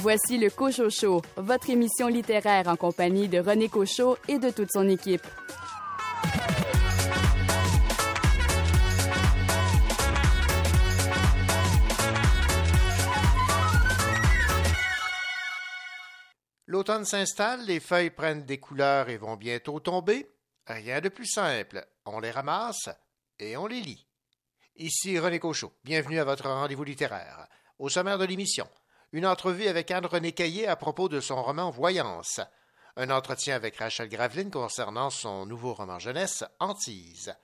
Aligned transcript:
Voici 0.00 0.38
le 0.38 0.48
Cochot 0.48 0.90
Show, 0.90 1.22
votre 1.36 1.70
émission 1.70 2.06
littéraire 2.06 2.68
en 2.68 2.76
compagnie 2.76 3.26
de 3.26 3.40
René 3.40 3.68
Cochot 3.68 4.16
et 4.28 4.38
de 4.38 4.50
toute 4.50 4.70
son 4.70 4.88
équipe. 4.88 5.26
L'automne 16.66 17.04
s'installe, 17.04 17.64
les 17.64 17.80
feuilles 17.80 18.10
prennent 18.10 18.44
des 18.44 18.58
couleurs 18.58 19.08
et 19.08 19.16
vont 19.16 19.34
bientôt 19.34 19.80
tomber. 19.80 20.30
Rien 20.68 21.00
de 21.00 21.08
plus 21.08 21.26
simple. 21.26 21.84
On 22.06 22.20
les 22.20 22.30
ramasse 22.30 22.88
et 23.40 23.56
on 23.56 23.66
les 23.66 23.80
lit. 23.80 24.06
Ici 24.76 25.18
René 25.18 25.40
Cochot. 25.40 25.72
Bienvenue 25.82 26.20
à 26.20 26.24
votre 26.24 26.48
rendez-vous 26.48 26.84
littéraire. 26.84 27.48
Au 27.80 27.88
sommaire 27.88 28.18
de 28.18 28.26
l'émission, 28.26 28.68
une 29.12 29.26
entrevue 29.26 29.68
avec 29.68 29.90
Anne-Renée 29.90 30.32
Caillé 30.32 30.66
à 30.66 30.76
propos 30.76 31.08
de 31.08 31.20
son 31.20 31.42
roman 31.42 31.70
Voyance. 31.70 32.40
Un 32.96 33.10
entretien 33.10 33.54
avec 33.54 33.76
Rachel 33.76 34.08
Graveline 34.08 34.50
concernant 34.50 35.08
son 35.08 35.46
nouveau 35.46 35.72
roman 35.72 35.98
jeunesse, 35.98 36.44
Antise. 36.60 37.34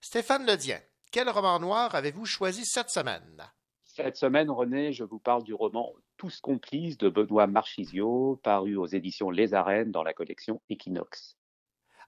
Stéphane 0.00 0.46
Ledien, 0.46 0.80
quel 1.12 1.28
roman 1.28 1.60
noir 1.60 1.94
avez-vous 1.94 2.26
choisi 2.26 2.64
cette 2.64 2.90
semaine? 2.90 3.42
Cette 3.84 4.16
semaine, 4.16 4.50
René, 4.50 4.92
je 4.92 5.04
vous 5.04 5.18
parle 5.18 5.44
du 5.44 5.54
roman 5.54 5.92
Tous 6.16 6.40
complices 6.40 6.96
de 6.96 7.08
Benoît 7.08 7.46
Marchisio, 7.46 8.40
paru 8.42 8.76
aux 8.76 8.86
éditions 8.86 9.30
Les 9.30 9.54
Arènes 9.54 9.90
dans 9.90 10.02
la 10.02 10.14
collection 10.14 10.60
Equinox. 10.70 11.36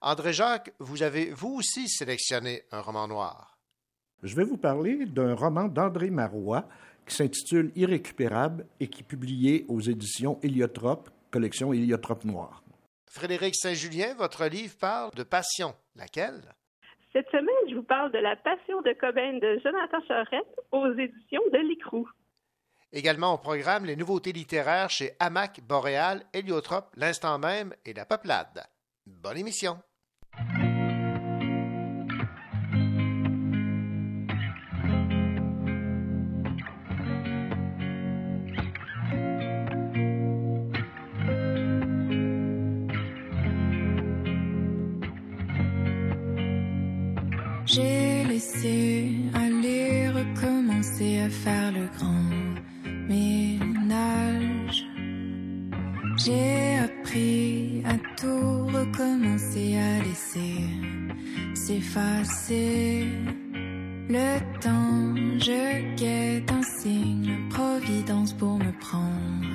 André 0.01 0.33
Jacques, 0.33 0.73
vous 0.79 1.03
avez 1.03 1.31
vous 1.31 1.55
aussi 1.55 1.89
sélectionné 1.89 2.65
un 2.73 2.81
roman 2.81 3.07
noir? 3.07 3.59
Je 4.23 4.35
vais 4.35 4.45
vous 4.45 4.57
parler 4.57 5.05
d'un 5.05 5.35
roman 5.35 5.69
d'André 5.69 6.09
Marois 6.09 6.67
qui 7.07 7.15
s'intitule 7.15 7.73
Irrécupérable 7.77 8.67
et 8.81 8.89
qui 8.89 9.03
est 9.03 9.07
publié 9.07 9.65
aux 9.69 9.81
éditions 9.81 10.39
Héliotrope, 10.43 11.11
collection 11.31 11.73
Héliotrope 11.73 12.25
Noir. 12.25 12.63
Frédéric 13.07 13.55
Saint-Julien, 13.55 14.15
votre 14.15 14.47
livre 14.47 14.77
parle 14.79 15.13
de 15.15 15.23
passion. 15.23 15.75
Laquelle? 15.95 16.43
Cette 17.13 17.29
semaine, 17.31 17.71
je 17.71 17.77
vous 17.77 17.85
parle 17.85 18.11
de 18.11 18.19
La 18.19 18.35
Passion 18.35 18.83
de 18.83 18.93
Cobain 18.93 19.39
de 19.39 19.61
Jonathan 19.63 20.05
Charette 20.09 20.61
aux 20.73 20.93
éditions 20.95 21.43
de 21.53 21.59
l'Écrou. 21.69 22.09
Également 22.93 23.35
au 23.35 23.39
programme 23.39 23.85
les 23.85 23.97
nouveautés 23.97 24.33
littéraires 24.33 24.91
chez 24.91 25.13
Hamac, 25.21 25.61
Boréal, 25.63 26.25
Héliotrope, 26.33 26.93
L'Instant 26.97 27.39
même 27.39 27.73
et 27.85 27.93
La 27.93 28.05
Peuplade. 28.05 28.65
Bonne 29.07 29.39
émission! 29.39 29.79
Recommencer 58.95 59.77
à 59.77 60.03
laisser 60.03 60.65
s'effacer. 61.55 63.09
Le 64.09 64.39
temps, 64.61 65.15
je 65.39 65.97
guette 65.97 66.51
un 66.53 66.63
signe, 66.63 67.49
providence 67.51 68.33
pour 68.33 68.59
me 68.59 68.73
prendre 68.79 69.47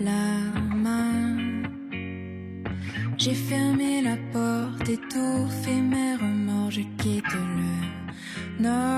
la 0.00 0.60
main. 0.76 1.36
J'ai 3.16 3.34
fermé 3.34 4.02
la 4.02 4.16
porte, 4.32 4.88
étouffé 4.88 5.74
mes 5.74 6.16
remords, 6.16 6.70
je 6.70 6.82
quitte 6.98 7.32
le 7.32 8.62
naufrage. 8.62 8.93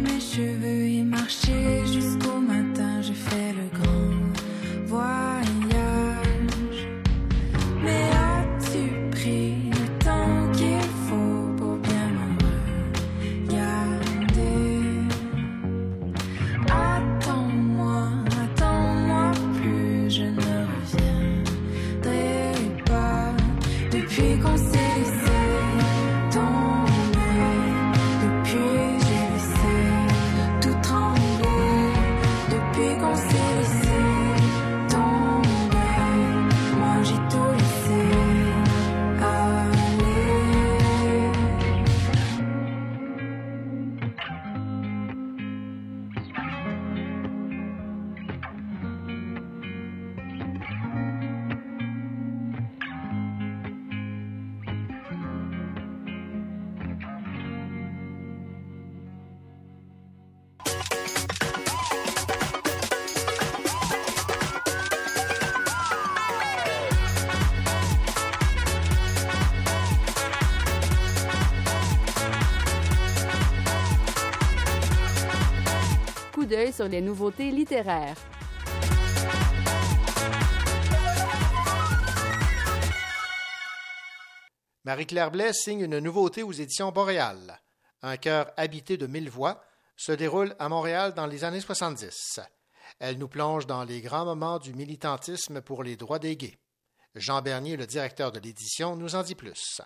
Mes 0.00 0.20
cheveux 0.20 0.86
et 0.86 1.02
marché 1.02 1.79
sur 76.80 76.88
les 76.88 77.02
nouveautés 77.02 77.50
littéraires. 77.50 78.16
Marie-Claire 84.86 85.30
Blais 85.30 85.52
signe 85.52 85.82
une 85.82 85.98
nouveauté 85.98 86.42
aux 86.42 86.52
éditions 86.52 86.90
Boréal. 86.90 87.60
Un 88.00 88.16
cœur 88.16 88.46
habité 88.56 88.96
de 88.96 89.06
mille 89.06 89.28
voix 89.28 89.62
se 89.94 90.12
déroule 90.12 90.54
à 90.58 90.70
Montréal 90.70 91.12
dans 91.12 91.26
les 91.26 91.44
années 91.44 91.60
70. 91.60 92.40
Elle 92.98 93.18
nous 93.18 93.28
plonge 93.28 93.66
dans 93.66 93.84
les 93.84 94.00
grands 94.00 94.24
moments 94.24 94.58
du 94.58 94.72
militantisme 94.72 95.60
pour 95.60 95.82
les 95.82 95.96
droits 95.96 96.18
des 96.18 96.34
gays. 96.34 96.56
Jean 97.14 97.42
Bernier, 97.42 97.76
le 97.76 97.86
directeur 97.86 98.32
de 98.32 98.40
l'édition, 98.40 98.96
nous 98.96 99.16
en 99.16 99.22
dit 99.22 99.34
plus. 99.34 99.82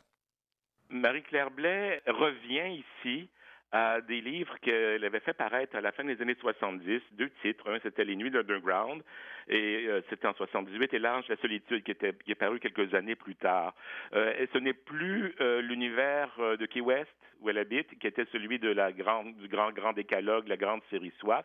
Marie-Claire 0.90 1.50
Blais 1.50 2.00
revient 2.06 2.84
ici 3.02 3.28
à 3.74 4.00
des 4.00 4.20
livres 4.20 4.56
qu'elle 4.60 5.04
avait 5.04 5.18
fait 5.18 5.32
paraître 5.32 5.74
à 5.74 5.80
la 5.80 5.90
fin 5.90 6.04
des 6.04 6.22
années 6.22 6.36
70, 6.40 7.02
deux 7.18 7.28
titres. 7.42 7.68
Un, 7.68 7.80
c'était 7.80 8.04
Les 8.04 8.14
Nuits 8.14 8.30
d'Underground, 8.30 9.02
et 9.48 9.86
euh, 9.88 10.00
c'était 10.08 10.28
en 10.28 10.34
78, 10.34 10.94
et 10.94 10.98
L'Ange 11.00 11.26
la 11.28 11.36
solitude, 11.38 11.82
qui, 11.82 11.90
était, 11.90 12.14
qui 12.24 12.30
est 12.30 12.36
paru 12.36 12.60
quelques 12.60 12.94
années 12.94 13.16
plus 13.16 13.34
tard. 13.34 13.74
Euh, 14.14 14.32
et 14.38 14.48
ce 14.52 14.58
n'est 14.58 14.74
plus 14.74 15.34
euh, 15.40 15.60
l'univers 15.60 16.30
euh, 16.38 16.56
de 16.56 16.66
Key 16.66 16.80
West, 16.80 17.10
où 17.40 17.50
elle 17.50 17.58
habite, 17.58 17.98
qui 17.98 18.06
était 18.06 18.26
celui 18.30 18.60
de 18.60 18.70
la 18.70 18.92
grande, 18.92 19.36
du 19.38 19.48
grand, 19.48 19.72
grand 19.72 19.92
décalogue, 19.92 20.46
la 20.46 20.56
grande 20.56 20.82
série 20.88 21.12
Soif. 21.18 21.44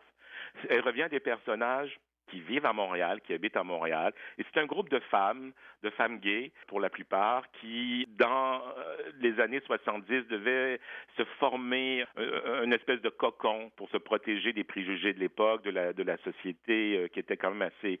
Elle 0.68 0.82
revient 0.82 1.02
à 1.02 1.08
des 1.08 1.18
personnages 1.18 1.98
qui 2.30 2.40
vivent 2.40 2.66
à 2.66 2.72
Montréal, 2.72 3.20
qui 3.22 3.32
habitent 3.34 3.56
à 3.56 3.64
Montréal. 3.64 4.12
Et 4.38 4.44
c'est 4.44 4.60
un 4.60 4.66
groupe 4.66 4.88
de 4.88 4.98
femmes, 5.10 5.52
de 5.82 5.90
femmes 5.90 6.18
gays 6.18 6.52
pour 6.66 6.80
la 6.80 6.90
plupart, 6.90 7.44
qui, 7.60 8.06
dans 8.18 8.54
euh, 8.56 8.96
les 9.20 9.38
années 9.40 9.60
70, 9.66 10.26
devaient 10.28 10.78
se 11.16 11.24
former 11.38 12.04
euh, 12.18 12.64
une 12.64 12.72
espèce 12.72 13.00
de 13.00 13.08
cocon 13.08 13.70
pour 13.76 13.88
se 13.90 13.96
protéger 13.96 14.52
des 14.52 14.64
préjugés 14.64 15.12
de 15.12 15.20
l'époque, 15.20 15.62
de 15.64 16.02
la, 16.02 16.16
société 16.18 16.96
euh, 16.98 17.08
qui 17.08 17.20
était 17.20 17.36
quand 17.36 17.50
même 17.50 17.70
assez, 17.70 17.98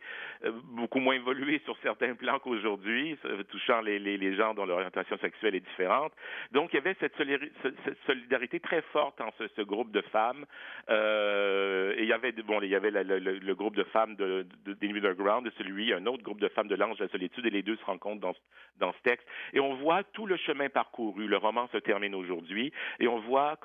beaucoup 0.64 1.00
moins 1.00 1.14
évoluée 1.14 1.60
sur 1.64 1.76
certains 1.82 2.14
plans 2.14 2.38
qu'aujourd'hui, 2.38 3.16
touchant 3.48 3.80
les, 3.80 4.34
gens 4.34 4.54
dont 4.54 4.66
l'orientation 4.66 5.16
sexuelle 5.18 5.54
est 5.54 5.60
différente. 5.60 6.12
Donc, 6.52 6.72
il 6.72 6.76
y 6.76 6.78
avait 6.78 6.96
cette, 7.00 7.16
solidari- 7.16 7.50
ce- 7.62 7.74
cette 7.84 7.98
solidarité 8.06 8.60
très 8.60 8.82
forte 8.92 9.20
en 9.20 9.30
ce, 9.38 9.62
groupe 9.62 9.90
de 9.90 10.00
femmes. 10.02 10.44
Euh, 10.88 11.94
et 11.96 12.02
il 12.02 12.08
y 12.08 12.12
avait, 12.12 12.32
bon, 12.32 12.60
il 12.62 12.68
y 12.68 12.74
avait 12.74 12.90
le 12.90 13.54
groupe 13.54 13.76
de 13.76 13.84
femmes 13.84 14.16
de, 14.20 14.46
de, 14.64 14.76
Underground, 14.86 15.46
et 15.46 15.50
celui, 15.56 15.92
un 15.92 16.06
autre 16.06 16.22
groupe 16.22 16.40
de 16.40 16.48
femmes 16.48 16.68
de 16.68 16.74
l'Ange 16.74 16.98
de 16.98 17.04
la 17.04 17.10
Solitude, 17.10 17.46
et 17.46 17.50
les 17.50 17.62
deux 17.62 17.76
se 17.76 17.84
rencontrent 17.84 18.20
dans, 18.20 18.34
dans 18.78 18.92
ce 18.92 18.98
texte. 19.02 19.26
Et 19.52 19.60
on 19.60 19.74
voit 19.76 20.04
tout 20.04 20.26
le 20.26 20.36
chemin 20.36 20.68
parcouru. 20.68 21.26
Le 21.26 21.36
roman 21.36 21.68
se 21.72 21.78
termine 21.78 22.14
aujourd'hui, 22.14 22.72
et 22.98 23.08
on 23.08 23.20
voit 23.20 23.58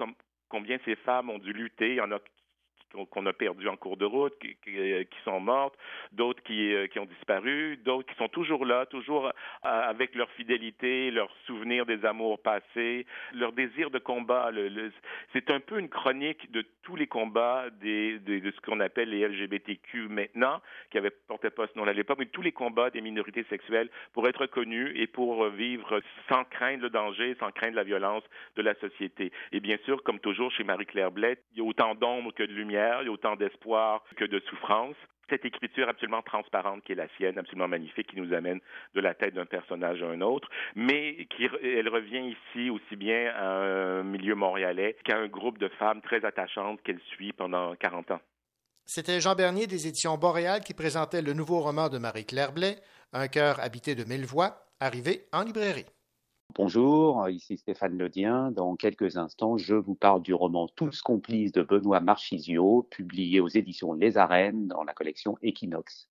combien 0.50 0.78
ces 0.86 0.96
femmes 0.96 1.30
ont 1.30 1.40
dû 1.40 1.54
lutter. 1.54 1.90
Il 1.90 1.96
y 1.96 2.02
en 2.02 2.12
a 2.12 2.20
qu'on- 3.06 3.26
a 3.26 3.34
perdu 3.34 3.68
en 3.68 3.76
cours 3.76 3.98
de 3.98 4.06
route, 4.06 4.34
qui, 4.40 4.56
euh, 4.68 5.04
sont 5.24 5.40
mortes, 5.40 5.76
d'autres 6.12 6.44
qui, 6.44 6.74
euh, 6.74 6.86
qui 6.88 7.00
ont 7.00 7.06
disparu, 7.06 7.78
d'autres 7.78 8.08
qui 8.08 8.16
sont 8.18 8.28
toujours 8.28 8.66
là, 8.66 8.86
toujours 8.86 9.28
euh, 9.28 9.32
avec 9.64 10.14
leur 10.16 10.30
fidélité, 10.32 11.10
leur 11.12 11.30
souvenir 11.48 11.86
des 11.88 12.06
amours 12.06 12.40
passés, 12.40 13.06
leur 13.34 13.52
désir 13.52 13.90
de 13.90 13.98
combat. 14.00 14.52
C'est 15.34 15.50
un 15.50 15.60
peu 15.60 15.80
une 15.80 15.90
chronique 15.90 16.52
de 16.52 16.64
tous 16.84 16.96
les 16.96 17.08
combats 17.08 17.66
des, 17.82 18.20
de 18.20 18.52
ce 18.52 18.62
qu'on 18.62 18.80
appelle 18.80 19.10
les 19.10 19.28
LGBTQ 19.28 20.08
maintenant, 20.08 20.62
qui 20.92 20.98
avaient 21.00 21.10
porté 21.10 21.50
pas 21.50 21.66
ce 21.68 21.78
nom 21.78 21.86
à 21.86 21.94
l'époque, 21.94 22.20
mais 22.20 22.28
tous 22.28 22.42
les 22.44 22.52
combats 22.52 22.92
des 22.92 23.02
minorités 23.02 23.44
sexuelles 23.50 23.90
pour 24.14 24.28
être 24.28 24.46
connus 24.46 24.92
et 24.96 25.08
pour 25.08 25.48
vivre 25.50 26.02
sans 26.30 26.44
craindre 26.46 26.84
le 26.84 26.90
danger, 26.90 27.36
sans 27.40 27.52
craindre 27.52 27.76
la 27.76 27.84
violence 27.84 28.24
de 28.56 28.62
la 28.62 28.76
société. 28.76 29.32
Et 29.52 29.60
bien 29.60 29.78
sûr, 29.86 30.04
comme 30.04 30.20
toujours 30.20 30.52
chez 30.52 30.64
Marie-Claire 30.64 31.12
Blais, 31.12 31.38
il 31.54 31.60
y 31.60 31.62
a 31.62 31.64
autant 31.66 31.96
d'ombre 31.96 32.34
que 32.34 32.44
de 32.44 32.54
lumière, 32.54 32.85
il 33.02 33.06
y 33.06 33.10
a 33.10 33.12
autant 33.12 33.36
d'espoir 33.36 34.04
que 34.18 34.26
de 34.26 34.40
souffrance. 34.50 34.96
Cette 35.30 35.44
écriture 35.44 35.90
absolument 35.90 36.22
transparente 36.22 36.84
qui 36.84 36.92
est 36.92 36.96
la 36.96 37.08
sienne, 37.18 37.40
absolument 37.40 37.68
magnifique, 37.68 38.08
qui 38.08 38.22
nous 38.22 38.32
amène 38.34 38.60
de 38.94 39.02
la 39.02 39.16
tête 39.16 39.34
d'un 39.34 39.48
personnage 39.48 40.04
à 40.04 40.08
un 40.08 40.22
autre, 40.22 40.48
mais 40.76 41.26
qui, 41.36 41.48
elle 41.64 41.90
revient 41.90 42.36
ici 42.36 42.70
aussi 42.70 42.96
bien 42.96 43.34
à 43.36 43.48
un 43.48 44.04
milieu 44.04 44.36
montréalais 44.36 44.96
qu'à 45.04 45.18
un 45.18 45.28
groupe 45.28 45.58
de 45.58 45.68
femmes 45.68 46.02
très 46.02 46.24
attachantes 46.26 46.80
qu'elle 46.84 47.02
suit 47.12 47.34
pendant 47.34 47.76
40 47.76 48.12
ans. 48.12 48.22
C'était 48.86 49.20
Jean 49.20 49.34
Bernier 49.34 49.66
des 49.66 49.88
éditions 49.88 50.16
Boréal 50.16 50.62
qui 50.62 50.76
présentait 50.76 51.24
le 51.24 51.34
nouveau 51.34 51.60
roman 51.60 51.90
de 51.90 51.98
Marie-Claire 51.98 52.52
Blais, 52.52 52.76
Un 53.14 53.28
cœur 53.28 53.60
habité 53.60 53.96
de 53.96 54.04
mille 54.04 54.26
voix, 54.26 54.68
arrivé 54.80 55.26
en 55.32 55.42
librairie. 55.42 55.86
Bonjour, 56.54 57.28
ici 57.28 57.58
Stéphane 57.58 57.98
Ledien. 57.98 58.52
Dans 58.52 58.76
quelques 58.76 59.18
instants, 59.18 59.58
je 59.58 59.76
vous 59.76 59.96
parle 59.96 60.22
du 60.22 60.34
roman 60.34 60.68
Tous 60.68 61.02
complices 61.02 61.52
de 61.52 61.64
Benoît 61.64 62.00
Marchisio, 62.00 62.88
publié 62.92 63.40
aux 63.40 63.48
éditions 63.48 63.94
Les 63.94 64.18
Arènes 64.18 64.68
dans 64.68 64.84
la 64.84 64.94
collection 64.94 65.38
Equinox. 65.42 66.08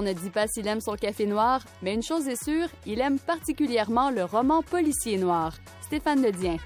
L'histoire 0.00 0.16
ne 0.16 0.26
dit 0.26 0.30
pas 0.30 0.46
s'il 0.46 0.66
aime 0.66 0.80
son 0.80 0.94
café 0.94 1.26
noir, 1.26 1.62
mais 1.82 1.92
une 1.92 2.02
chose 2.02 2.26
est 2.26 2.42
sûre, 2.42 2.68
il 2.86 3.00
aime 3.00 3.18
particulièrement 3.18 4.10
le 4.10 4.24
roman 4.24 4.62
policier 4.62 5.18
noir. 5.18 5.52
Stéphane 5.82 6.22
Ledien. 6.22 6.56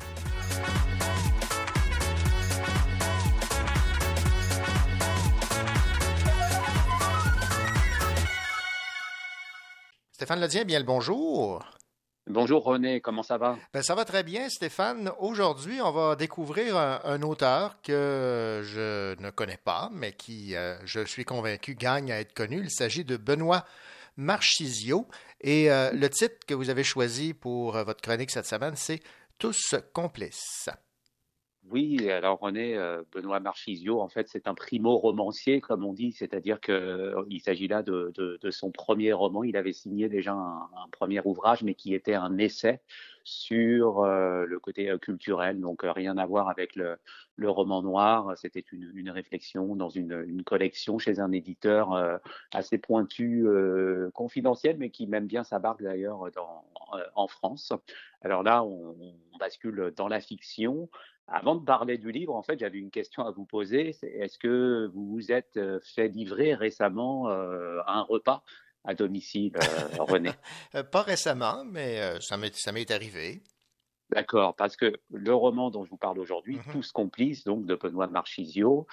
Stéphane 10.12 10.40
Ledien, 10.40 10.64
bien 10.64 10.78
le 10.78 10.84
bonjour. 10.84 11.64
Bonjour 12.26 12.64
René, 12.64 13.02
comment 13.02 13.22
ça 13.22 13.36
va? 13.36 13.58
Ben, 13.74 13.82
ça 13.82 13.94
va 13.94 14.06
très 14.06 14.22
bien, 14.22 14.48
Stéphane. 14.48 15.12
Aujourd'hui, 15.18 15.82
on 15.82 15.90
va 15.90 16.16
découvrir 16.16 16.78
un, 16.78 17.20
auteur 17.20 17.76
que 17.82 18.62
je 18.64 19.20
ne 19.20 19.28
connais 19.28 19.58
pas, 19.58 19.90
mais 19.92 20.12
qui, 20.12 20.56
euh, 20.56 20.74
je 20.86 21.04
suis 21.04 21.26
convaincu, 21.26 21.74
gagne 21.74 22.10
à 22.10 22.20
être 22.20 22.32
connu. 22.32 22.60
Il 22.62 22.70
s'agit 22.70 23.04
de 23.04 23.18
Benoît 23.18 23.66
Marchisio. 24.16 25.06
Et 25.42 25.70
euh, 25.70 25.90
le 25.92 26.08
titre 26.08 26.46
que 26.46 26.54
vous 26.54 26.70
avez 26.70 26.82
choisi 26.82 27.34
pour 27.34 27.76
euh, 27.76 27.84
votre 27.84 28.00
chronique 28.00 28.30
cette 28.30 28.46
semaine, 28.46 28.74
c'est 28.74 29.02
Tous 29.38 29.74
complices. 29.92 30.70
Oui, 31.70 32.10
alors 32.10 32.40
René, 32.40 32.76
euh, 32.76 33.02
Benoît 33.10 33.40
Marchisio, 33.40 34.00
en 34.00 34.08
fait, 34.08 34.28
c'est 34.28 34.48
un 34.48 34.54
primo-romancier, 34.54 35.62
comme 35.62 35.82
on 35.82 35.94
dit, 35.94 36.12
c'est-à-dire 36.12 36.60
qu'il 36.60 36.74
euh, 36.74 37.38
s'agit 37.42 37.68
là 37.68 37.82
de, 37.82 38.38
son 38.50 38.70
premier 38.70 39.14
roman. 39.14 39.44
Il 39.44 39.56
avait 39.56 39.72
signé 39.72 40.10
déjà 40.10 40.34
un, 40.34 40.68
premier 40.92 41.20
ouvrage, 41.24 41.62
mais 41.62 41.74
qui 41.74 41.94
était 41.94 42.14
un 42.14 42.36
essai 42.36 42.80
sur 43.24 44.02
euh, 44.02 44.44
le 44.44 44.60
côté 44.60 44.90
euh, 44.90 44.98
culturel, 44.98 45.58
donc 45.58 45.80
rien 45.84 46.18
à 46.18 46.26
voir 46.26 46.50
avec 46.50 46.76
le, 46.76 46.98
roman 47.42 47.82
noir. 47.82 48.36
C'était 48.36 48.64
une, 48.70 49.08
réflexion 49.08 49.74
dans 49.74 49.88
une, 49.88 50.42
collection 50.44 50.98
chez 50.98 51.18
un 51.18 51.32
éditeur 51.32 52.20
assez 52.52 52.76
pointu, 52.76 53.46
confidentiel, 54.12 54.76
mais 54.78 54.90
qui 54.90 55.06
m'aime 55.06 55.26
bien 55.26 55.44
sa 55.44 55.58
barque 55.58 55.82
d'ailleurs 55.82 56.30
en 57.14 57.26
France. 57.26 57.72
Alors 58.22 58.42
là, 58.42 58.62
on, 58.62 58.94
on 59.34 59.38
bascule 59.38 59.92
dans 59.96 60.08
la 60.08 60.20
fiction. 60.20 60.88
Avant 61.26 61.56
de 61.56 61.64
parler 61.64 61.96
du 61.96 62.12
livre, 62.12 62.34
en 62.34 62.42
fait, 62.42 62.58
j'avais 62.58 62.78
une 62.78 62.90
question 62.90 63.24
à 63.26 63.30
vous 63.30 63.46
poser. 63.46 63.96
Est-ce 64.02 64.38
que 64.38 64.90
vous 64.92 65.06
vous 65.06 65.32
êtes 65.32 65.58
fait 65.82 66.08
livrer 66.08 66.54
récemment 66.54 67.30
euh, 67.30 67.80
un 67.86 68.02
repas 68.02 68.42
à 68.84 68.94
domicile, 68.94 69.56
euh, 69.56 69.58
René? 70.02 70.30
Pas 70.92 71.02
récemment, 71.02 71.64
mais 71.64 72.00
euh, 72.00 72.20
ça 72.20 72.36
m'est 72.36 72.90
arrivé. 72.90 73.42
D'accord, 74.10 74.54
parce 74.54 74.76
que 74.76 74.92
le 75.10 75.34
roman 75.34 75.70
dont 75.70 75.84
je 75.84 75.90
vous 75.90 75.96
parle 75.96 76.18
aujourd'hui, 76.18 76.56
mm 76.56 76.60
-hmm. 76.60 76.72
Tous 76.72 76.92
complices, 76.92 77.44
donc 77.44 77.64
de 77.64 77.74
Benoît 77.74 78.06
Marchisio, 78.06 78.86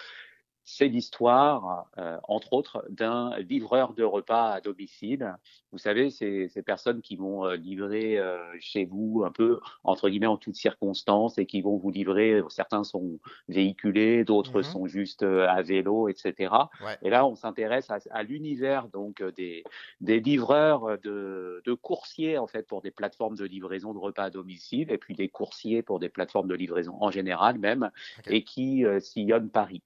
c'est 0.64 0.88
l'histoire, 0.88 1.88
euh, 1.98 2.18
entre 2.28 2.54
autres, 2.54 2.86
d'un 2.90 3.38
livreur 3.40 3.94
de 3.94 4.04
repas 4.04 4.52
à 4.52 4.62
domicile. 4.62 5.36
Vous 5.72 5.78
savez, 5.78 6.10
c'est 6.10 6.48
ces 6.50 6.62
personnes 6.62 7.02
qui 7.02 7.16
vont 7.16 7.46
euh, 7.46 7.56
livrer 7.56 8.20
euh, 8.20 8.38
chez 8.60 8.86
vous 8.86 9.24
un 9.26 9.32
peu, 9.32 9.60
entre 9.84 10.10
guillemets, 10.10 10.28
en 10.28 10.38
toutes 10.38 10.56
circonstances 10.56 11.38
et 11.38 11.46
qui 11.46 11.62
vont 11.62 11.78
vous 11.78 11.90
livrer, 11.90 12.42
certains 12.50 12.84
sont 12.84 13.20
véhiculés, 13.48 14.24
d'autres 14.24 14.60
mmh. 14.60 14.64
sont 14.64 14.88
juste 14.88 15.24
à 15.24 15.62
vélo, 15.62 16.08
etc. 16.08 16.54
Ouais. 16.84 16.98
Et 17.02 17.10
là, 17.10 17.26
on 17.26 17.36
s'intéresse 17.36 17.90
à, 17.90 18.00
à 18.12 18.24
l'univers 18.24 18.88
donc 18.90 19.24
des, 19.36 19.64
des 20.00 20.20
livreurs 20.20 21.00
de, 21.00 21.62
de 21.66 21.74
coursiers, 21.74 22.38
en 22.38 22.48
fait, 22.48 22.68
pour 22.68 22.82
des 22.82 22.92
plateformes 22.92 23.36
de 23.36 23.46
livraison 23.46 23.94
de 23.94 24.00
repas 24.00 24.24
à 24.26 24.30
domicile, 24.30 24.92
et 24.92 24.98
puis 24.98 25.16
des 25.16 25.30
coursiers 25.30 25.82
pour 25.82 26.00
des 26.00 26.10
plateformes 26.10 26.48
de 26.48 26.56
livraison 26.56 26.98
en 27.00 27.12
général 27.12 27.58
même, 27.58 27.90
okay. 28.20 28.36
et 28.36 28.44
qui 28.44 28.86
sillonnent 29.00 29.50
Paris. 29.50 29.82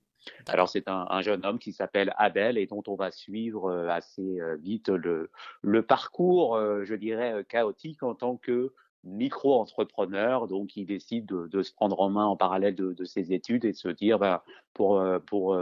Alors 0.48 0.70
c'est 0.70 0.88
un, 0.88 1.08
un, 1.10 1.22
jeune 1.22 1.46
homme 1.46 1.60
qui 1.60 1.72
s'appelle 1.72 2.14
Abel 2.18 2.58
et 2.58 2.66
dont 2.66 2.84
on 2.88 2.96
va 2.96 3.12
suivre 3.12 3.72
euh, 3.72 3.90
assez 3.90 4.40
euh, 4.40 4.56
vite 4.56 4.90
le, 4.90 5.30
le 5.62 5.84
parcours, 5.84 6.56
euh, 6.56 6.84
je 6.86 6.96
dirais, 6.96 7.46
chaotique 7.48 8.04
en 8.04 8.16
tant 8.16 8.38
que 8.38 8.74
micro-entrepreneur, 9.06 10.48
donc 10.48 10.76
il 10.76 10.86
décide 10.86 11.26
de, 11.26 11.64
se 11.64 11.74
prendre 11.74 12.00
en 12.02 12.10
main 12.10 12.26
en 12.26 12.36
parallèle 12.36 12.76
de, 12.76 13.06
ses 13.06 13.34
études 13.34 13.66
et 13.66 13.72
de 13.72 13.78
se 13.78 13.90
dire, 13.90 14.20
ben, 14.20 14.42
pour, 14.74 15.02
pour 15.28 15.58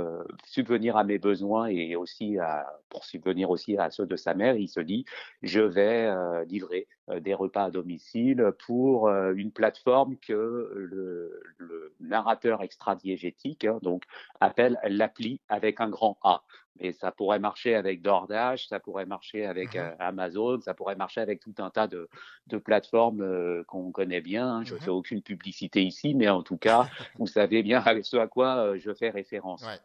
subvenir 0.45 0.97
à 0.97 1.03
mes 1.03 1.19
besoins 1.19 1.67
et 1.67 1.95
aussi 1.95 2.39
à, 2.39 2.65
pour 2.89 3.03
subvenir 3.05 3.49
aussi 3.49 3.77
à 3.77 3.89
ceux 3.89 4.05
de 4.05 4.15
sa 4.15 4.33
mère, 4.33 4.55
il 4.55 4.69
se 4.69 4.79
dit, 4.79 5.05
je 5.41 5.61
vais 5.61 6.05
euh, 6.05 6.45
livrer 6.45 6.87
euh, 7.09 7.19
des 7.19 7.33
repas 7.33 7.65
à 7.65 7.71
domicile 7.71 8.51
pour 8.65 9.07
euh, 9.07 9.33
une 9.35 9.51
plateforme 9.51 10.17
que 10.17 10.71
le, 10.75 11.43
narrateur 11.99 12.61
extradiégétique 12.61 13.65
hein, 13.65 13.79
appelle 14.39 14.77
l'appli 14.87 15.41
avec 15.49 15.81
un 15.81 15.89
grand 15.89 16.17
A. 16.23 16.43
Et 16.79 16.91
ça 16.91 17.11
pourrait 17.11 17.39
marcher 17.39 17.75
avec 17.75 18.01
DoorDash, 18.01 18.67
ça 18.67 18.79
pourrait 18.79 19.05
marcher 19.05 19.45
avec 19.45 19.75
euh, 19.75 19.93
Amazon, 19.99 20.59
ça 20.59 20.73
pourrait 20.73 20.95
marcher 20.95 21.21
avec 21.21 21.39
tout 21.39 21.53
un 21.59 21.69
tas 21.69 21.87
de, 21.87 22.09
de 22.47 22.57
plateformes 22.57 23.21
euh, 23.21 23.63
qu'on 23.65 23.91
connaît 23.91 24.21
bien. 24.21 24.47
Hein. 24.47 24.63
Je 24.63 24.73
ne 24.73 24.79
fais 24.79 24.89
aucune 24.89 25.21
publicité 25.21 25.83
ici, 25.83 26.15
mais 26.15 26.29
en 26.29 26.41
tout 26.41 26.57
cas, 26.57 26.87
vous 27.19 27.27
savez 27.27 27.61
bien 27.61 27.83
ce 28.01 28.17
à 28.17 28.27
quoi 28.27 28.57
euh, 28.57 28.77
je 28.79 28.93
fais 28.93 29.11
référence. 29.11 29.63
Ouais. 29.63 29.79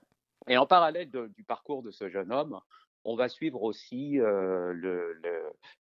Et 0.49 0.57
en 0.57 0.67
parallèle 0.67 1.11
de, 1.11 1.31
du 1.37 1.45
parcours 1.45 1.83
de 1.83 1.91
ce 1.91 2.09
jeune 2.09 2.33
homme, 2.33 2.59
on 3.05 3.17
va 3.17 3.29
suivre 3.29 3.63
aussi 3.63 4.19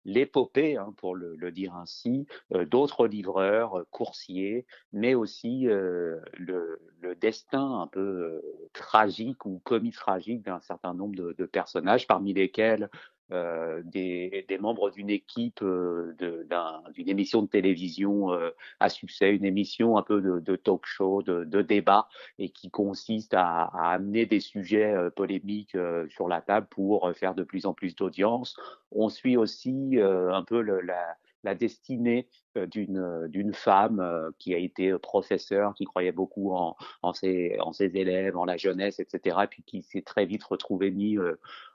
l'épopée, 0.04 0.76
hein, 0.76 0.94
pour 0.96 1.14
le, 1.14 1.50
dire 1.52 1.74
ainsi, 1.74 2.26
d'autres 2.50 3.06
livreurs, 3.06 3.84
coursiers, 3.90 4.66
mais 4.92 5.14
aussi 5.14 5.64
le, 5.64 6.22
destin 7.20 7.80
un 7.80 7.86
peu 7.86 8.42
tragique 8.72 9.44
ou 9.44 9.60
comique-tragique 9.64 10.42
d'un 10.42 10.60
certain 10.60 10.94
nombre 10.94 11.16
de, 11.16 11.46
personnages, 11.46 12.06
parmi 12.06 12.32
lesquels 12.32 12.88
euh, 13.30 13.82
des, 13.84 14.46
des, 14.48 14.58
membres 14.58 14.90
d'une 14.90 15.10
équipe 15.10 15.60
euh, 15.62 16.14
d'une 16.94 17.08
émission 17.08 17.42
de 17.42 17.48
télévision 17.48 18.32
euh, 18.32 18.50
à 18.80 18.88
succès, 18.88 19.34
une 19.34 19.44
émission 19.44 19.98
un 19.98 20.02
peu 20.02 20.20
de, 20.20 20.40
de 20.40 20.56
talk 20.56 20.86
show, 20.86 21.22
de, 21.22 21.44
de, 21.44 21.62
débat, 21.62 22.08
et 22.38 22.48
qui 22.50 22.70
consiste 22.70 23.34
à, 23.34 23.64
à 23.64 23.92
amener 23.92 24.26
des 24.26 24.40
sujets 24.40 24.94
euh, 24.94 25.10
polémiques 25.10 25.74
euh, 25.74 26.08
sur 26.08 26.28
la 26.28 26.40
table 26.40 26.66
pour 26.70 27.12
faire 27.14 27.34
de 27.34 27.42
plus 27.42 27.66
en 27.66 27.74
plus 27.74 27.94
d'audience. 27.94 28.56
On 28.92 29.08
suit 29.08 29.36
aussi 29.36 29.98
un 30.00 30.42
peu 30.44 30.60
la, 30.60 31.16
la 31.44 31.54
destinée 31.54 32.28
d'une 32.56 33.28
d'une 33.28 33.54
femme 33.54 34.32
qui 34.38 34.54
a 34.54 34.58
été 34.58 34.96
professeure, 34.98 35.74
qui 35.74 35.84
croyait 35.84 36.12
beaucoup 36.12 36.54
en, 36.54 36.76
en, 37.02 37.12
ses, 37.12 37.56
en 37.60 37.72
ses 37.72 37.96
élèves, 37.96 38.36
en 38.36 38.44
la 38.44 38.56
jeunesse, 38.56 39.00
etc., 39.00 39.36
et 39.44 39.46
puis 39.46 39.62
qui 39.62 39.82
s'est 39.82 40.02
très 40.02 40.26
vite 40.26 40.44
retrouvée 40.44 40.90
mis 40.90 41.18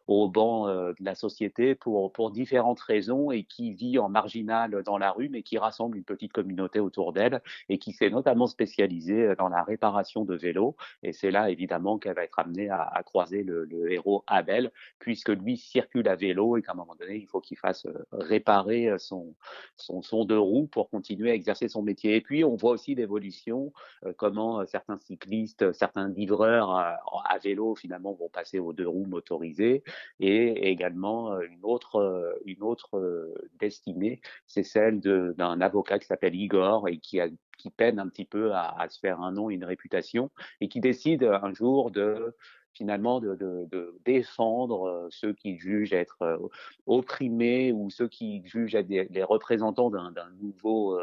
au 0.07 0.27
banc 0.27 0.67
euh, 0.67 0.91
de 0.99 1.05
la 1.05 1.15
société 1.15 1.75
pour, 1.75 2.11
pour 2.11 2.31
différentes 2.31 2.79
raisons 2.79 3.31
et 3.31 3.43
qui 3.43 3.71
vit 3.73 3.99
en 3.99 4.09
marginal 4.09 4.83
dans 4.83 4.97
la 4.97 5.11
rue, 5.11 5.29
mais 5.29 5.43
qui 5.43 5.57
rassemble 5.57 5.97
une 5.97 6.03
petite 6.03 6.33
communauté 6.33 6.79
autour 6.79 7.13
d'elle 7.13 7.41
et 7.69 7.77
qui 7.77 7.93
s'est 7.93 8.09
notamment 8.09 8.47
spécialisée 8.47 9.35
dans 9.37 9.49
la 9.49 9.63
réparation 9.63 10.25
de 10.25 10.35
vélos. 10.35 10.75
Et 11.03 11.13
c'est 11.13 11.31
là, 11.31 11.49
évidemment, 11.49 11.97
qu'elle 11.97 12.15
va 12.15 12.23
être 12.23 12.39
amenée 12.39 12.69
à, 12.69 12.81
à 12.81 13.03
croiser 13.03 13.43
le, 13.43 13.65
le, 13.65 13.91
héros 13.91 14.23
Abel, 14.27 14.71
puisque 14.99 15.29
lui 15.29 15.57
circule 15.57 16.07
à 16.07 16.15
vélo 16.15 16.57
et 16.57 16.61
qu'à 16.61 16.73
un 16.73 16.75
moment 16.75 16.95
donné, 16.95 17.15
il 17.15 17.27
faut 17.27 17.41
qu'il 17.41 17.57
fasse 17.57 17.85
euh, 17.85 18.05
réparer 18.11 18.89
son, 18.97 19.33
son, 19.77 20.01
son 20.01 20.25
deux 20.25 20.39
roues 20.39 20.62
pour 20.67 20.89
continuer 20.89 21.31
à 21.31 21.33
exercer 21.33 21.67
son 21.67 21.81
métier. 21.81 22.15
Et 22.15 22.21
puis, 22.21 22.43
on 22.43 22.55
voit 22.55 22.71
aussi 22.71 22.95
l'évolution, 22.95 23.73
euh, 24.05 24.13
comment 24.17 24.65
certains 24.65 24.97
cyclistes, 24.99 25.71
certains 25.73 26.09
livreurs 26.09 26.71
à, 26.71 27.37
vélo, 27.43 27.75
finalement, 27.75 28.13
vont 28.13 28.29
passer 28.29 28.59
aux 28.59 28.73
deux 28.73 28.87
roues 28.87 29.05
motorisées 29.05 29.83
et 30.19 30.69
également 30.69 31.39
une 31.41 31.59
autre, 31.63 32.37
une 32.45 32.63
autre 32.63 33.33
destinée, 33.59 34.21
c'est 34.47 34.63
celle 34.63 34.99
d'un 34.99 35.61
avocat 35.61 35.99
qui 35.99 36.05
s'appelle 36.07 36.35
Igor 36.35 36.87
et 36.87 36.99
qui, 36.99 37.19
a, 37.19 37.27
qui 37.57 37.69
peine 37.69 37.99
un 37.99 38.07
petit 38.07 38.25
peu 38.25 38.53
à, 38.53 38.79
à, 38.79 38.89
se 38.89 38.99
faire 38.99 39.21
un 39.21 39.31
nom 39.31 39.49
une 39.49 39.65
réputation 39.65 40.29
et 40.61 40.67
qui 40.67 40.79
décide 40.79 41.23
un 41.23 41.53
jour 41.53 41.91
de 41.91 42.35
finalement 42.73 43.19
de, 43.19 43.95
défendre 44.05 45.07
ceux 45.11 45.33
qui 45.33 45.57
jugent 45.57 45.93
être 45.93 46.39
opprimés 46.85 47.71
ou 47.71 47.89
ceux 47.89 48.07
qui 48.07 48.41
jugent 48.45 48.75
être 48.75 48.89
les 48.89 49.23
représentants 49.23 49.89
d'un 49.89 50.13
nouveau 50.41 50.99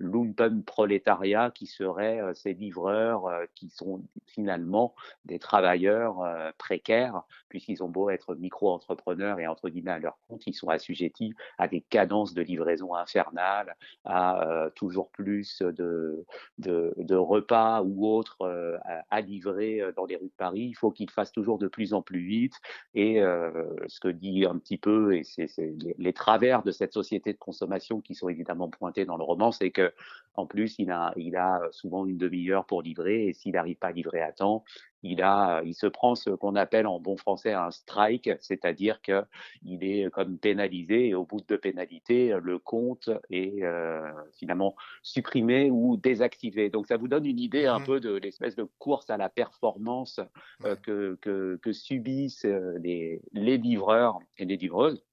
euh, 0.00 0.04
lumpen 0.04 0.62
prolétariat 0.62 1.50
qui 1.50 1.66
seraient 1.66 2.20
euh, 2.20 2.34
ces 2.34 2.54
livreurs 2.54 3.26
euh, 3.26 3.44
qui 3.54 3.68
sont 3.70 4.02
finalement 4.26 4.94
des 5.24 5.38
travailleurs 5.38 6.22
euh, 6.22 6.50
précaires 6.58 7.22
puisqu'ils 7.48 7.82
ont 7.82 7.88
beau 7.88 8.10
être 8.10 8.34
micro-entrepreneurs 8.34 9.38
et 9.38 9.46
entre 9.46 9.68
guillemets 9.68 9.92
à 9.92 9.98
leur 9.98 10.18
compte, 10.28 10.46
ils 10.46 10.54
sont 10.54 10.68
assujettis 10.68 11.34
à 11.58 11.68
des 11.68 11.80
cadences 11.80 12.34
de 12.34 12.42
livraison 12.42 12.94
infernales, 12.94 13.76
à 14.04 14.68
toujours 14.74 15.10
plus 15.10 15.62
de, 15.62 16.24
de, 16.58 16.92
de 16.96 17.14
repas 17.14 17.82
ou 17.82 18.08
autres 18.08 18.44
à, 18.84 19.04
à, 19.08 19.20
livrer 19.20 19.82
dans 19.94 20.04
les 20.04 20.16
rues 20.16 20.26
de 20.26 20.32
Paris. 20.36 20.62
Il 20.62 20.74
faut 20.74 20.90
qu'ils 20.90 21.10
fassent 21.10 21.30
toujours 21.30 21.58
de 21.58 21.68
plus 21.68 21.94
en 21.94 22.02
plus 22.02 22.26
vite 22.26 22.54
et 22.94 23.20
ce 23.20 24.00
que 24.00 24.08
dit 24.08 24.44
un 24.46 24.58
petit 24.58 24.78
peu 24.78 25.14
et 25.14 25.22
c'est 25.22 25.48
les, 25.58 25.94
les 25.96 26.12
travers 26.12 26.64
de 26.64 26.72
cette 26.72 26.92
société 26.92 27.32
de 27.32 27.38
consommation 27.38 28.00
qui 28.00 28.16
sont 28.16 28.28
évidemment 28.28 28.68
pointés 28.68 29.04
dans 29.04 29.16
le 29.16 29.24
roman, 29.24 29.52
c'est 29.52 29.70
que 29.70 29.83
que 29.90 29.94
en 30.36 30.46
plus, 30.46 30.76
il 30.78 30.90
a, 30.90 31.12
il 31.16 31.36
a 31.36 31.60
souvent 31.70 32.06
une 32.06 32.18
demi-heure 32.18 32.66
pour 32.66 32.82
livrer 32.82 33.28
et 33.28 33.32
s'il 33.32 33.52
n'arrive 33.52 33.76
pas 33.76 33.88
à 33.88 33.92
livrer 33.92 34.20
à 34.20 34.32
temps, 34.32 34.64
il, 35.02 35.22
a, 35.22 35.62
il 35.64 35.74
se 35.74 35.86
prend 35.86 36.14
ce 36.16 36.30
qu'on 36.30 36.56
appelle 36.56 36.86
en 36.86 36.98
bon 36.98 37.16
français 37.16 37.52
un 37.52 37.70
strike, 37.70 38.30
c'est-à-dire 38.40 39.00
qu'il 39.00 39.84
est 39.84 40.10
comme 40.10 40.38
pénalisé 40.38 41.08
et 41.08 41.14
au 41.14 41.24
bout 41.24 41.40
de 41.46 41.56
pénalité, 41.56 42.36
le 42.42 42.58
compte 42.58 43.10
est 43.30 43.62
euh, 43.62 44.10
finalement 44.32 44.74
supprimé 45.02 45.70
ou 45.70 45.96
désactivé. 45.96 46.68
Donc 46.68 46.86
ça 46.88 46.96
vous 46.96 47.06
donne 47.06 47.26
une 47.26 47.38
idée 47.38 47.66
un 47.66 47.78
mmh 47.78 47.84
peu 47.84 48.00
de 48.00 48.14
l'espèce 48.14 48.56
de 48.56 48.66
course 48.78 49.10
à 49.10 49.18
la 49.18 49.28
performance 49.28 50.20
euh, 50.64 50.74
que, 50.74 51.18
que, 51.20 51.60
que, 51.62 51.72
subissent 51.72 52.46
euh, 52.46 52.78
les, 52.80 53.20
les 53.32 53.58
livreurs 53.58 54.18
et 54.38 54.46
les 54.46 54.56
livreuses. 54.56 55.04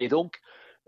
Et 0.00 0.08
donc, 0.08 0.40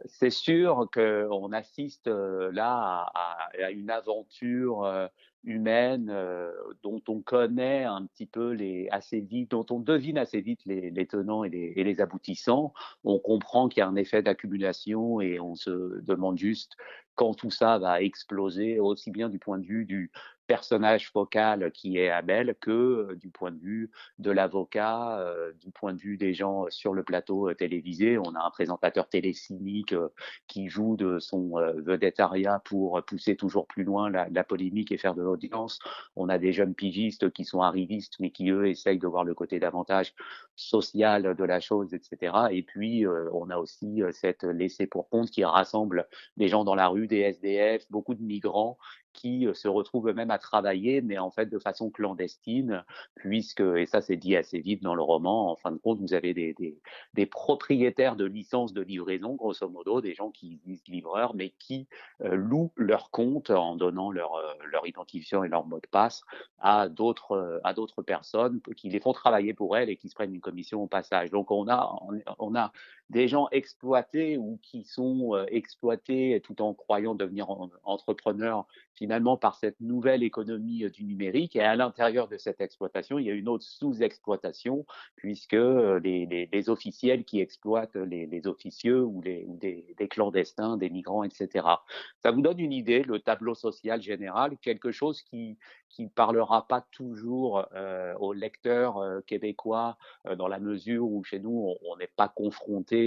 c'est 0.07 0.31
sûr 0.31 0.89
qu'on 0.93 1.53
assiste 1.53 2.09
euh, 2.09 2.51
là 2.53 3.11
à, 3.15 3.71
une 3.71 3.91
aventure 3.91 4.85
euh, 4.85 5.07
humaine 5.45 6.09
euh, 6.11 6.53
dont 6.83 7.03
on 7.09 7.21
connaît 7.21 7.85
un 7.85 8.07
petit 8.07 8.27
peu 8.27 8.53
les 8.53 8.89
assez 8.91 9.21
vite, 9.21 9.51
dont 9.51 9.67
on 9.71 9.81
devine 9.81 10.19
assez 10.19 10.41
vite 10.41 10.61
les, 10.67 11.07
tenants 11.07 11.45
et 11.45 11.51
les, 11.51 11.73
et 11.77 11.85
les, 11.85 12.01
aboutissants. 12.01 12.73
On 13.05 13.19
comprend 13.19 13.69
qu'il 13.69 13.81
y 13.81 13.83
a 13.83 13.89
un 13.89 13.97
effet 13.97 14.23
d'accumulation 14.23 15.21
et 15.21 15.41
on 15.41 15.55
se 15.55 16.01
demande 16.03 16.39
juste 16.39 16.77
quand 17.15 17.35
tout 17.35 17.51
ça 17.51 17.79
va 17.79 18.03
exploser, 18.03 18.81
aussi 18.81 19.11
bien 19.11 19.29
du 19.29 19.39
point 19.39 19.59
de 19.59 19.67
vue 19.67 19.85
du 19.85 20.11
personnage 20.53 21.11
focal 21.11 21.73
qui 21.73 21.97
est 21.97 22.11
Abel 22.11 22.55
que 22.61 22.71
euh, 22.71 23.17
du 23.17 23.31
point 23.31 23.53
de 23.53 23.59
vue 23.59 23.91
de 24.19 24.31
l'avocat, 24.31 25.19
euh, 25.19 25.51
du 25.63 25.71
point 25.71 25.95
de 25.95 25.99
vue 25.99 26.19
des 26.19 26.35
gens 26.35 26.67
sur 26.69 26.93
le 26.93 27.03
plateau 27.03 27.49
euh, 27.49 27.55
télévisé. 27.55 28.19
On 28.19 28.35
a 28.35 28.45
un 28.45 28.51
présentateur 28.51 29.09
télécynique 29.09 29.95
qui 30.49 30.69
joue 30.69 30.97
de 30.97 31.19
son 31.21 31.55
vedettariat 31.77 32.61
pour 32.67 33.03
pousser 33.03 33.35
toujours 33.35 33.67
plus 33.67 33.83
loin 33.83 34.11
la, 34.11 34.29
la 34.29 34.45
polémique 34.45 34.93
et 34.93 34.99
faire 34.99 35.15
de 35.15 35.23
l'audience. 35.23 35.79
On 36.17 36.29
a 36.29 36.37
des 36.37 36.53
jeunes 36.53 36.75
pigistes 36.75 37.31
qui 37.31 37.47
sont 37.47 37.63
arrivistes 37.63 38.17
mais 38.21 38.31
qui 38.31 38.51
eux 38.51 38.69
essayent 38.69 38.99
de 38.99 39.07
voir 39.07 39.25
le 39.25 39.35
côté 39.35 39.59
davantage 39.59 40.13
social 40.55 41.35
de 41.35 41.45
la 41.45 41.61
chose, 41.61 41.95
etc. 41.95 42.49
Et 42.51 42.63
puis 42.63 43.07
on 43.33 43.49
a 43.49 43.57
aussi 43.57 44.03
cette 44.13 44.45
laissée 44.45 44.87
pour 44.87 45.09
compte 45.09 45.31
qui 45.31 45.45
rassemble 45.45 46.07
des 46.37 46.49
gens 46.49 46.65
dans 46.65 46.75
la 46.75 46.89
rue, 46.89 47.07
des 47.07 47.21
SDF, 47.21 47.91
beaucoup 47.91 48.15
de 48.15 48.23
migrants 48.23 48.77
qui 49.13 49.47
euh, 49.47 49.55
se 49.55 49.69
retrouvent 49.69 50.09
eux-mêmes 50.09 50.31
à 50.31 50.39
travailler, 50.39 51.01
mais 51.01 51.19
en 51.19 51.31
fait 51.31 51.47
de 51.47 51.59
façon 51.59 51.91
clandestine, 51.91 52.85
puisque, 53.15 53.61
et 53.61 53.87
ça 53.87 54.01
c'est 54.01 54.17
dit 54.17 54.37
assez 54.37 54.61
vite 54.61 54.83
dans 54.83 54.95
le 54.95 55.03
roman, 55.03 55.51
en 55.51 55.57
fin 55.57 55.73
de 55.73 55.79
compte, 55.79 56.01
vous 56.01 56.15
avez 56.15 56.35
des, 56.35 56.55
des, 57.15 57.27
propriétaires 57.27 58.17
de 58.17 58.25
licences 58.25 58.73
de 58.73 58.83
livraison, 58.83 59.35
grosso 59.35 59.69
modo, 59.69 60.01
des 60.01 60.15
gens 60.15 60.31
qui 60.31 60.61
disent 60.65 60.83
livreurs, 60.89 61.35
mais 61.35 61.51
qui 61.59 61.87
euh, 62.23 62.35
louent 62.35 62.73
leur 62.77 63.11
compte 63.11 63.51
en 63.51 63.77
donnant 63.77 64.11
leur, 64.11 64.35
euh, 64.35 64.53
leur 64.71 64.87
identifiant 64.87 65.45
et 65.45 65.49
leur 65.49 65.67
mot 65.67 65.81
de 65.81 65.89
passe 65.91 66.23
à 66.59 66.89
d'autres 66.89 67.61
à 67.65 67.75
d'autres 67.75 68.03
personnes 68.03 68.61
qui 68.77 68.89
les 68.89 69.01
font 69.01 69.13
travailler 69.13 69.55
pour 69.55 69.77
elles 69.77 69.91
et 69.91 69.97
qui 69.97 70.09
se 70.09 70.15
prennent 70.15 70.35
une 70.35 70.41
commission 70.41 70.83
au 70.83 70.87
passage. 70.87 71.31
Donc 71.31 71.51
on 71.51 71.69
a 71.69 71.97
on 72.39 72.55
a 72.55 72.73
des 73.13 73.29
gens 73.29 73.47
exploités 73.53 74.37
ou 74.37 74.59
qui 74.63 74.85
sont 74.85 75.37
exploités 75.49 76.41
tout 76.43 76.61
en 76.63 76.75
croyant 76.75 77.15
devenir 77.15 77.49
entrepreneurs 77.85 78.67
finalement 78.95 79.37
par 79.37 79.57
cette 79.57 79.81
nouvelle 79.81 80.23
économie 80.23 80.85
euh, 80.85 80.91
du 80.91 81.05
numérique. 81.05 81.57
Et 81.57 81.61
à 81.61 81.75
l'intérieur 81.75 82.29
de 82.29 82.37
cette 82.37 82.61
exploitation, 82.61 83.19
il 83.19 83.27
y 83.27 83.31
a 83.31 83.35
une 83.35 83.49
autre 83.49 83.65
sous-exploitation, 83.65 84.87
puisque 85.17 85.55
euh, 85.55 85.99
les, 86.01 86.69
officiels 86.69 87.25
qui 87.25 87.41
exploitent 87.41 87.97
les, 87.97 88.47
officieux 88.47 89.03
ou, 89.03 89.21
des, 89.21 89.47
des, 89.99 90.09
clandestins, 90.09 90.77
des 90.77 90.89
migrants, 90.89 91.25
etc. 91.25 91.67
Ça 92.23 92.31
vous 92.31 92.43
donne 92.43 92.61
une 92.61 92.73
idée, 92.73 93.03
le 93.03 93.19
tableau 93.19 93.55
social 93.55 94.01
général, 94.01 94.57
quelque 94.59 94.93
chose 94.93 95.23
qui, 95.23 95.59
qui 95.93 96.09
parlera 96.09 96.67
pas 96.67 96.81
toujours 96.91 97.67
euh, 97.75 98.15
aux 98.19 98.33
lecteurs 98.33 98.97
euh, 98.99 99.21
québécois 99.21 99.99
euh, 100.27 100.37
dans 100.37 100.49
la 100.49 100.59
mesure 100.59 101.05
où 101.05 101.23
chez 101.23 101.39
nous 101.39 101.75
on 101.87 101.97
n'est 101.97 102.11
pas 102.17 102.29
confronté 102.29 103.02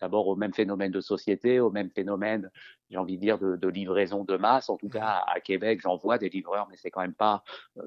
d'abord 0.00 0.28
au 0.28 0.36
même 0.36 0.54
phénomène 0.54 0.92
de 0.92 1.00
société, 1.00 1.60
au 1.60 1.70
même 1.70 1.90
phénomène, 1.90 2.50
j'ai 2.90 2.98
envie 2.98 3.16
de 3.16 3.20
dire, 3.20 3.38
de, 3.38 3.56
de, 3.56 3.68
livraison 3.68 4.24
de 4.24 4.36
masse. 4.36 4.68
En 4.68 4.76
tout 4.76 4.88
cas, 4.88 5.24
à 5.26 5.40
Québec, 5.40 5.80
j'en 5.82 5.96
vois 5.96 6.18
des 6.18 6.28
livreurs, 6.28 6.66
mais 6.70 6.76
c'est 6.76 6.90
quand 6.90 7.00
même 7.00 7.14
pas 7.14 7.42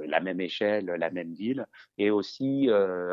la 0.06 0.20
même 0.20 0.40
échelle, 0.40 0.86
la 0.86 1.10
même 1.10 1.34
ville, 1.34 1.68
et 1.98 2.10
aussi 2.10 2.70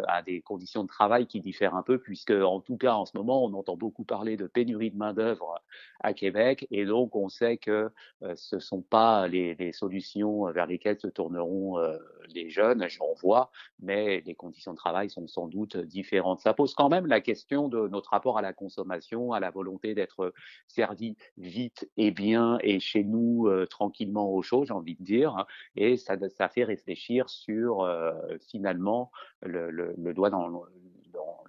à 0.06 0.22
des 0.22 0.40
conditions 0.40 0.82
de 0.82 0.88
travail 0.88 1.26
qui 1.26 1.40
diffèrent 1.40 1.74
un 1.74 1.82
peu, 1.82 1.98
puisque 1.98 2.30
en 2.30 2.60
tout 2.60 2.76
cas 2.76 2.94
en 2.94 3.06
ce 3.06 3.16
moment, 3.16 3.44
on 3.44 3.52
entend 3.54 3.76
beaucoup 3.76 4.04
parler 4.04 4.36
de 4.36 4.46
pénurie 4.46 4.90
de 4.90 4.96
main 4.96 5.12
d'œuvre 5.12 5.60
à 6.00 6.12
Québec, 6.12 6.66
et 6.70 6.84
donc 6.84 7.16
on 7.16 7.28
sait 7.28 7.56
que 7.56 7.90
ce 8.34 8.58
sont 8.58 8.82
pas 8.82 9.28
les, 9.28 9.54
les 9.54 9.72
solutions 9.72 10.50
vers 10.52 10.66
lesquelles 10.66 10.98
se 10.98 11.08
tourneront 11.08 11.78
euh, 11.78 11.98
les 12.34 12.50
jeunes, 12.50 12.86
j'en 12.88 13.12
vois, 13.20 13.50
mais 13.80 14.22
les 14.24 14.34
conditions 14.34 14.72
de 14.72 14.76
travail 14.76 15.10
sont 15.10 15.26
sans 15.26 15.48
doute 15.48 15.76
différentes. 15.76 16.40
Ça 16.40 16.54
pose 16.54 16.74
quand 16.74 16.88
même 16.88 17.06
la 17.06 17.20
question 17.20 17.68
de 17.68 17.88
notre 17.88 18.10
rapport 18.10 18.38
à 18.38 18.42
la 18.42 18.52
consommation, 18.52 19.32
à 19.32 19.40
la 19.40 19.50
volonté 19.50 19.94
d'être 19.94 20.32
servi 20.68 21.16
vite 21.38 21.79
et 21.96 22.10
bien 22.10 22.58
et 22.62 22.80
chez 22.80 23.04
nous 23.04 23.46
euh, 23.46 23.66
tranquillement 23.66 24.32
au 24.32 24.42
chaud, 24.42 24.64
j'ai 24.64 24.72
envie 24.72 24.96
de 24.96 25.02
dire, 25.02 25.36
hein. 25.36 25.46
et 25.76 25.96
ça, 25.96 26.16
ça 26.28 26.48
fait 26.48 26.64
réfléchir 26.64 27.28
sur 27.28 27.82
euh, 27.82 28.12
finalement 28.48 29.10
le, 29.42 29.94
doigt 30.12 30.30
dans 30.30 30.64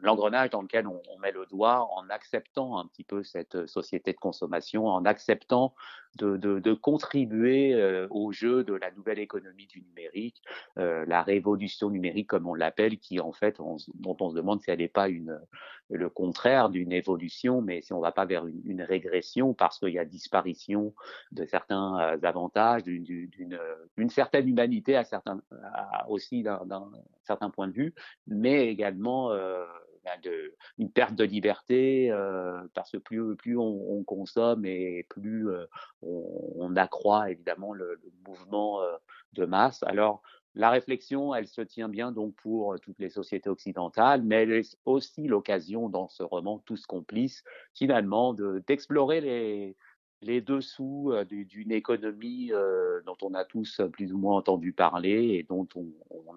l'engrenage 0.01 0.49
dans 0.49 0.61
lequel 0.61 0.87
on, 0.87 1.01
on, 1.13 1.19
met 1.19 1.31
le 1.31 1.45
doigt 1.45 1.87
en 1.95 2.09
acceptant 2.09 2.79
un 2.79 2.87
petit 2.87 3.03
peu 3.03 3.23
cette 3.23 3.67
société 3.67 4.13
de 4.13 4.17
consommation, 4.17 4.87
en 4.87 5.05
acceptant 5.05 5.73
de, 6.17 6.37
de, 6.37 6.59
de 6.59 6.73
contribuer 6.73 7.73
euh, 7.73 8.07
au 8.09 8.31
jeu 8.31 8.63
de 8.63 8.73
la 8.73 8.91
nouvelle 8.91 9.19
économie 9.19 9.67
du 9.67 9.81
numérique, 9.81 10.41
euh, 10.77 11.05
la 11.07 11.21
révolution 11.21 11.89
numérique 11.89 12.27
comme 12.27 12.47
on 12.47 12.53
l'appelle, 12.53 12.97
qui 12.97 13.19
en 13.19 13.31
fait, 13.31 13.59
on, 13.59 13.77
dont 13.95 14.17
on 14.19 14.29
se 14.29 14.35
demande 14.35 14.61
si 14.61 14.71
elle 14.71 14.79
n'est 14.79 14.87
pas 14.87 15.09
une, 15.09 15.39
le 15.89 16.09
contraire 16.09 16.69
d'une 16.69 16.91
évolution, 16.91 17.61
mais 17.61 17.81
si 17.81 17.93
on 17.93 17.97
ne 17.97 18.01
va 18.01 18.11
pas 18.11 18.25
vers 18.25 18.47
une, 18.47 18.61
une 18.65 18.81
régression 18.81 19.53
parce 19.53 19.79
qu'il 19.79 19.93
y 19.93 19.99
a 19.99 20.05
disparition 20.05 20.93
de 21.31 21.45
certains 21.45 21.99
euh, 21.99 22.17
avantages, 22.23 22.83
d'une 22.83 24.09
certaine 24.09 24.47
humanité 24.47 24.95
à 24.95 25.03
certains, 25.03 25.41
aussi 26.07 26.43
d'un 26.43 26.91
certain 27.23 27.49
point 27.49 27.67
de 27.67 27.73
vue, 27.73 27.93
mais 28.27 28.67
également 28.67 29.31
euh, 29.31 29.65
de, 30.23 30.55
une 30.77 30.91
perte 30.91 31.15
de 31.15 31.23
liberté 31.23 32.11
euh, 32.11 32.61
parce 32.73 32.91
que 32.91 32.97
plus, 32.97 33.35
plus 33.35 33.57
on, 33.57 33.99
on, 33.99 34.03
consomme 34.03 34.65
et 34.65 35.05
plus 35.09 35.49
euh, 35.49 35.65
on, 36.01 36.75
accroît 36.75 37.29
évidemment 37.29 37.73
le, 37.73 37.99
le 38.03 38.11
mouvement 38.25 38.81
euh, 38.81 38.95
de 39.33 39.45
masse. 39.45 39.83
Alors 39.83 40.21
la 40.55 40.69
réflexion, 40.69 41.33
elle 41.33 41.47
se 41.47 41.61
tient 41.61 41.87
bien 41.87 42.11
donc 42.11 42.35
pour 42.35 42.77
toutes 42.81 42.99
les 42.99 43.09
sociétés 43.09 43.49
occidentales, 43.49 44.21
mais 44.21 44.43
elle 44.43 44.51
est 44.51 44.77
aussi 44.85 45.27
l'occasion 45.27 45.87
dans 45.87 46.09
ce 46.09 46.23
roman 46.23 46.59
Tous 46.65 46.85
complices, 46.85 47.43
finalement, 47.73 48.33
d'explorer 48.67 49.21
les, 49.21 49.77
les 50.21 50.41
dessous 50.41 51.11
euh, 51.11 51.25
d'une 51.25 51.71
économie 51.71 52.51
euh, 52.51 53.01
dont 53.05 53.17
on 53.21 53.33
a 53.33 53.43
tous 53.43 53.81
plus 53.91 54.13
ou 54.13 54.17
moins 54.17 54.37
entendu 54.37 54.71
parler 54.71 55.35
et 55.35 55.43
dont 55.43 55.67
on, 55.75 55.87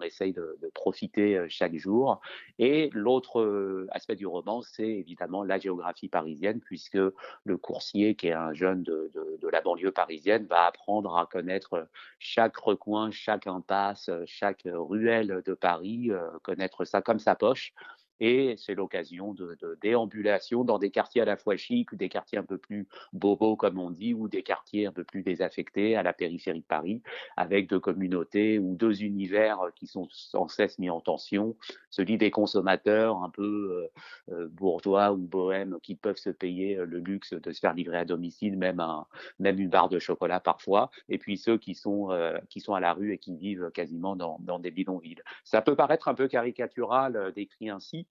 essaye 0.01 0.33
de, 0.33 0.57
profiter 0.73 1.37
euh, 1.37 1.45
chaque 1.47 1.75
jour. 1.77 2.19
Et 2.59 2.89
l'autre 2.93 3.87
aspect 3.91 4.15
du 4.15 4.27
roman, 4.27 4.61
c'est 4.61 4.87
évidemment 4.87 5.43
la 5.43 5.57
géographie 5.57 6.09
parisienne, 6.09 6.59
puisque 6.59 6.97
le 6.97 7.57
coursier, 7.57 8.15
qui 8.15 8.27
est 8.27 8.33
un 8.33 8.53
jeune 8.53 8.83
de, 8.83 9.11
la 9.51 9.61
banlieue 9.61 9.91
parisienne, 9.91 10.45
va 10.47 10.65
apprendre 10.65 11.15
à 11.17 11.25
connaître 11.25 11.87
chaque 12.19 12.57
recoin, 12.57 13.09
chaque 13.09 13.47
impasse, 13.47 14.09
chaque 14.25 14.63
ruelle 14.65 15.41
de 15.45 15.53
Paris, 15.53 16.11
connaître 16.43 16.83
ça 16.83 17.01
comme 17.01 17.19
sa 17.19 17.35
poche 17.35 17.73
et 18.19 18.55
c'est 18.57 18.75
l'occasion 18.75 19.33
de, 19.33 19.57
de, 19.61 19.77
déambulation 19.81 20.63
dans 20.63 20.79
des 20.79 20.89
quartiers 20.89 21.21
à 21.21 21.25
la 21.25 21.37
fois 21.37 21.57
chics, 21.57 21.93
des 21.95 22.09
quartiers 22.09 22.37
un 22.37 22.43
peu 22.43 22.57
plus 22.57 22.87
bobos 23.13 23.55
comme 23.55 23.79
on 23.79 23.91
dit, 23.91 24.13
ou 24.13 24.27
des 24.27 24.43
quartiers 24.43 24.85
un 24.85 24.91
peu 24.91 25.03
plus 25.03 25.23
désaffectés 25.23 25.95
à 25.95 26.03
la 26.03 26.13
périphérie 26.13 26.59
de 26.59 26.65
Paris, 26.65 27.01
avec 27.37 27.67
deux 27.69 27.79
communautés 27.79 28.59
ou 28.59 28.75
deux 28.75 29.03
univers 29.03 29.59
qui 29.75 29.87
sont 29.87 30.07
sans 30.11 30.47
cesse 30.47 30.79
mis 30.79 30.89
en 30.89 31.01
tension, 31.01 31.55
celui 31.89 32.17
des 32.17 32.31
consommateurs 32.31 33.23
un 33.23 33.29
peu 33.29 33.89
euh, 34.29 34.33
euh 34.33 34.47
bourgeois 34.47 35.11
ou 35.11 35.17
bohèmes 35.17 35.77
qui 35.81 35.95
peuvent 35.95 36.17
se 36.17 36.29
payer 36.29 36.77
euh, 36.77 36.85
le 36.85 36.99
luxe 36.99 37.33
de 37.33 37.51
se 37.51 37.59
faire 37.59 37.73
livrer 37.73 37.97
à 37.97 38.05
domicile, 38.05 38.57
même, 38.57 38.79
un, 38.79 39.05
même 39.39 39.59
une 39.59 39.69
barre 39.69 39.89
de 39.89 39.99
chocolat 39.99 40.39
parfois, 40.39 40.91
et 41.09 41.17
puis 41.17 41.37
ceux 41.37 41.57
qui 41.57 41.75
sont, 41.75 42.11
euh, 42.11 42.37
qui 42.49 42.59
sont 42.59 42.73
à 42.73 42.79
la 42.79 42.93
rue 42.93 43.13
et 43.13 43.17
qui 43.17 43.35
vivent 43.35 43.71
quasiment 43.71 44.15
dans, 44.15 44.37
dans 44.41 44.59
des 44.59 44.71
bidonvilles. 44.71 45.21
Ça 45.43 45.61
peut 45.61 45.75
paraître 45.75 46.07
un 46.07 46.13
peu 46.13 46.27
caricatural 46.27 47.15
euh, 47.15 47.31
décrit 47.31 47.69
ainsi, 47.69 48.04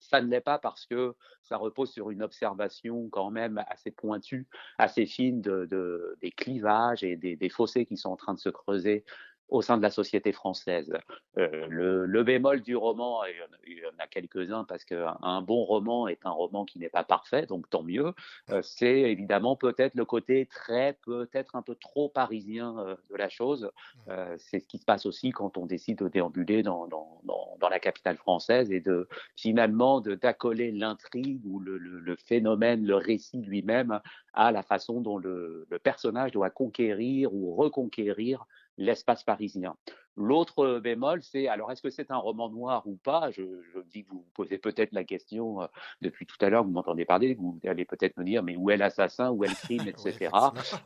ça 0.00 0.20
ne 0.20 0.28
l'est 0.28 0.40
pas 0.40 0.58
parce 0.58 0.86
que 0.86 1.14
ça 1.42 1.56
repose 1.56 1.92
sur 1.92 2.10
une 2.10 2.22
observation 2.22 3.08
quand 3.10 3.30
même 3.30 3.62
assez 3.68 3.90
pointue, 3.90 4.48
assez 4.78 5.06
fine 5.06 5.40
de, 5.40 5.66
de 5.66 6.16
des 6.20 6.30
clivages 6.30 7.04
et 7.04 7.16
des, 7.16 7.48
fossés 7.48 7.86
qui 7.86 7.96
sont 7.96 8.10
en 8.10 8.16
train 8.16 8.34
de 8.34 8.38
se 8.38 8.48
creuser 8.48 9.04
au 9.50 9.62
sein 9.62 9.76
de 9.76 9.82
la 9.82 9.90
société 9.90 10.32
française. 10.32 10.92
Euh, 11.38 11.66
le, 11.68 12.06
le, 12.06 12.22
bémol 12.22 12.62
du 12.62 12.76
roman, 12.76 13.24
et 13.24 13.34
il 13.66 13.78
y 13.78 13.86
en 13.86 13.98
a 13.98 14.06
quelques-uns 14.06 14.64
parce 14.64 14.84
qu'un 14.84 15.42
bon 15.42 15.64
roman 15.64 16.08
est 16.08 16.24
un 16.24 16.30
roman 16.30 16.64
qui 16.64 16.78
n'est 16.78 16.88
pas 16.88 17.04
parfait, 17.04 17.46
donc 17.46 17.68
tant 17.70 17.82
mieux, 17.82 18.14
euh, 18.50 18.62
c'est 18.62 19.00
évidemment 19.00 19.56
peut-être 19.56 19.94
le 19.94 20.04
côté 20.04 20.46
très, 20.46 20.98
peut-être 21.04 21.56
un 21.56 21.62
peu 21.62 21.74
trop 21.74 22.08
parisien 22.08 22.78
euh, 22.78 22.96
de 23.10 23.16
la 23.16 23.28
chose. 23.28 23.70
Euh, 24.08 24.36
c'est 24.38 24.60
ce 24.60 24.66
qui 24.66 24.78
se 24.78 24.84
passe 24.84 25.06
aussi 25.06 25.30
quand 25.30 25.56
on 25.56 25.66
décide 25.66 25.98
de 25.98 26.08
déambuler 26.08 26.62
dans, 26.62 26.86
dans, 26.86 27.20
dans, 27.24 27.56
dans 27.58 27.68
la 27.68 27.80
capitale 27.80 28.16
française 28.16 28.70
et 28.70 28.80
de 28.80 29.08
finalement 29.36 30.00
d'accoler 30.00 30.72
l'intrigue 30.72 31.42
ou 31.44 31.60
le, 31.60 31.78
le, 31.78 32.00
le, 32.00 32.16
phénomène, 32.16 32.84
le 32.84 32.96
récit 32.96 33.38
lui-même 33.42 34.00
à 34.32 34.52
la 34.52 34.62
façon 34.62 35.00
dont 35.00 35.18
le 35.18 35.66
personnage 35.82 36.32
doit 36.32 36.50
conquérir 36.50 37.34
ou 37.34 37.54
reconquérir 37.54 38.46
l'espace 38.80 39.24
parisien. 39.24 39.76
L'autre 40.16 40.80
bémol, 40.80 41.22
c'est 41.22 41.48
alors 41.48 41.70
est-ce 41.72 41.82
que 41.82 41.90
c'est 41.90 42.10
un 42.10 42.16
roman 42.16 42.48
noir 42.48 42.82
ou 42.86 42.96
pas? 42.96 43.30
Je, 43.30 43.42
je, 43.72 43.80
dis 43.90 44.04
que 44.04 44.10
vous 44.10 44.18
vous 44.18 44.30
posez 44.34 44.58
peut-être 44.58 44.92
la 44.92 45.04
question 45.04 45.62
euh, 45.62 45.66
depuis 46.02 46.26
tout 46.26 46.36
à 46.40 46.50
l'heure, 46.50 46.64
vous 46.64 46.70
m'entendez 46.70 47.04
parler, 47.04 47.34
vous 47.34 47.58
allez 47.64 47.84
peut-être 47.84 48.16
me 48.16 48.24
dire 48.24 48.42
mais 48.42 48.56
où 48.56 48.70
est 48.70 48.76
l'assassin, 48.76 49.30
où 49.30 49.44
est 49.44 49.48
le 49.48 49.54
crime, 49.54 49.86
etc. 49.88 50.30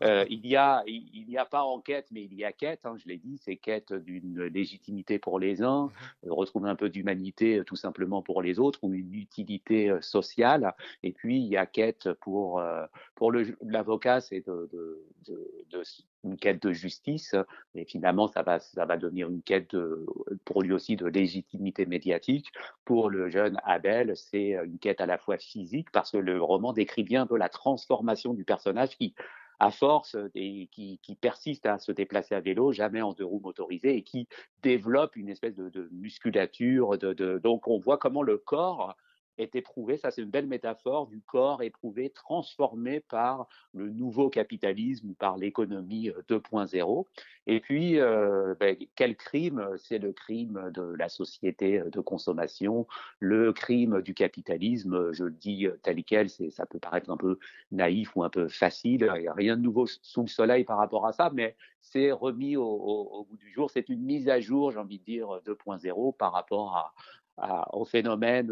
euh, 0.03 0.25
il 0.29 0.47
y 0.47 0.57
a 0.57 0.83
il 0.87 1.27
n'y 1.27 1.39
a 1.39 1.45
pas 1.45 1.63
enquête, 1.63 2.07
mais 2.11 2.25
il 2.25 2.35
y 2.35 2.45
a 2.45 2.53
quête. 2.53 2.87
Hein, 2.87 2.97
je 2.97 3.09
l'ai 3.09 3.17
dit, 3.17 3.39
c'est 3.39 3.57
quête 3.57 3.93
d'une 3.93 4.45
légitimité 4.45 5.19
pour 5.19 5.39
les 5.39 5.63
uns, 5.63 5.91
euh, 6.27 6.33
retrouver 6.33 6.71
un 6.71 6.77
peu 6.77 6.89
d'humanité 6.89 7.63
tout 7.67 7.77
simplement 7.77 8.23
pour 8.23 8.43
les 8.43 8.59
autres 8.59 8.81
ou 8.83 8.93
une 8.93 9.15
utilité 9.15 9.91
euh, 9.91 10.01
sociale. 10.01 10.75
Et 11.03 11.13
puis 11.13 11.39
il 11.39 11.47
y 11.47 11.57
a 11.57 11.67
quête 11.67 12.13
pour 12.21 12.61
euh, 12.61 12.87
pour 13.15 13.33
l'avocat, 13.63 14.21
c'est 14.21 14.41
de, 14.47 14.69
de, 14.73 15.05
de, 15.29 15.51
de, 15.71 15.83
une 16.25 16.37
quête 16.37 16.63
de 16.63 16.73
justice. 16.73 17.35
Et 17.75 17.85
finalement, 17.85 18.27
ça 18.29 18.43
va 18.43 18.59
ça 18.61 18.85
va 18.85 18.97
devenir 18.97 19.14
une 19.23 19.43
quête 19.43 19.75
de, 19.75 20.07
pour 20.45 20.63
lui 20.63 20.73
aussi 20.73 20.97
de 20.97 21.07
légitimité 21.07 21.87
médiatique. 21.87 22.53
Pour 22.85 23.11
le 23.11 23.29
jeune 23.29 23.59
Abel, 23.65 24.17
c'est 24.17 24.53
une 24.65 24.79
quête 24.79 25.01
à 25.01 25.07
la 25.07 25.19
fois 25.19 25.39
physique 25.39 25.91
parce 25.93 26.11
que 26.11 26.19
le 26.19 26.43
roman 26.43 26.73
décrit 26.73 27.05
bien 27.05 27.23
un 27.23 27.27
peu 27.27 27.37
la 27.37 27.49
transformation 27.49 28.35
du 28.35 28.45
personnage 28.45 28.97
qui, 28.97 29.15
à 29.59 29.71
force 29.71 30.17
et 30.35 30.69
qui, 30.73 31.19
persiste 31.21 31.67
à 31.67 31.79
se 31.79 31.93
déplacer 31.93 32.35
à 32.35 32.41
vélo, 32.41 32.73
jamais 32.73 33.03
en 33.03 33.13
deux 33.13 33.25
roues 33.25 33.41
motorisées 33.41 33.97
et 33.97 34.03
qui 34.03 34.29
développe 34.63 35.17
une 35.17 35.29
espèce 35.29 35.55
de, 35.57 35.89
musculature. 35.93 36.99
De, 36.99 37.39
donc 37.39 37.69
on 37.69 37.79
voit 37.79 37.99
comment 37.99 38.23
le 38.23 38.39
corps 38.39 38.97
est 39.39 39.55
éprouvé, 39.55 39.97
ça 39.97 40.11
c'est 40.11 40.23
une 40.23 40.31
belle 40.31 40.47
métaphore 40.47 41.07
du 41.07 41.21
corps 41.21 41.63
éprouvé, 41.63 42.11
transformé 42.11 43.01
par 43.01 43.49
le 43.73 43.91
nouveau 43.91 44.31
capitalisme 44.31 45.15
par 45.15 45.37
l'économie 45.37 46.11
2.0. 46.29 47.07
Et 47.47 47.61
puis, 47.61 48.01
euh, 48.01 48.55
ben, 48.59 48.77
quel 48.95 49.17
crime? 49.17 49.69
C'est 49.77 49.99
le 49.99 50.13
crime 50.13 50.71
de 50.73 50.83
la 50.83 51.09
société 51.09 51.83
de 51.93 52.01
consommation, 52.01 52.87
le 53.19 53.53
crime 53.53 54.01
du 54.03 54.15
capitalisme, 54.15 55.13
je 55.13 55.25
le 55.25 55.31
dis 55.33 55.67
tel 55.83 56.03
quel, 56.05 56.31
ça 56.31 56.67
peut 56.67 56.79
paraître 56.79 57.11
un 57.11 57.17
peu 57.17 57.39
naïf 57.71 58.17
ou 58.17 58.25
un 58.25 58.31
peu 58.31 58.49
facile, 58.49 59.11
il 59.17 59.23
n'y 59.23 59.29
a 59.29 59.35
rien 59.35 59.57
de 59.57 59.63
nouveau 59.63 59.87
sous 59.87 60.23
le 60.23 60.29
soleil 60.29 60.65
par 60.65 60.79
rapport 60.79 61.07
à 61.07 61.13
ça, 61.13 61.31
mais 61.33 61.57
c'est 61.81 62.13
remis 62.13 62.57
au, 62.57 63.27
bout 63.29 63.37
du 63.37 63.51
jour, 63.51 63.71
c'est 63.71 63.89
une 63.89 64.03
mise 64.03 64.29
à 64.29 64.41
jour, 64.41 64.71
j'ai 64.71 64.79
envie 64.79 64.99
de 64.99 65.05
dire, 65.05 65.41
2.0 65.47 66.17
par 66.17 66.33
rapport 66.33 66.77
à, 66.77 66.95
à, 67.37 67.75
au 67.77 67.85
phénomène 67.85 68.47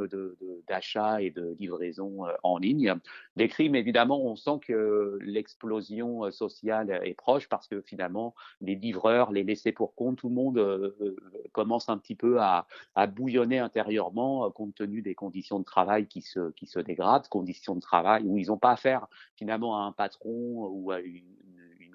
d'achat 0.69 1.17
de, 1.17 1.21
de, 1.21 1.25
et 1.25 1.31
de 1.31 1.57
livraison 1.59 2.27
euh, 2.27 2.33
en 2.43 2.59
ligne. 2.59 2.95
Les 3.37 3.49
crimes, 3.49 3.75
évidemment, 3.75 4.25
on 4.25 4.37
sent 4.37 4.59
que 4.67 5.19
l'explosion 5.23 6.25
euh, 6.25 6.31
sociale 6.31 7.01
est 7.05 7.15
proche 7.15 7.49
parce 7.49 7.69
que 7.69 7.81
finalement, 7.81 8.35
les 8.61 8.75
livreurs, 8.75 9.33
les 9.33 9.45
laissés 9.45 9.73
pour 9.73 9.95
compte, 9.95 10.19
tout 10.19 10.29
le 10.29 10.35
monde 10.35 10.59
euh, 10.59 11.17
commence 11.53 11.89
un 11.89 11.99
petit 11.99 12.17
peu 12.17 12.41
à, 12.41 12.67
à 12.95 13.07
bouillonner 13.07 13.59
intérieurement 13.59 14.51
compte 14.51 14.75
tenu 14.75 15.03
des 15.03 15.15
conditions 15.15 15.59
de 15.59 15.65
travail 15.65 16.07
qui 16.07 16.23
se, 16.23 16.51
qui 16.53 16.67
se 16.67 16.79
dégradent, 16.79 17.29
conditions 17.29 17.75
de 17.75 17.81
travail 17.81 18.25
où 18.25 18.39
ils 18.39 18.49
n'ont 18.49 18.59
pas 18.59 18.73
affaire 18.73 19.07
finalement 19.37 19.79
à 19.79 19.83
un 19.83 19.93
patron 19.93 20.69
ou 20.71 20.91
à 20.91 21.01
une 21.01 21.23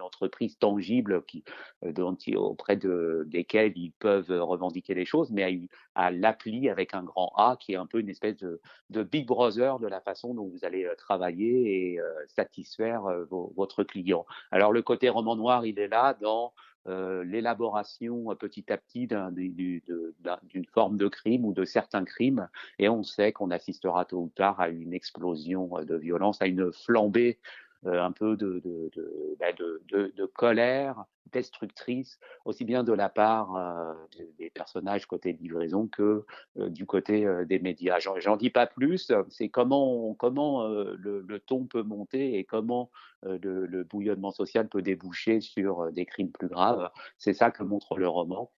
entreprise 0.01 0.57
tangible 0.57 1.23
qui, 1.23 1.43
dont, 1.83 2.17
auprès 2.36 2.75
de, 2.75 3.23
desquelles 3.27 3.73
ils 3.75 3.91
peuvent 3.91 4.31
revendiquer 4.31 4.93
les 4.93 5.05
choses, 5.05 5.31
mais 5.31 5.67
à, 5.95 6.12
l'appli 6.12 6.69
avec 6.69 6.93
un 6.93 7.03
grand 7.03 7.31
A 7.36 7.57
qui 7.60 7.73
est 7.73 7.77
un 7.77 7.86
peu 7.86 7.99
une 7.99 8.10
espèce 8.10 8.38
de, 8.38 8.60
Big 9.03 9.25
Brother 9.27 9.79
de 9.79 9.88
la 9.88 10.01
façon 10.01 10.33
dont 10.33 10.47
vous 10.47 10.65
allez 10.65 10.88
travailler 10.97 11.93
et 11.93 11.99
euh, 11.99 12.12
satisfaire 12.27 13.05
euh, 13.05 13.25
votre 13.55 13.83
client. 13.83 14.25
Alors 14.51 14.71
le 14.71 14.81
côté 14.81 15.10
roman 15.10 15.36
noir, 15.36 15.65
il 15.65 15.79
est 15.79 15.88
là 15.88 16.15
dans 16.19 16.53
euh, 16.88 17.23
l'élaboration 17.25 18.33
petit 18.39 18.71
à 18.71 18.77
petit 18.77 19.07
d'une 19.07 20.65
forme 20.73 20.97
de 20.97 21.07
crime 21.10 21.43
ou 21.43 21.53
de 21.53 21.65
certains 21.65 22.05
crimes, 22.05 22.47
et 22.79 22.88
on 22.88 23.03
sait 23.03 23.33
qu'on 23.33 23.51
assistera 23.51 24.05
tôt 24.05 24.19
ou 24.19 24.31
tard 24.33 24.60
à 24.62 24.69
une 24.69 24.93
explosion 24.93 25.69
de 25.83 25.95
violence, 25.95 26.41
à 26.41 26.47
une 26.47 26.71
flambée 26.71 27.39
euh, 27.39 27.66
un 27.85 28.11
peu 28.11 28.35
bah, 29.39 29.53
de, 29.53 29.81
de, 29.89 30.13
de 30.15 30.25
colère 30.25 31.05
destructrice, 31.31 32.19
aussi 32.45 32.65
bien 32.65 32.83
de 32.83 32.93
la 32.93 33.09
part 33.09 33.55
euh, 33.55 33.93
des 34.37 34.49
personnages 34.49 35.05
côté 35.05 35.33
livraison 35.33 35.87
que 35.87 36.25
euh, 36.57 36.69
du 36.69 36.85
côté 36.85 37.25
euh, 37.25 37.45
des 37.45 37.59
médias. 37.59 37.99
J'en 37.99 38.37
dis 38.37 38.49
pas 38.49 38.67
plus, 38.67 39.11
c'est 39.29 39.49
comment, 39.49 40.13
comment 40.15 40.63
euh, 40.63 40.95
le, 40.97 41.39
ton 41.39 41.65
peut 41.65 41.83
monter 41.83 42.37
et 42.37 42.43
comment 42.43 42.91
euh, 43.25 43.37
le, 43.41 43.83
bouillonnement 43.83 44.31
social 44.31 44.67
peut 44.67 44.81
déboucher 44.81 45.41
sur 45.41 45.91
des 45.91 46.05
crimes 46.05 46.31
plus 46.31 46.47
graves. 46.47 46.89
C'est 47.17 47.33
ça 47.33 47.51
que 47.51 47.63
montre 47.63 47.97
le 47.97 48.07
roman. 48.07 48.51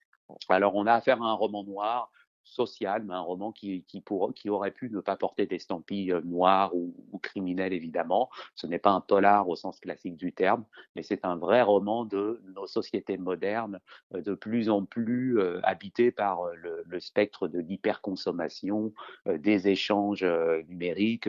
Alors 0.48 0.74
on 0.74 0.87
a 0.87 0.92
affaire 0.92 1.22
à 1.22 1.26
un 1.26 1.35
roman 1.35 1.64
noir 1.64 2.11
social, 2.48 3.04
mais 3.04 3.14
un 3.14 3.20
roman 3.20 3.52
qui, 3.52 3.84
qui, 3.84 4.00
pour, 4.00 4.32
qui 4.34 4.50
aurait 4.50 4.70
pu 4.70 4.90
ne 4.90 5.00
pas 5.00 5.16
porter 5.16 5.46
d'estampilles 5.46 6.14
noires 6.24 6.74
ou, 6.74 6.94
ou 7.12 7.18
criminelles, 7.18 7.72
évidemment. 7.72 8.30
Ce 8.54 8.66
n'est 8.66 8.78
pas 8.78 8.90
un 8.90 9.00
polar 9.00 9.48
au 9.48 9.56
sens 9.56 9.80
classique 9.80 10.16
du 10.16 10.32
terme, 10.32 10.64
mais 10.96 11.02
c'est 11.02 11.24
un 11.24 11.37
vrai 11.37 11.62
roman 11.62 12.04
de 12.04 12.40
nos 12.54 12.66
sociétés 12.66 13.18
modernes, 13.18 13.80
de 14.12 14.34
plus 14.34 14.70
en 14.70 14.84
plus 14.84 15.38
euh, 15.38 15.61
habitées 15.62 16.11
par 16.11 16.40
le, 16.54 17.00
spectre 17.00 17.48
de 17.48 17.61
l'hyperconsommation, 17.61 18.92
euh, 19.26 19.38
des 19.38 19.68
échanges 19.68 20.22
euh, 20.24 20.62
numériques, 20.68 21.28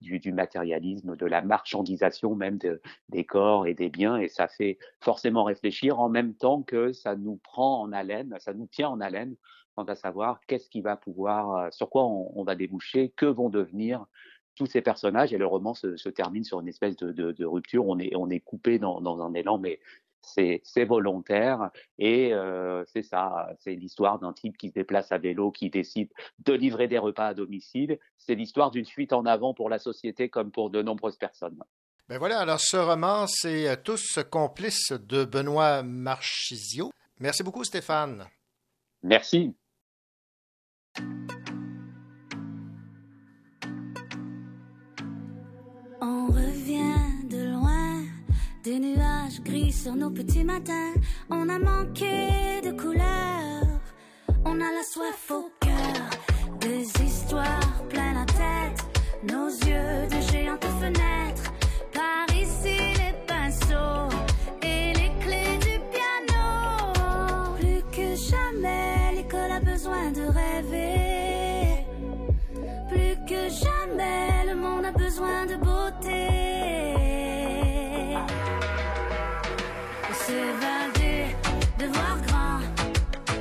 du, 0.00 0.32
matérialisme, 0.32 1.16
de 1.16 1.26
la 1.26 1.42
marchandisation 1.42 2.34
même 2.34 2.58
de, 2.58 2.80
des 3.08 3.24
corps 3.24 3.66
et 3.66 3.74
des 3.74 3.88
biens, 3.88 4.16
et 4.16 4.28
ça 4.28 4.48
fait 4.48 4.78
forcément 5.00 5.44
réfléchir 5.44 6.00
en 6.00 6.08
même 6.08 6.34
temps 6.34 6.62
que 6.62 6.92
ça 6.92 7.16
nous 7.16 7.36
prend 7.36 7.82
en 7.82 7.92
haleine, 7.92 8.34
ça 8.38 8.52
nous 8.52 8.66
tient 8.66 8.88
en 8.88 9.00
haleine 9.00 9.36
à 9.88 9.94
savoir 9.94 10.40
qu'est-ce 10.46 10.68
qui 10.68 10.80
va 10.80 10.96
pouvoir, 10.96 11.72
sur 11.72 11.90
quoi 11.90 12.04
on, 12.04 12.32
on, 12.34 12.44
va 12.44 12.54
déboucher, 12.54 13.10
que 13.16 13.26
vont 13.26 13.48
devenir 13.48 14.06
tous 14.56 14.66
ces 14.66 14.82
personnages. 14.82 15.32
Et 15.32 15.38
le 15.38 15.46
roman 15.46 15.74
se, 15.74 15.96
se 15.96 16.08
termine 16.08 16.44
sur 16.44 16.60
une 16.60 16.68
espèce 16.68 16.96
de, 16.96 17.12
de, 17.12 17.32
de, 17.32 17.44
rupture. 17.44 17.86
On 17.86 17.98
est, 17.98 18.14
on 18.16 18.28
est 18.30 18.40
coupé 18.40 18.78
dans, 18.78 19.00
dans 19.00 19.22
un 19.22 19.34
élan, 19.34 19.58
mais 19.58 19.80
c'est 20.22 20.84
volontaire 20.84 21.70
et 21.98 22.32
euh, 22.32 22.84
c'est 22.86 23.02
ça, 23.02 23.48
c'est 23.58 23.74
l'histoire 23.74 24.18
d'un 24.18 24.32
type 24.32 24.56
qui 24.56 24.68
se 24.68 24.74
déplace 24.74 25.12
à 25.12 25.18
vélo, 25.18 25.50
qui 25.50 25.70
décide 25.70 26.10
de 26.44 26.52
livrer 26.52 26.88
des 26.88 26.98
repas 26.98 27.28
à 27.28 27.34
domicile. 27.34 27.98
C'est 28.18 28.34
l'histoire 28.34 28.70
d'une 28.70 28.84
fuite 28.84 29.12
en 29.12 29.24
avant 29.24 29.54
pour 29.54 29.70
la 29.70 29.78
société 29.78 30.28
comme 30.28 30.50
pour 30.50 30.70
de 30.70 30.82
nombreuses 30.82 31.16
personnes. 31.16 31.62
Ben 32.08 32.18
voilà, 32.18 32.40
alors 32.40 32.60
ce 32.60 32.76
roman, 32.76 33.26
c'est 33.26 33.82
Tous 33.82 34.18
complices 34.30 34.92
de 34.92 35.24
Benoît 35.24 35.82
Marchisio. 35.82 36.90
Merci 37.18 37.42
beaucoup 37.42 37.64
Stéphane. 37.64 38.26
Merci. 39.02 39.54
On 46.02 46.26
revient 46.28 47.28
de 47.28 47.50
loin, 47.52 48.04
des 48.64 48.78
nuages 48.78 49.42
gris 49.44 49.72
sur 49.72 49.94
nos 49.94 50.10
petits 50.10 50.44
matins. 50.44 50.94
On 51.28 51.48
a 51.48 51.58
manqué 51.58 52.60
de 52.62 52.70
couleurs, 52.72 53.80
on 54.44 54.54
a 54.54 54.72
la 54.72 54.82
soif 54.82 55.30
au 55.30 55.50
cœur, 55.60 56.10
des 56.60 56.82
histoires 57.02 57.84
plein 57.88 58.14
la 58.14 58.24
tête, 58.24 58.84
nos 59.22 59.48
yeux 59.48 60.08
de 60.08 60.20
géantes 60.32 60.64
fenêtres. 60.80 61.19
S'évader, 80.14 81.36
de 81.78 81.86
voir 81.86 82.16
grand, 82.26 82.60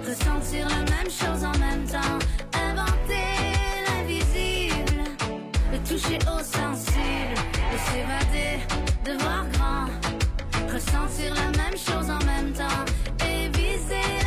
ressentir 0.08 0.68
la 0.70 0.84
même 0.96 1.10
chose 1.10 1.44
en 1.44 1.58
même 1.58 1.86
temps, 1.86 2.20
inventer 2.54 3.30
l'invisible, 3.88 5.04
le 5.72 5.78
toucher 5.80 6.20
au 6.28 6.40
sensible. 6.40 7.36
De 7.72 7.78
s'évader, 7.88 8.60
de 9.06 9.12
voir 9.24 9.46
grand, 9.54 9.88
ressentir 10.74 11.34
la 11.36 11.50
même 11.58 11.78
chose 11.78 12.10
en 12.10 12.24
même 12.26 12.54
temps, 12.54 12.86
et 13.26 13.50
viser 13.50 14.19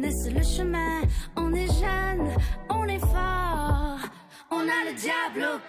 le 0.00 0.42
chemin. 0.42 1.02
On 1.36 1.52
est 1.54 1.66
jeune, 1.66 2.28
on 2.68 2.84
est 2.86 2.98
fort. 2.98 3.98
On 4.50 4.60
a 4.60 4.90
le 4.90 4.94
diable 4.94 5.54
au 5.54 5.63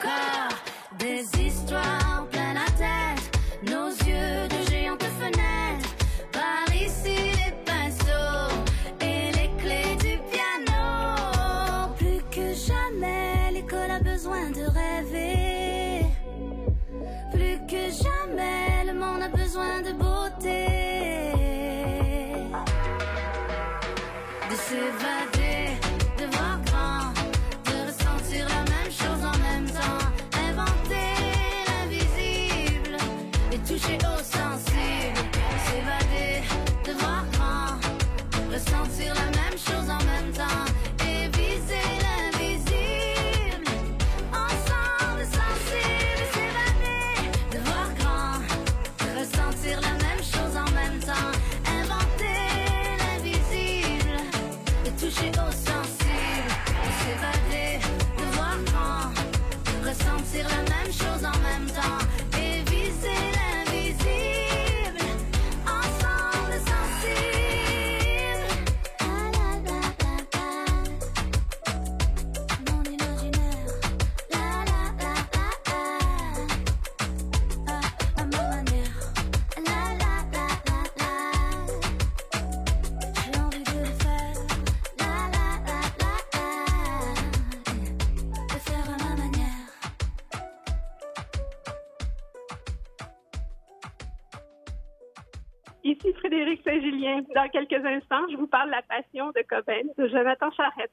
Je 98.30 98.38
vous 98.38 98.48
parle 98.48 98.68
de 98.68 98.76
la 98.76 98.82
passion 98.82 99.32
de 99.32 99.42
Cobain 99.48 99.84
de 99.98 100.08
Jonathan 100.08 100.52
Charette. 100.52 100.92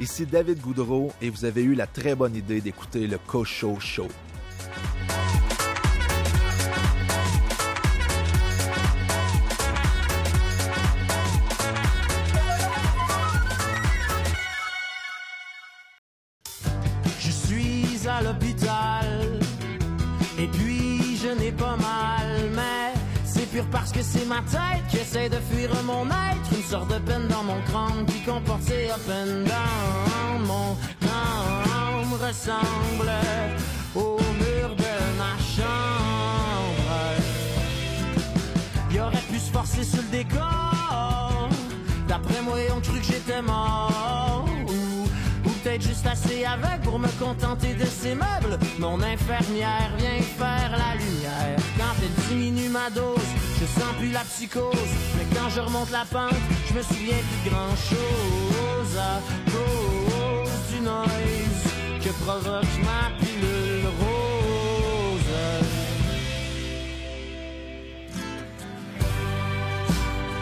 Ici 0.00 0.24
David 0.24 0.62
Goudreau 0.62 1.12
et 1.20 1.28
vous 1.28 1.44
avez 1.44 1.62
eu 1.62 1.74
la 1.74 1.86
très 1.86 2.14
bonne 2.14 2.34
idée 2.34 2.62
d'écouter 2.62 3.06
le 3.06 3.18
Cocho 3.18 3.78
Show. 3.78 4.08
Pour 46.90 46.98
me 46.98 47.08
contenter 47.20 47.74
de 47.74 47.84
ces 47.84 48.16
meubles. 48.16 48.58
Mon 48.78 49.00
infirmière 49.00 49.90
vient 49.96 50.20
faire 50.36 50.72
la 50.72 50.96
lumière. 50.96 51.56
Quand 51.78 51.94
elle 52.02 52.24
diminue 52.28 52.68
ma 52.68 52.90
dose, 52.90 53.30
je 53.60 53.64
sens 53.64 53.92
plus 53.98 54.10
la 54.10 54.20
psychose. 54.20 54.92
Mais 55.16 55.26
quand 55.36 55.48
je 55.50 55.60
remonte 55.60 55.90
la 55.92 56.04
pente, 56.04 56.34
je 56.68 56.74
me 56.74 56.82
souviens 56.82 57.22
plus 57.28 57.50
de 57.50 57.54
grand 57.54 57.76
chose. 57.90 58.98
À 58.98 59.20
cause 59.52 60.74
du 60.74 60.80
noise 60.80 61.62
que 62.02 62.10
provoque 62.24 62.74
ma 62.82 63.02
pilule 63.20 63.86
rose. 64.00 65.36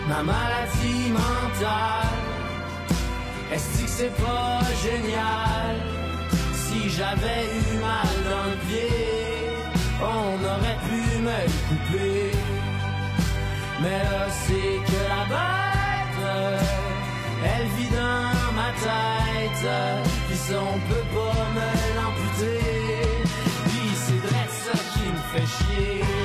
Ma 0.08 0.22
maladie 0.22 1.10
mentale, 1.10 2.08
est-ce 3.52 3.82
que 3.82 3.88
c'est 3.88 4.16
pas 4.16 4.60
génial? 4.82 5.97
J'avais 6.98 7.44
eu 7.54 7.78
mal 7.78 8.10
dans 8.28 8.46
le 8.50 8.56
pied, 8.66 8.90
on 10.00 10.34
aurait 10.44 10.80
pu 10.88 11.00
me 11.20 11.38
le 11.46 11.58
couper. 11.68 12.32
Mais 13.80 14.02
c'est 14.42 14.78
que 14.84 15.00
la 15.14 15.24
bête, 15.32 16.20
elle 17.44 17.68
vit 17.76 17.90
dans 17.90 18.52
ma 18.58 18.70
tête. 18.82 19.68
Puis 20.28 20.56
on 20.56 20.74
peut 20.88 21.08
pas 21.14 21.40
me 21.56 21.70
l'amputer. 21.96 22.66
Puis 23.68 23.90
c'est 23.94 24.20
vrai 24.26 24.46
ça 24.48 24.76
qui 24.92 25.04
me 25.08 25.22
fait 25.32 25.46
chier. 25.46 26.17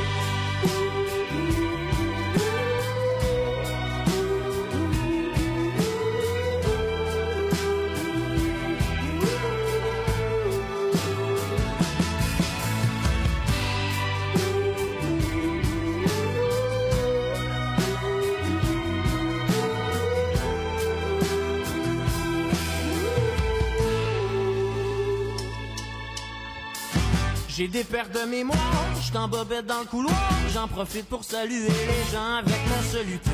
J'ai 27.56 27.68
des 27.68 27.84
pertes 27.84 28.12
de 28.12 28.28
mémoire, 28.28 28.58
je 29.00 29.12
t'embobette 29.12 29.68
dans 29.68 29.82
le 29.82 29.86
couloir. 29.86 30.16
J'en 30.52 30.68
profite 30.68 31.06
pour 31.06 31.24
saluer 31.24 31.68
les 31.68 32.12
gens 32.12 32.38
avec 32.39 32.60
mon 32.68 32.82
saluté. 32.82 33.30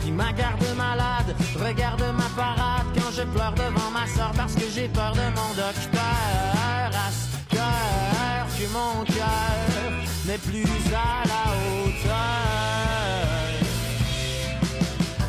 Puis 0.00 0.10
ma 0.10 0.32
garde 0.32 0.64
malade, 0.74 1.36
regarde 1.54 2.02
ma 2.16 2.30
parade 2.34 2.86
quand 2.94 3.10
je 3.14 3.24
pleure 3.24 3.52
devant 3.52 3.90
ma 3.90 4.06
soeur 4.06 4.32
parce 4.34 4.54
que 4.54 4.64
j'ai 4.74 4.88
peur 4.88 5.12
de 5.12 5.20
mon 5.20 5.50
docteur. 5.54 6.00
À 6.94 7.10
ce 7.10 7.54
cœur 7.54 8.46
que 8.58 8.72
mon 8.72 9.04
cœur 9.04 9.92
n'est 10.24 10.38
plus 10.38 10.64
à 10.94 11.28
la 11.28 11.52
hauteur. 11.84 12.38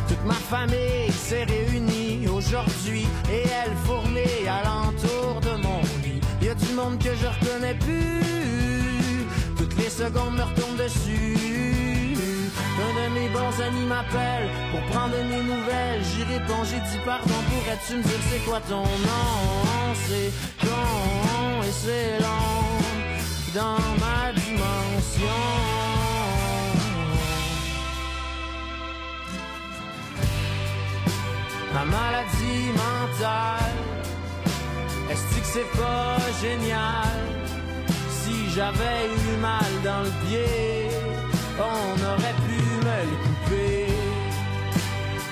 Toute 0.08 0.26
ma 0.26 0.34
famille 0.34 1.12
s'est 1.12 1.44
réunie 1.44 2.26
aujourd'hui 2.30 3.06
et 3.30 3.44
elle 3.44 3.76
fourmille 3.86 4.48
alentour 4.48 5.42
de 5.42 5.62
mon 5.62 5.82
lit. 6.06 6.22
Y 6.42 6.48
a 6.48 6.56
du 6.56 6.74
monde 6.74 6.98
que 7.00 7.14
je 7.14 7.28
reconnais 7.28 7.74
plus. 7.74 8.19
Secondes 10.00 10.36
me 10.38 10.44
retournent 10.44 10.78
dessus. 10.78 12.16
Un 12.80 12.92
de 13.00 13.06
mes 13.20 13.28
bons 13.28 13.62
amis 13.62 13.86
m'appelle 13.86 14.48
pour 14.72 14.82
prendre 14.92 15.18
mes 15.30 15.44
nouvelles. 15.44 16.02
J'y 16.06 16.24
réponds, 16.24 16.64
j'ai 16.64 16.80
dit 16.90 17.04
pardon. 17.06 17.34
Pourrais-tu 17.50 17.98
me 17.98 18.04
dire 18.04 18.22
c'est 18.32 18.46
quoi 18.50 18.62
ton 18.62 18.84
nom? 18.84 19.94
C'est 20.08 20.32
con 20.62 21.62
et 21.68 21.74
c'est 21.84 22.18
long 22.22 22.80
dans 23.54 23.82
ma 24.00 24.32
dimension. 24.32 25.42
Ma 31.74 31.84
maladie 31.84 32.72
mentale, 32.72 33.76
est-ce 35.12 35.36
que 35.36 35.44
c'est 35.44 35.72
pas 35.78 36.20
génial? 36.42 37.39
J'avais 38.56 39.06
eu 39.08 39.38
mal 39.40 39.72
dans 39.84 40.02
le 40.02 40.12
pied, 40.26 40.88
on 41.60 41.94
aurait 42.12 42.38
pu 42.46 42.62
me 42.88 43.00
le 43.10 43.16
couper. 43.24 43.86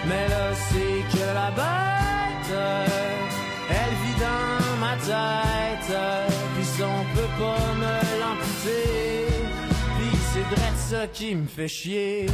Mais 0.07 0.27
là, 0.29 0.53
c'est 0.69 1.17
que 1.17 1.25
la 1.33 1.51
bête, 1.51 2.51
elle 3.69 3.95
vit 4.03 4.19
dans 4.19 4.77
ma 4.79 4.95
tête. 4.95 5.97
Puis 6.55 6.83
on 6.83 7.03
peut 7.15 7.33
pas 7.39 7.67
me 7.83 7.97
l'amputer, 8.21 9.27
puis 9.97 10.13
c'est 10.31 10.47
vrai 10.55 11.09
qui 11.13 11.35
me 11.35 11.47
fait 11.47 11.67
chier. 11.67 12.27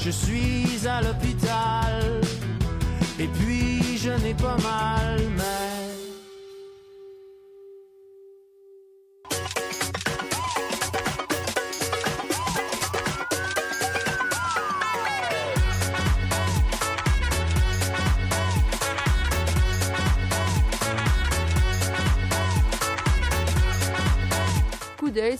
Je 0.00 0.10
suis 0.10 0.86
à 0.86 1.02
l'hôpital. 1.02 2.20
Et 3.18 3.26
puis 3.26 3.98
je 3.98 4.10
n'ai 4.22 4.34
pas 4.34 4.56
mal, 4.62 5.20
mais 5.36 5.69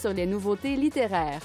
sur 0.01 0.15
les 0.15 0.25
nouveautés 0.25 0.77
littéraires. 0.77 1.43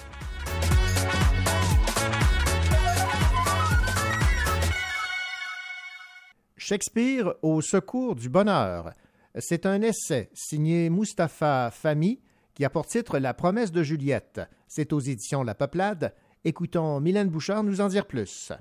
Shakespeare 6.55 7.33
au 7.41 7.59
secours 7.61 8.15
du 8.15 8.29
bonheur. 8.29 8.93
C'est 9.37 9.65
un 9.65 9.81
essai 9.81 10.29
signé 10.33 10.89
Mustapha 10.89 11.69
Fahmy 11.69 12.21
qui 12.53 12.63
a 12.63 12.69
pour 12.69 12.85
titre 12.85 13.19
La 13.19 13.33
promesse 13.33 13.73
de 13.73 13.83
Juliette. 13.83 14.39
C'est 14.69 14.93
aux 14.93 15.01
éditions 15.01 15.43
La 15.43 15.53
Peuplade. 15.53 16.13
Écoutons 16.45 17.01
Mylène 17.01 17.29
Bouchard 17.29 17.63
nous 17.63 17.81
en 17.81 17.89
dire 17.89 18.07
plus. 18.07 18.53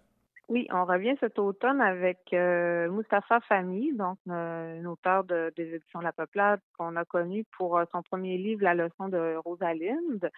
Oui, 0.51 0.67
on 0.71 0.85
revient 0.85 1.15
cet 1.21 1.39
automne 1.39 1.81
avec 1.81 2.19
euh, 2.35 2.91
Mustapha 2.91 3.41
Fahmy, 3.49 3.95
donc 3.97 4.19
euh, 4.29 4.79
un 4.81 4.85
auteur 4.85 5.25
de, 5.25 5.51
des 5.57 5.75
éditions 5.75 6.01
La 6.01 6.13
Peuplade 6.13 6.61
qu'on 6.77 6.97
a 6.97 7.05
connu 7.07 7.45
pour 7.57 7.79
euh, 7.79 7.85
son 7.93 8.03
premier 8.03 8.37
livre, 8.37 8.63
La 8.63 8.75
leçon 8.75 9.09
de 9.09 9.37
Rosalinde. 9.37 10.31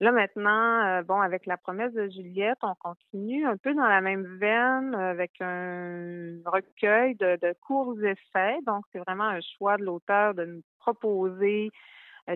Là 0.00 0.12
maintenant, 0.12 0.86
euh, 0.86 1.02
bon, 1.02 1.20
avec 1.20 1.44
La 1.46 1.56
promesse 1.56 1.92
de 1.92 2.08
Juliette, 2.08 2.58
on 2.62 2.74
continue 2.76 3.46
un 3.46 3.56
peu 3.56 3.74
dans 3.74 3.88
la 3.88 4.00
même 4.00 4.24
veine 4.38 4.94
avec 4.94 5.32
un 5.40 6.36
recueil 6.46 7.16
de, 7.16 7.36
de 7.42 7.52
courts 7.66 7.96
essais. 8.04 8.58
Donc 8.64 8.84
c'est 8.92 9.00
vraiment 9.00 9.24
un 9.24 9.40
choix 9.58 9.76
de 9.76 9.82
l'auteur 9.84 10.34
de 10.34 10.44
nous 10.44 10.62
proposer 10.78 11.70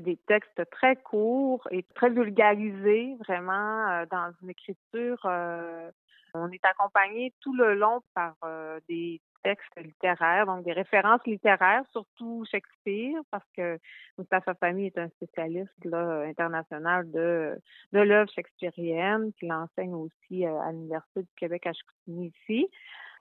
des 0.00 0.16
textes 0.26 0.62
très 0.70 0.96
courts 0.96 1.68
et 1.70 1.85
très 1.94 2.11
vulgarisés, 2.11 3.14
vraiment 3.28 4.04
dans 4.11 4.32
une 4.42 4.50
écriture. 4.50 5.20
euh, 5.26 5.90
on 6.35 6.51
est 6.51 6.64
accompagné 6.64 7.33
tout 7.40 7.55
le 7.55 7.75
long 7.75 8.01
par 8.14 8.35
euh, 8.45 8.81
des 8.88 9.21
textes 9.42 9.77
littéraires, 9.77 10.47
donc 10.47 10.64
des 10.64 10.73
références 10.73 11.21
littéraires, 11.27 11.85
surtout 11.90 12.45
Shakespeare, 12.51 13.21
parce 13.31 13.47
que 13.57 13.79
Mustapha 14.16 14.55
Fahmy 14.55 14.87
est 14.87 14.99
un 14.99 15.09
spécialiste 15.09 15.85
là, 15.85 16.23
international 16.23 17.11
de, 17.11 17.59
de 17.92 18.01
l'œuvre 18.01 18.31
shakespearienne, 18.33 19.33
qui 19.35 19.47
l'enseigne 19.47 19.95
aussi 19.95 20.47
euh, 20.47 20.61
à 20.61 20.73
l'Université 20.73 21.23
du 21.23 21.35
Québec 21.37 21.66
à 21.66 21.73
Chicoutimi 21.73 22.33
ici. 22.38 22.71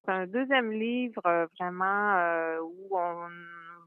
C'est 0.04 0.12
un 0.12 0.26
deuxième 0.26 0.71
livre 0.71 1.21
euh, 1.28 1.45
vraiment 1.60 2.17
euh, 2.17 2.60
où 2.60 2.97
on 2.97 3.28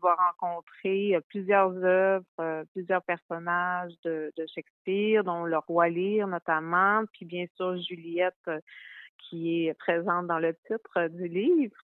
va 0.01 0.15
rencontrer 0.15 1.17
euh, 1.17 1.21
plusieurs 1.29 1.73
œuvres, 1.83 2.65
plusieurs 2.73 3.03
personnages 3.03 3.93
de, 4.05 4.33
de 4.37 4.47
Shakespeare, 4.55 5.25
dont 5.25 5.45
le 5.45 5.59
roi 5.59 5.89
Lear 5.89 6.29
notamment, 6.29 7.03
puis 7.13 7.25
bien 7.25 7.47
sûr 7.57 7.77
Juliette 7.79 8.51
qui 9.18 9.66
est 9.66 9.74
présente 9.74 10.27
dans 10.27 10.38
le 10.38 10.55
titre 10.66 11.09
du 11.09 11.29
livre. 11.29 11.77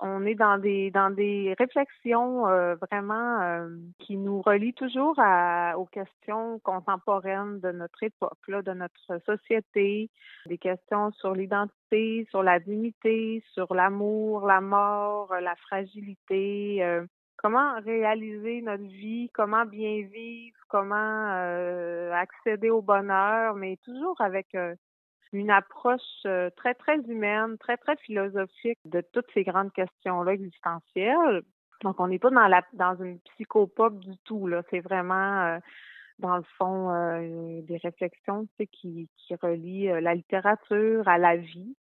On 0.00 0.24
est 0.24 0.34
dans 0.34 0.58
des 0.58 0.90
dans 0.90 1.10
des 1.10 1.54
réflexions 1.58 2.46
euh, 2.46 2.76
vraiment 2.76 3.40
euh, 3.42 3.68
qui 3.98 4.16
nous 4.16 4.40
relient 4.42 4.74
toujours 4.74 5.18
aux 5.76 5.86
questions 5.86 6.60
contemporaines 6.60 7.60
de 7.60 7.72
notre 7.72 8.02
époque, 8.02 8.38
là, 8.46 8.62
de 8.62 8.72
notre 8.72 9.20
société, 9.26 10.10
des 10.46 10.58
questions 10.58 11.10
sur 11.12 11.34
l'identité, 11.34 12.26
sur 12.30 12.42
la 12.42 12.60
dignité, 12.60 13.42
sur 13.52 13.74
l'amour, 13.74 14.46
la 14.46 14.60
mort, 14.60 15.34
la 15.40 15.56
fragilité. 15.56 16.84
euh, 16.84 17.04
comment 17.36 17.80
réaliser 17.80 18.62
notre 18.62 18.84
vie, 18.84 19.30
comment 19.32 19.64
bien 19.64 20.06
vivre, 20.12 20.58
comment 20.68 21.30
accéder 22.12 22.70
au 22.70 22.82
bonheur, 22.82 23.54
mais 23.54 23.78
toujours 23.84 24.20
avec 24.20 24.56
une 25.32 25.50
approche 25.50 26.00
euh, 26.26 26.50
très, 26.56 26.74
très 26.74 26.96
humaine, 26.96 27.58
très, 27.58 27.76
très 27.76 27.96
philosophique 27.96 28.78
de 28.84 29.02
toutes 29.12 29.26
ces 29.34 29.44
grandes 29.44 29.72
questions-là 29.72 30.32
existentielles. 30.32 31.42
Donc, 31.82 32.00
on 32.00 32.08
n'est 32.08 32.18
pas 32.18 32.30
dans 32.30 32.48
la 32.48 32.62
dans 32.72 32.96
une 33.02 33.20
psychopop 33.20 33.98
du 34.00 34.16
tout, 34.24 34.46
là. 34.46 34.62
C'est 34.70 34.80
vraiment 34.80 35.42
euh, 35.42 35.58
dans 36.18 36.36
le 36.36 36.44
fond 36.56 36.90
euh, 36.90 37.60
des 37.62 37.76
réflexions 37.76 38.44
tu 38.44 38.50
sais, 38.58 38.66
qui, 38.66 39.08
qui 39.16 39.34
relient 39.36 40.00
la 40.00 40.14
littérature 40.14 41.06
à 41.06 41.18
la 41.18 41.36
vie. 41.36 41.76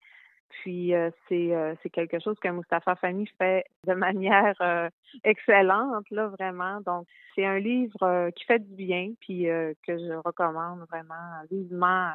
Puis 0.50 0.94
c'est 1.28 1.78
c'est 1.84 1.90
quelque 1.90 2.20
chose 2.20 2.38
que 2.40 2.48
Mustapha 2.48 2.96
Fahmy 2.96 3.28
fait 3.38 3.66
de 3.86 3.94
manière 3.94 4.90
excellente, 5.26 6.10
là, 6.10 6.28
vraiment. 6.30 6.80
Donc, 6.82 7.06
c'est 7.36 7.46
un 7.46 7.60
livre 7.60 8.30
qui 8.32 8.46
fait 8.46 8.60
du 8.60 8.74
bien, 8.74 9.12
puis 9.20 9.44
que 9.44 9.98
je 9.98 10.14
recommande 10.24 10.86
vraiment 10.90 11.44
vivement 11.52 12.12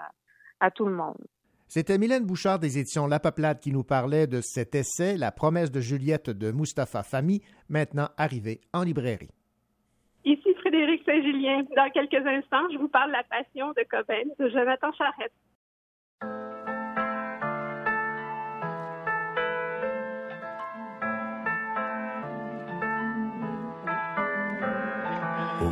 à, 0.63 0.67
à 0.67 0.71
tout 0.71 0.87
le 0.87 0.95
monde. 0.95 1.19
C'était 1.75 1.97
Mylène 1.97 2.27
Bouchard 2.27 2.59
des 2.59 2.79
éditions 2.79 3.07
La 3.07 3.19
Peuplade 3.19 3.59
qui 3.59 3.73
nous 3.73 3.83
parlait 3.83 4.27
de 4.27 4.43
cet 4.43 4.75
essai, 4.75 5.17
La 5.17 5.33
promesse 5.33 5.71
de 5.71 5.81
Juliette 5.81 6.29
de 6.29 6.53
Mustapha 6.53 7.03
Fahmy, 7.03 7.41
maintenant 7.71 8.09
arrivé 8.19 8.61
en 8.75 8.83
librairie. 8.83 9.31
Ici 10.25 10.55
Frédéric 10.61 11.03
Saint-Julien. 11.05 11.63
Dans 11.75 11.91
quelques 11.91 12.27
instants, 12.27 12.69
je 12.73 12.79
vous 12.79 12.89
parle 12.89 13.09
de 13.09 13.17
la 13.17 13.25
passion 13.25 13.69
de 13.71 13.85
Cobain 13.91 14.29
de 14.39 14.49
Jonathan 14.51 14.93
Charette. 14.93 15.33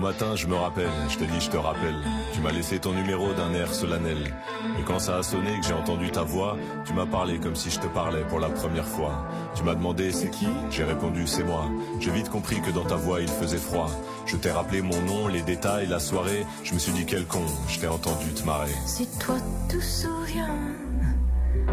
Matin, 0.00 0.34
je 0.34 0.46
me 0.46 0.56
rappelle, 0.56 0.90
je 1.08 1.18
te 1.18 1.24
dis, 1.24 1.40
je 1.40 1.50
te 1.50 1.56
rappelle. 1.56 1.94
Tu 2.32 2.40
m'as 2.40 2.50
laissé 2.50 2.78
ton 2.78 2.92
numéro 2.92 3.32
d'un 3.34 3.52
air 3.54 3.72
solennel. 3.72 4.34
Et 4.78 4.82
quand 4.82 4.98
ça 4.98 5.18
a 5.18 5.22
sonné, 5.22 5.60
que 5.60 5.66
j'ai 5.66 5.74
entendu 5.74 6.10
ta 6.10 6.22
voix, 6.22 6.56
tu 6.84 6.94
m'as 6.94 7.06
parlé 7.06 7.38
comme 7.38 7.54
si 7.54 7.70
je 7.70 7.78
te 7.78 7.86
parlais 7.86 8.24
pour 8.24 8.40
la 8.40 8.48
première 8.48 8.86
fois. 8.86 9.26
Tu 9.54 9.62
m'as 9.62 9.74
demandé 9.74 10.10
c'est 10.10 10.30
qui? 10.30 10.48
J'ai 10.70 10.84
répondu 10.84 11.26
c'est 11.26 11.44
moi. 11.44 11.66
J'ai 12.00 12.10
vite 12.10 12.30
compris 12.30 12.60
que 12.60 12.70
dans 12.70 12.84
ta 12.84 12.96
voix 12.96 13.20
il 13.20 13.28
faisait 13.28 13.58
froid. 13.58 13.90
Je 14.26 14.36
t'ai 14.36 14.50
rappelé 14.50 14.80
mon 14.82 15.00
nom, 15.02 15.28
les 15.28 15.42
détails, 15.42 15.86
la 15.86 16.00
soirée. 16.00 16.46
Je 16.64 16.74
me 16.74 16.78
suis 16.78 16.92
dit 16.92 17.04
quel 17.04 17.26
con, 17.26 17.44
je 17.68 17.78
t'ai 17.78 17.88
entendu 17.88 18.32
te 18.34 18.44
marrer. 18.44 18.74
Si 18.86 19.06
toi 19.18 19.36
te 19.68 19.78
souviens, 19.80 20.56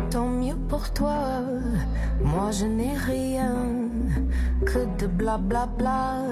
tant 0.09 0.27
mieux 0.27 0.57
pour 0.69 0.91
toi. 0.91 1.15
Moi 2.23 2.51
je 2.51 2.65
n'ai 2.65 2.93
rien 2.97 3.55
que 4.65 4.79
de 4.99 5.07
blablabla. 5.07 6.23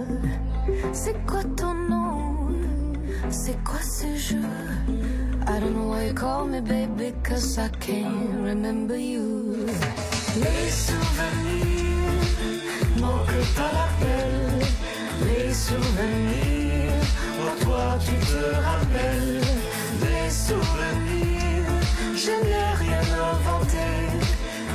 C'est 0.93 1.16
quoi 1.28 1.43
ton 1.56 1.76
C'est 3.30 3.63
quoi 3.63 3.82
ce 3.82 4.15
jeu? 4.15 4.41
I 5.47 5.59
don't 5.59 5.73
know 5.76 5.89
why 5.89 6.07
you 6.07 6.13
call 6.13 6.45
me 6.45 6.61
baby, 6.61 7.13
cause 7.23 7.57
I 7.57 7.69
can't 7.80 8.43
remember 8.43 8.97
you. 8.97 9.67
Les 10.36 10.69
souvenirs 10.69 12.15
manquent 12.99 13.57
à 13.57 13.69
l'appel. 13.76 14.32
Les 15.26 15.53
souvenirs, 15.53 16.93
oh 17.41 17.63
toi 17.63 17.97
tu 18.05 18.15
te 18.26 18.41
rappelles. 18.67 19.41
Les 20.01 20.30
souvenirs, 20.30 21.71
je 22.15 22.32
n'ai 22.43 22.73
rien 22.80 23.03
inventé. 23.32 23.88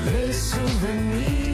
Les 0.07 0.32
souvenirs, 0.32 1.49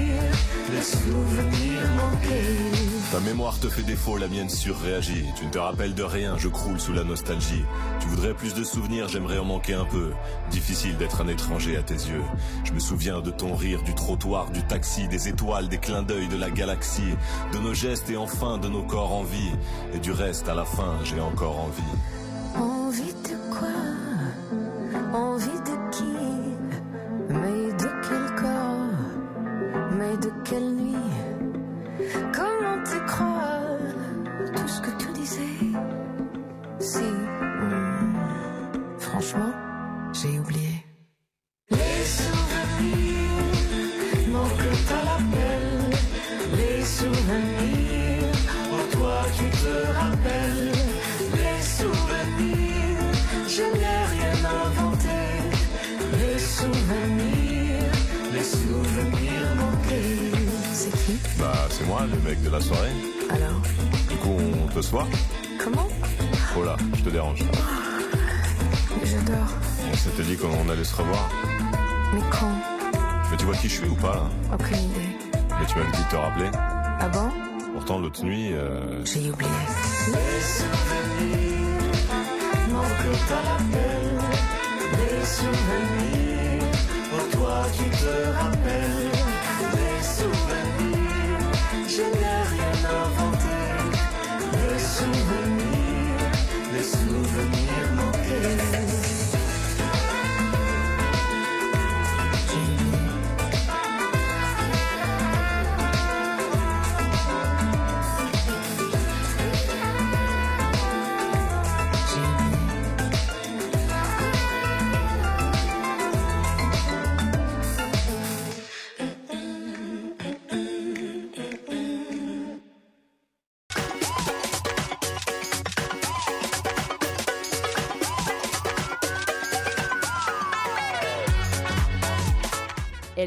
Ta 3.12 3.21
mémoire 3.21 3.59
te 3.61 3.69
fait 3.69 3.83
défaut, 3.83 4.17
la 4.17 4.27
mienne 4.29 4.49
surréagit. 4.49 5.25
Tu 5.37 5.47
ne 5.47 5.51
te 5.51 5.59
rappelles 5.59 5.95
de 5.95 6.03
rien, 6.03 6.37
je 6.39 6.49
croule 6.49 6.81
sous 6.81 6.93
la 6.93 7.05
nostalgie. 7.05 7.64
Tu 8.01 8.09
voudrais 8.09 8.35
plus 8.35 8.55
de 8.55 8.64
souvenirs, 8.64 9.09
j'aimerais 9.09 9.39
en 9.39 9.45
manquer 9.45 9.75
un 9.75 9.85
peu. 9.85 10.12
Difficile 10.51 10.97
d'être 10.97 11.21
un 11.21 11.29
étranger 11.29 11.77
à 11.77 11.83
tes 11.83 11.95
yeux. 11.95 12.23
Je 12.64 12.73
me 12.73 12.81
souviens 12.81 13.21
de 13.21 13.31
ton 13.31 13.55
rire, 13.55 13.83
du 13.85 13.95
trottoir, 13.95 14.51
du 14.51 14.62
taxi, 14.64 15.07
des 15.09 15.29
étoiles, 15.29 15.69
des 15.69 15.79
clins 15.79 16.03
d'œil 16.03 16.29
de 16.29 16.37
la 16.37 16.51
galaxie, 16.51 17.14
de 17.53 17.59
nos 17.59 17.75
gestes 17.75 18.11
et 18.11 18.17
enfin 18.17 18.59
de 18.59 18.69
nos 18.69 18.83
corps 18.83 19.12
en 19.12 19.23
vie. 19.23 19.53
Et 19.95 19.99
du 19.99 20.12
reste, 20.12 20.49
à 20.49 20.55
la 20.55 20.64
fin, 20.64 20.99
j'ai 21.05 21.21
encore. 21.21 21.57
Envie 21.57 22.16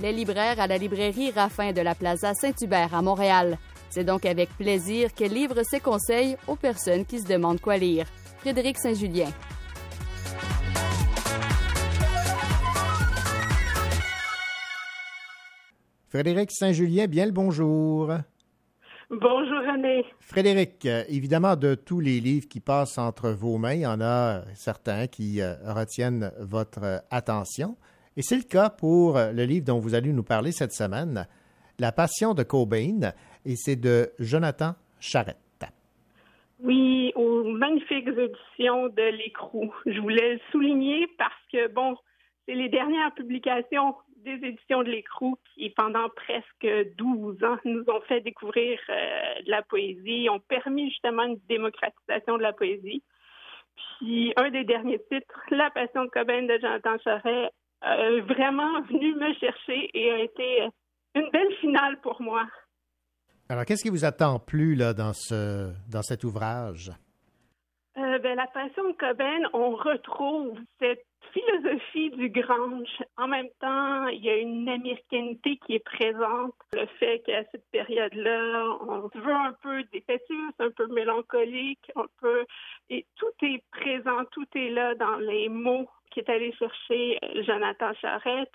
Elle 0.10 0.16
est 0.16 0.26
libraire 0.26 0.60
à 0.60 0.66
la 0.66 0.80
librairie 0.80 1.30
Raffin 1.30 1.72
de 1.72 1.82
la 1.82 1.94
Plaza 1.94 2.34
Saint-Hubert 2.34 2.96
à 2.96 3.02
Montréal. 3.04 3.60
C'est 3.92 4.04
donc 4.04 4.26
avec 4.26 4.50
plaisir 4.58 5.14
qu'elle 5.14 5.34
livre 5.34 5.62
ses 5.62 5.80
conseils 5.80 6.36
aux 6.48 6.56
personnes 6.56 7.06
qui 7.06 7.20
se 7.20 7.28
demandent 7.28 7.62
quoi 7.62 7.78
lire. 7.78 8.08
Frédéric 8.40 8.80
Saint-Julien. 8.80 9.28
Frédéric 16.08 16.50
Saint-Julien, 16.54 17.06
bien 17.06 17.28
le 17.28 17.32
bonjour. 17.32 18.12
Bonjour 19.12 19.60
René. 19.60 20.06
Frédéric, 20.20 20.88
euh, 20.88 21.04
évidemment, 21.08 21.56
de 21.56 21.76
tous 21.76 22.00
les 22.00 22.20
livres 22.20 22.48
qui 22.48 22.62
passent 22.62 22.98
entre 22.98 23.30
vos 23.30 23.60
mains, 23.60 23.74
il 23.74 23.82
y 23.82 23.86
en 23.86 24.02
a 24.02 24.42
certains 24.56 25.06
qui 25.06 25.40
euh, 25.40 25.54
retiennent 25.66 26.32
votre 26.40 26.84
euh, 26.84 26.98
attention. 27.12 27.78
Et 28.18 28.22
c'est 28.22 28.38
le 28.38 28.44
cas 28.44 28.70
pour 28.70 29.18
le 29.18 29.44
livre 29.44 29.66
dont 29.66 29.80
vous 29.80 29.96
allez 29.96 30.12
nous 30.12 30.24
parler 30.24 30.52
cette 30.52 30.74
semaine, 30.74 31.28
La 31.80 31.92
Passion 31.92 32.34
de 32.34 32.44
Cobain, 32.44 33.12
et 33.46 33.56
c'est 33.56 33.76
de 33.76 34.12
Jonathan 34.20 34.74
Charette. 35.00 35.38
Oui, 36.62 37.14
aux 37.16 37.44
magnifiques 37.46 38.08
éditions 38.08 38.90
de 38.90 39.16
l'écrou. 39.16 39.74
Je 39.86 40.00
voulais 40.02 40.34
le 40.34 40.40
souligner 40.52 41.08
parce 41.18 41.42
que, 41.52 41.70
bon, 41.70 41.96
c'est 42.46 42.56
les 42.56 42.68
dernières 42.68 43.14
publications 43.14 43.96
des 44.18 44.46
éditions 44.46 44.84
de 44.84 44.90
l'écrou 44.90 45.38
qui, 45.54 45.70
pendant 45.70 46.10
presque 46.10 46.68
12 46.98 47.44
ans, 47.46 47.58
nous 47.64 47.84
ont 47.88 48.02
fait 48.02 48.20
découvrir 48.20 48.78
euh, 48.90 49.42
de 49.46 49.50
la 49.50 49.62
poésie, 49.62 50.28
ont 50.30 50.42
permis 50.42 50.90
justement 50.90 51.24
une 51.24 51.40
démocratisation 51.48 52.38
de 52.38 52.44
la 52.44 52.52
poésie. 52.52 53.04
Puis, 54.00 54.34
un 54.36 54.50
des 54.50 54.66
derniers 54.66 55.00
titres, 55.10 55.42
La 55.52 55.70
Passion 55.70 56.04
de 56.04 56.10
Cobain 56.10 56.44
de 56.44 56.58
Jonathan 56.60 56.98
Charret, 57.02 57.52
euh, 57.86 58.22
vraiment 58.24 58.82
venu 58.84 59.16
me 59.16 59.34
chercher 59.36 59.90
et 59.94 60.12
a 60.12 60.20
été 60.20 60.68
une 61.16 61.30
belle 61.32 61.54
finale 61.62 62.00
pour 62.02 62.22
moi. 62.22 62.46
Alors, 63.48 63.66
qu'est-ce 63.66 63.84
qui 63.84 63.90
vous 63.90 64.06
attend 64.06 64.40
plus 64.40 64.76
dans, 64.76 65.14
ce, 65.14 65.72
dans 65.90 66.04
cet 66.04 66.24
ouvrage? 66.24 66.92
La 68.22 68.48
passion 68.48 68.90
de 68.90 68.94
Cobain, 68.98 69.50
on 69.54 69.72
retrouve 69.72 70.60
cette 70.80 71.06
philosophie 71.32 72.10
du 72.10 72.30
grange. 72.30 73.02
En 73.16 73.30
même 73.30 73.48
temps, 73.62 74.08
il 74.08 74.22
y 74.22 74.30
a 74.30 74.36
une 74.36 74.68
américanité 74.68 75.58
qui 75.66 75.76
est 75.76 75.84
présente. 75.86 76.54
Le 76.74 76.86
fait 77.00 77.20
qu'à 77.26 77.46
cette 77.52 77.64
période-là, 77.72 78.78
on 78.82 79.10
veut 79.18 79.34
un 79.34 79.54
peu 79.64 79.84
défaitus, 79.94 80.54
un 80.60 80.70
peu 80.72 80.88
mélancolique, 80.88 81.92
un 81.96 82.08
peu... 82.20 82.46
Et 82.90 83.06
tout 83.16 83.46
est 83.46 83.64
présent, 83.72 84.26
tout 84.32 84.48
est 84.56 84.70
là 84.70 84.96
dans 84.96 85.16
les 85.18 85.48
mots 85.48 85.90
qui 86.12 86.20
est 86.20 86.30
allé 86.30 86.52
chercher 86.54 87.20
Jonathan 87.46 87.94
Charette, 88.02 88.54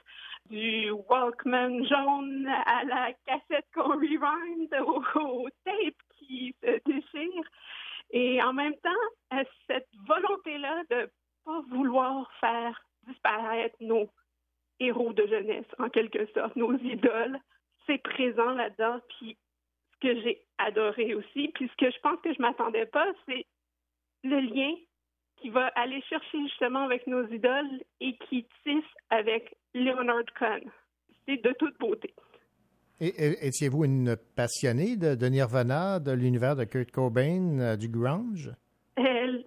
du 0.50 0.90
Walkman 0.90 1.84
jaune 1.84 2.46
à 2.66 2.84
la 2.84 3.12
cassette 3.26 3.66
qu'on 3.74 3.94
rewind, 3.94 4.74
au 4.84 5.48
tape 5.64 5.94
qui 6.18 6.54
se 6.62 6.80
déchire. 6.84 7.44
Et 8.14 8.40
en 8.40 8.52
même 8.52 8.76
temps, 8.76 9.34
euh, 9.34 9.42
cette 9.66 9.88
volonté-là 10.06 10.84
de 10.88 11.10
pas 11.44 11.60
vouloir 11.68 12.32
faire 12.38 12.80
disparaître 13.08 13.74
nos 13.80 14.08
héros 14.78 15.12
de 15.12 15.26
jeunesse, 15.26 15.66
en 15.80 15.88
quelque 15.88 16.24
sorte, 16.32 16.54
nos 16.54 16.78
idoles, 16.78 17.38
c'est 17.86 17.98
présent 17.98 18.52
là-dedans. 18.52 19.00
Puis 19.08 19.36
ce 19.94 20.08
que 20.08 20.20
j'ai 20.22 20.46
adoré 20.58 21.16
aussi, 21.16 21.48
puis 21.54 21.68
ce 21.68 21.76
que 21.84 21.90
je 21.90 22.00
pense 22.00 22.20
que 22.20 22.32
je 22.32 22.40
m'attendais 22.40 22.86
pas, 22.86 23.06
c'est 23.26 23.44
le 24.22 24.38
lien 24.38 24.74
qui 25.38 25.50
va 25.50 25.66
aller 25.74 26.00
chercher 26.02 26.38
justement 26.44 26.84
avec 26.84 27.08
nos 27.08 27.26
idoles 27.26 27.82
et 28.00 28.16
qui 28.28 28.46
tisse 28.62 28.84
avec 29.10 29.56
Leonard 29.74 30.32
Cohen. 30.38 30.70
C'est 31.26 31.42
de 31.42 31.52
toute 31.58 31.76
beauté. 31.80 32.14
Étiez-vous 33.07 33.84
une 33.84 34.16
passionnée 34.36 34.96
de, 34.96 35.26
Nirvana, 35.26 36.00
de 36.00 36.12
l'univers 36.12 36.57
de 36.57 36.64
Kurt 36.64 36.90
Cobain, 36.90 37.59
euh, 37.61 37.76
du 37.76 37.88
grunge? 37.88 38.50
elle, 38.96 39.44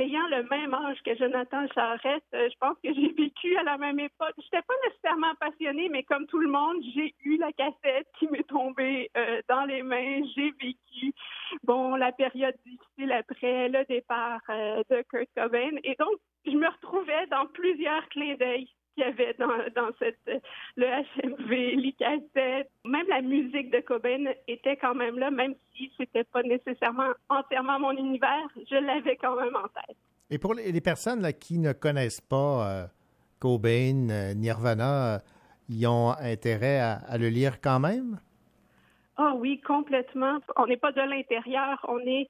ayant 0.00 0.26
le 0.28 0.48
même 0.48 0.74
âge 0.74 0.98
que 1.04 1.16
Jonathan 1.16 1.66
Charette, 1.74 2.24
euh, 2.34 2.48
je 2.50 2.58
pense 2.58 2.76
que 2.82 2.92
j'ai 2.92 3.12
vécu 3.12 3.56
à 3.56 3.62
la 3.62 3.78
même 3.78 4.00
époque. 4.00 4.34
Je 4.38 4.42
n'étais 4.42 4.66
pas 4.66 4.74
nécessairement 4.88 5.34
passionnée, 5.38 5.88
mais 5.88 6.02
comme 6.02 6.26
tout 6.26 6.40
le 6.40 6.50
monde, 6.50 6.82
j'ai 6.94 7.14
eu 7.24 7.36
la 7.38 7.52
cassette 7.52 8.08
qui 8.18 8.26
m'est 8.28 8.46
tombée 8.48 9.10
euh, 9.16 9.40
dans 9.48 9.64
les 9.64 9.82
mains. 9.82 10.22
J'ai 10.34 10.50
vécu, 10.60 11.14
bon, 11.62 11.94
la 11.94 12.12
période 12.12 12.56
difficile 12.66 13.12
après 13.12 13.68
le 13.68 13.84
départ 13.86 14.40
de 14.48 15.02
Kurt 15.08 15.28
Cobain. 15.36 15.76
Et 15.84 15.94
donc, 15.98 16.18
je 16.46 16.52
me 16.52 16.68
retrouvais 16.68 17.26
dans 17.30 17.46
plusieurs 17.46 18.08
clins 18.08 18.34
d'œil 18.34 18.68
qu'il 18.94 19.04
y 19.04 19.06
avait 19.06 19.34
dans, 19.38 19.48
dans 19.74 19.90
cette, 19.98 20.42
le 20.76 20.86
HMV, 20.86 21.76
les 21.76 21.92
cassettes, 21.92 22.70
même 22.84 23.06
la 23.08 23.22
musique 23.22 23.70
de 23.70 23.80
Cobain 23.80 24.24
était 24.48 24.76
quand 24.76 24.94
même 24.94 25.18
là, 25.18 25.30
même 25.30 25.54
si 25.76 25.92
c'était 25.96 26.24
pas 26.24 26.42
nécessairement 26.42 27.12
entièrement 27.28 27.78
mon 27.78 27.92
univers, 27.92 28.48
je 28.70 28.76
l'avais 28.76 29.16
quand 29.16 29.36
même 29.36 29.56
en 29.56 29.68
tête. 29.68 29.96
Et 30.30 30.38
pour 30.38 30.54
les 30.54 30.80
personnes 30.80 31.22
là, 31.22 31.32
qui 31.32 31.58
ne 31.58 31.72
connaissent 31.72 32.20
pas 32.20 32.68
euh, 32.68 32.86
Cobain, 33.40 34.08
euh, 34.10 34.34
Nirvana, 34.34 35.14
euh, 35.14 35.18
ils 35.68 35.86
ont 35.86 36.10
intérêt 36.20 36.78
à, 36.78 36.98
à 37.08 37.18
le 37.18 37.28
lire 37.28 37.60
quand 37.60 37.80
même? 37.80 38.20
Ah 39.16 39.34
oui, 39.36 39.60
complètement. 39.60 40.38
On 40.56 40.66
n'est 40.66 40.76
pas 40.76 40.92
de 40.92 41.00
l'intérieur, 41.00 41.84
on 41.88 41.98
est 42.00 42.28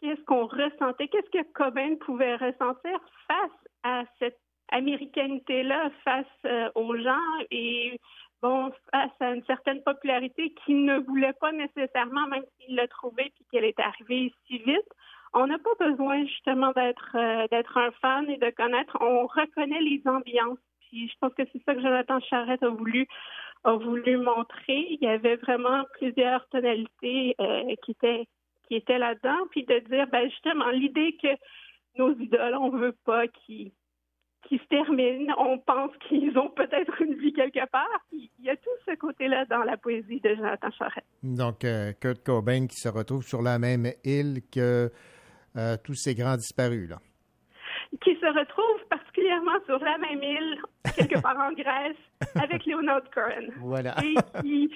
qu'est-ce 0.00 0.22
qu'on 0.24 0.46
ressentait, 0.46 1.08
qu'est-ce 1.08 1.30
que 1.30 1.52
Cobain 1.52 1.96
pouvait 2.04 2.36
ressentir 2.36 2.98
face 3.26 3.60
à 3.82 4.04
cette 4.18 4.39
américanité-là, 4.70 5.90
face 6.04 6.26
euh, 6.46 6.70
aux 6.74 6.96
gens 6.96 7.18
et 7.50 7.98
bon, 8.42 8.70
face 8.92 9.10
à 9.20 9.34
une 9.34 9.44
certaine 9.44 9.82
popularité 9.82 10.54
qu'il 10.64 10.84
ne 10.84 10.98
voulait 10.98 11.34
pas 11.40 11.52
nécessairement, 11.52 12.26
même 12.28 12.44
s'il 12.58 12.76
l'a 12.76 12.88
trouvée 12.88 13.32
puis 13.34 13.44
qu'elle 13.50 13.64
est 13.64 13.80
arrivée 13.80 14.32
si 14.46 14.58
vite. 14.58 14.88
On 15.32 15.46
n'a 15.46 15.58
pas 15.58 15.88
besoin 15.88 16.24
justement 16.26 16.72
d'être 16.72 17.16
euh, 17.16 17.46
d'être 17.48 17.76
un 17.78 17.90
fan 18.02 18.28
et 18.28 18.38
de 18.38 18.50
connaître. 18.50 18.96
On 19.00 19.26
reconnaît 19.26 19.80
les 19.80 20.02
ambiances. 20.06 20.58
Puis 20.80 21.08
je 21.08 21.14
pense 21.20 21.32
que 21.34 21.42
c'est 21.52 21.62
ça 21.64 21.74
que 21.74 21.82
Jonathan 21.82 22.18
Charette 22.20 22.62
a 22.62 22.68
voulu 22.68 23.06
a 23.64 23.74
voulu 23.74 24.16
montrer. 24.16 24.86
Il 24.90 24.98
y 25.02 25.06
avait 25.06 25.36
vraiment 25.36 25.84
plusieurs 25.94 26.48
tonalités 26.48 27.36
euh, 27.40 27.74
qui 27.84 27.92
étaient 27.92 28.26
qui 28.66 28.76
étaient 28.76 28.98
là-dedans, 28.98 29.46
puis 29.50 29.64
de 29.64 29.78
dire 29.80 30.06
ben 30.08 30.28
justement 30.30 30.70
l'idée 30.70 31.16
que 31.22 31.28
nos 31.96 32.12
idoles, 32.12 32.56
on 32.56 32.70
veut 32.70 32.96
pas 33.04 33.26
qu'ils 33.28 33.72
qui 34.48 34.58
se 34.58 34.64
terminent, 34.64 35.34
on 35.38 35.58
pense 35.58 35.92
qu'ils 36.08 36.36
ont 36.38 36.50
peut-être 36.50 37.00
une 37.00 37.14
vie 37.14 37.32
quelque 37.32 37.64
part. 37.70 38.04
Il 38.12 38.28
y 38.40 38.50
a 38.50 38.56
tout 38.56 38.70
ce 38.86 38.94
côté-là 38.96 39.44
dans 39.46 39.62
la 39.62 39.76
poésie 39.76 40.20
de 40.20 40.34
Jonathan 40.34 40.70
Charette. 40.76 41.04
Donc, 41.22 41.64
euh, 41.64 41.92
Kurt 42.00 42.22
Cobain 42.24 42.66
qui 42.66 42.76
se 42.76 42.88
retrouve 42.88 43.22
sur 43.22 43.42
la 43.42 43.58
même 43.58 43.86
île 44.04 44.40
que 44.52 44.90
euh, 45.56 45.76
tous 45.84 45.94
ces 45.94 46.14
grands 46.14 46.36
disparus. 46.36 46.88
Là. 46.88 46.98
qui 48.02 48.14
se 48.16 48.26
retrouve 48.26 48.88
particulièrement 48.88 49.58
sur 49.66 49.78
la 49.78 49.98
même 49.98 50.22
île, 50.22 50.58
quelque 50.96 51.20
part 51.20 51.38
en 51.38 51.52
Grèce, 51.60 51.96
avec 52.34 52.66
Leonard 52.66 53.08
Cohen. 53.14 53.48
Voilà. 53.58 53.94
Et 54.02 54.14
qui, 54.40 54.70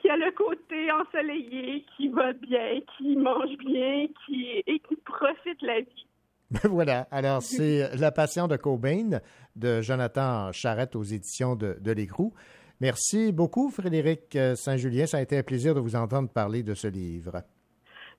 qui 0.00 0.08
a 0.08 0.16
le 0.16 0.30
côté 0.32 0.90
ensoleillé, 0.92 1.84
qui 1.96 2.08
va 2.08 2.32
bien, 2.32 2.80
qui 2.96 3.16
mange 3.16 3.56
bien, 3.58 4.06
qui, 4.24 4.62
et 4.66 4.78
qui 4.80 4.96
profite 5.04 5.62
la 5.62 5.80
vie. 5.80 6.06
Ben 6.62 6.68
voilà. 6.68 7.06
Alors, 7.12 7.42
c'est 7.42 7.94
La 7.96 8.10
Passion 8.10 8.48
de 8.48 8.56
Cobain 8.56 9.20
de 9.54 9.80
Jonathan 9.82 10.50
Charette 10.52 10.96
aux 10.96 11.04
éditions 11.04 11.54
de, 11.54 11.76
de 11.80 11.92
L'Écrou. 11.92 12.34
Merci 12.80 13.30
beaucoup, 13.30 13.70
Frédéric 13.70 14.34
euh, 14.36 14.56
Saint-Julien. 14.56 15.06
Ça 15.06 15.18
a 15.18 15.22
été 15.22 15.36
un 15.38 15.42
plaisir 15.42 15.74
de 15.74 15.80
vous 15.80 15.94
entendre 15.96 16.28
parler 16.28 16.62
de 16.62 16.74
ce 16.74 16.88
livre. 16.88 17.42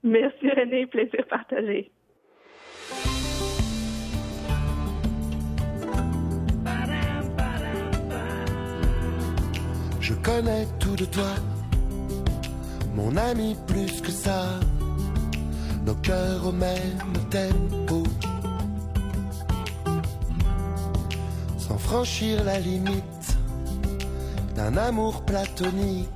Merci 0.03 0.49
René, 0.49 0.87
plaisir 0.87 1.25
partagé. 1.29 1.91
Je 9.99 10.13
connais 10.15 10.65
tout 10.79 10.95
de 10.95 11.05
toi, 11.05 11.35
mon 12.95 13.15
ami 13.17 13.55
plus 13.67 14.01
que 14.01 14.11
ça. 14.11 14.59
Nos 15.85 15.95
cœurs 15.95 16.45
au 16.45 16.51
même 16.51 16.99
tempo, 17.29 18.03
sans 21.57 21.77
franchir 21.77 22.43
la 22.43 22.59
limite 22.59 23.37
d'un 24.55 24.77
amour 24.77 25.23
platonique. 25.23 26.09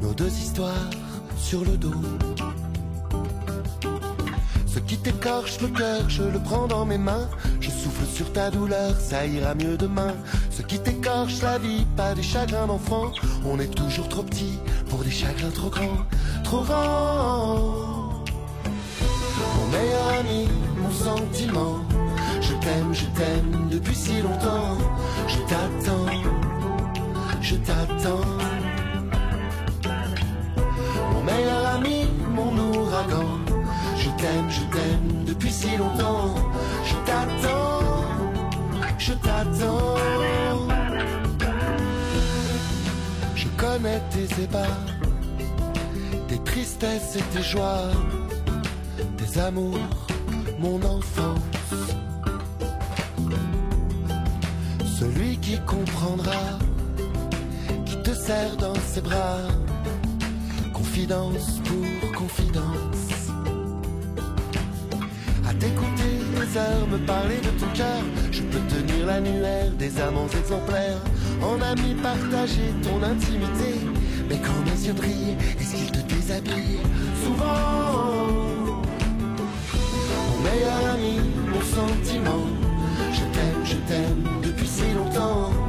Nos 0.00 0.14
deux 0.14 0.32
histoires 0.32 0.90
sur 1.36 1.64
le 1.64 1.76
dos. 1.76 2.00
Ce 4.66 4.78
qui 4.78 4.96
t'écorche 4.96 5.60
le 5.60 5.68
cœur, 5.68 6.08
je 6.08 6.22
le 6.22 6.38
prends 6.38 6.66
dans 6.66 6.86
mes 6.86 6.98
mains. 6.98 7.28
Je 7.60 7.70
souffle 7.70 8.06
sur 8.06 8.32
ta 8.32 8.50
douleur, 8.50 8.98
ça 8.98 9.26
ira 9.26 9.54
mieux 9.54 9.76
demain. 9.76 10.14
Ce 10.50 10.62
qui 10.62 10.78
t'écorche 10.78 11.42
la 11.42 11.58
vie, 11.58 11.84
pas 11.96 12.14
des 12.14 12.22
chagrins 12.22 12.66
d'enfant. 12.66 13.12
On 13.44 13.60
est 13.60 13.74
toujours 13.74 14.08
trop 14.08 14.22
petit 14.22 14.58
pour 14.88 15.04
des 15.04 15.10
chagrins 15.10 15.50
trop 15.50 15.70
grands, 15.70 16.06
trop 16.42 16.62
grands. 16.64 17.89
Meilleur 19.72 20.08
ami, 20.20 20.48
mon 20.76 20.90
sentiment. 20.90 21.76
Je 22.40 22.54
t'aime, 22.54 22.92
je 22.92 23.06
t'aime 23.18 23.68
depuis 23.70 23.94
si 23.94 24.20
longtemps. 24.22 24.76
Je 25.28 25.38
t'attends, 25.50 26.06
je 27.40 27.56
t'attends. 27.56 28.26
Mon 31.12 31.22
meilleur 31.22 31.66
ami, 31.76 32.08
mon 32.34 32.52
ouragan. 32.58 33.28
Je 33.96 34.10
t'aime, 34.20 34.50
je 34.50 34.62
t'aime 34.74 35.24
depuis 35.26 35.52
si 35.52 35.76
longtemps. 35.76 36.34
Je 36.84 36.94
t'attends, 37.06 37.80
je 38.98 39.12
t'attends. 39.12 39.96
Je 43.34 43.46
connais 43.56 44.00
tes 44.10 44.42
ébats, 44.42 44.78
tes 46.28 46.38
tristesses 46.38 47.16
et 47.16 47.22
tes 47.32 47.42
joies, 47.42 47.90
amours, 49.40 49.78
mon 50.58 50.76
enfance. 50.82 51.38
Celui 54.98 55.36
qui 55.38 55.58
comprendra, 55.66 56.58
qui 57.86 57.96
te 58.02 58.14
serre 58.14 58.56
dans 58.56 58.74
ses 58.74 59.00
bras, 59.00 59.38
confidence 60.72 61.60
pour 61.64 62.12
confidence. 62.12 63.30
À 65.48 65.54
t'écouter 65.54 66.14
des 66.36 66.58
heures, 66.58 66.86
me 66.88 66.98
parler 67.06 67.38
de 67.38 67.50
ton 67.58 67.70
cœur, 67.74 68.02
je 68.30 68.42
peux 68.42 68.64
tenir 68.68 69.06
l'annuaire 69.06 69.70
des 69.78 70.00
amants 70.00 70.28
exemplaires. 70.38 71.02
En 71.42 71.60
ami 71.62 71.94
partager 72.02 72.74
ton 72.82 73.02
intimité, 73.02 73.72
mais 74.28 74.36
quand 74.36 74.60
mes 74.66 74.86
yeux 74.86 74.92
brillent, 74.92 75.36
est-ce 75.58 75.74
qu'ils 75.74 75.92
te 75.92 76.14
déshabillent 76.14 76.80
Souvent, 77.24 78.49
mon 81.52 81.60
sentiment. 81.60 82.46
Je 83.12 83.20
t'aime, 83.20 83.64
je 83.64 83.76
t'aime 83.88 84.28
depuis 84.42 84.66
si 84.66 84.92
longtemps. 84.92 85.59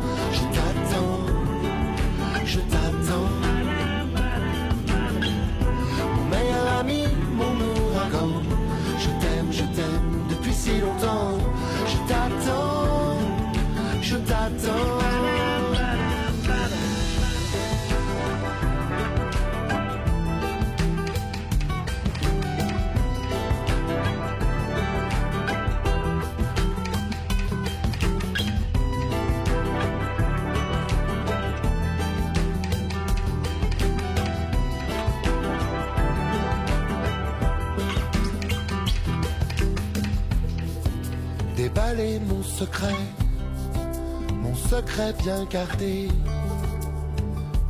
Mon 44.43 44.55
secret 44.55 45.13
bien 45.23 45.45
gardé, 45.45 46.07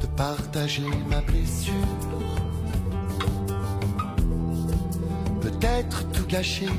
de 0.02 0.08
partager 0.18 0.84
ma 1.10 1.22
blessure. 1.22 1.74
Peut-être 5.40 6.12
tout 6.12 6.26
gâcher, 6.28 6.70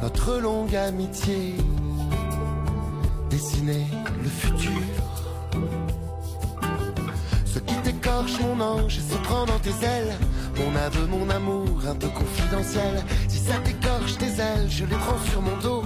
notre 0.00 0.38
longue 0.38 0.76
amitié, 0.76 1.54
dessiner 3.30 3.86
le 4.22 4.28
futur. 4.28 4.82
Ce 7.46 7.58
qui 7.58 7.74
t'écorche 7.82 8.38
mon 8.40 8.60
ange 8.60 8.98
et 8.98 9.12
se 9.12 9.18
prend 9.24 9.44
dans 9.44 9.58
tes 9.58 9.84
ailes, 9.84 10.14
mon 10.56 10.76
aveu, 10.76 11.06
mon 11.06 11.28
amour, 11.30 11.82
un 11.88 11.96
peu 11.96 12.08
confidentiel. 12.08 13.02
Si 13.26 13.38
ça 13.38 13.54
t'écorche 13.64 14.18
des 14.18 14.40
ailes, 14.40 14.68
je 14.68 14.84
les 14.84 14.96
prends 14.96 15.18
sur 15.30 15.42
mon 15.42 15.56
dos. 15.58 15.82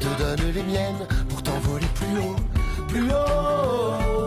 Te 0.00 0.08
donne 0.18 0.52
les 0.54 0.62
miennes 0.62 1.06
pour 1.28 1.42
t'envoler 1.42 1.86
plus 1.94 2.18
haut, 2.20 2.36
plus 2.88 3.10
haut. 3.10 4.19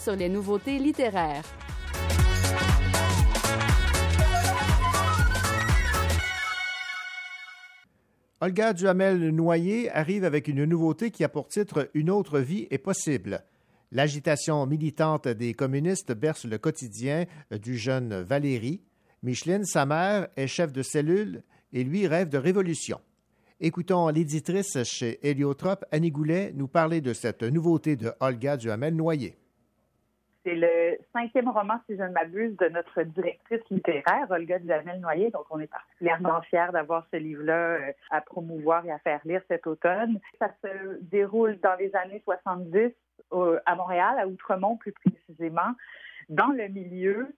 Sur 0.00 0.16
les 0.16 0.30
nouveautés 0.30 0.78
littéraires. 0.78 1.44
Olga 8.40 8.72
Duhamel-Noyer 8.72 9.90
arrive 9.90 10.24
avec 10.24 10.48
une 10.48 10.64
nouveauté 10.64 11.10
qui 11.10 11.22
a 11.22 11.28
pour 11.28 11.48
titre 11.48 11.90
Une 11.92 12.10
autre 12.10 12.40
vie 12.40 12.66
est 12.70 12.78
possible. 12.78 13.44
L'agitation 13.92 14.66
militante 14.66 15.28
des 15.28 15.52
communistes 15.52 16.12
berce 16.12 16.46
le 16.46 16.56
quotidien 16.56 17.26
du 17.50 17.76
jeune 17.76 18.22
Valérie. 18.22 18.80
Micheline, 19.22 19.64
sa 19.64 19.84
mère, 19.84 20.28
est 20.36 20.46
chef 20.46 20.72
de 20.72 20.82
cellule 20.82 21.42
et 21.72 21.84
lui 21.84 22.06
rêve 22.06 22.30
de 22.30 22.38
révolution. 22.38 23.00
Écoutons 23.60 24.08
l'éditrice 24.08 24.82
chez 24.82 25.18
Héliotrope, 25.26 25.84
Annie 25.92 26.10
Goulet, 26.10 26.52
nous 26.54 26.68
parler 26.68 27.02
de 27.02 27.12
cette 27.12 27.42
nouveauté 27.42 27.96
de 27.96 28.12
Olga 28.20 28.56
Duhamel-Noyer. 28.56 29.36
C'est 30.44 30.54
le 30.54 30.98
cinquième 31.14 31.48
roman, 31.48 31.80
si 31.88 31.96
je 31.96 32.02
ne 32.02 32.08
m'abuse, 32.10 32.54
de 32.58 32.68
notre 32.68 33.02
directrice 33.02 33.62
littéraire, 33.70 34.26
Olga 34.30 34.58
Duhamel-Noyer. 34.58 35.30
Donc, 35.30 35.46
on 35.50 35.58
est 35.58 35.66
particulièrement 35.70 36.42
fiers 36.42 36.66
d'avoir 36.72 37.06
ce 37.10 37.16
livre-là 37.16 37.54
euh, 37.78 37.92
à 38.10 38.20
promouvoir 38.20 38.84
et 38.84 38.92
à 38.92 38.98
faire 38.98 39.20
lire 39.24 39.40
cet 39.48 39.66
automne. 39.66 40.20
Ça 40.38 40.50
se 40.62 41.00
déroule 41.00 41.58
dans 41.60 41.74
les 41.76 41.94
années 41.96 42.20
70 42.24 42.92
au- 43.30 43.56
à 43.64 43.74
Montréal, 43.74 44.18
à 44.18 44.26
Outremont 44.26 44.76
plus 44.76 44.92
précisément, 44.92 45.72
dans 46.28 46.48
le 46.48 46.68
milieu 46.68 47.34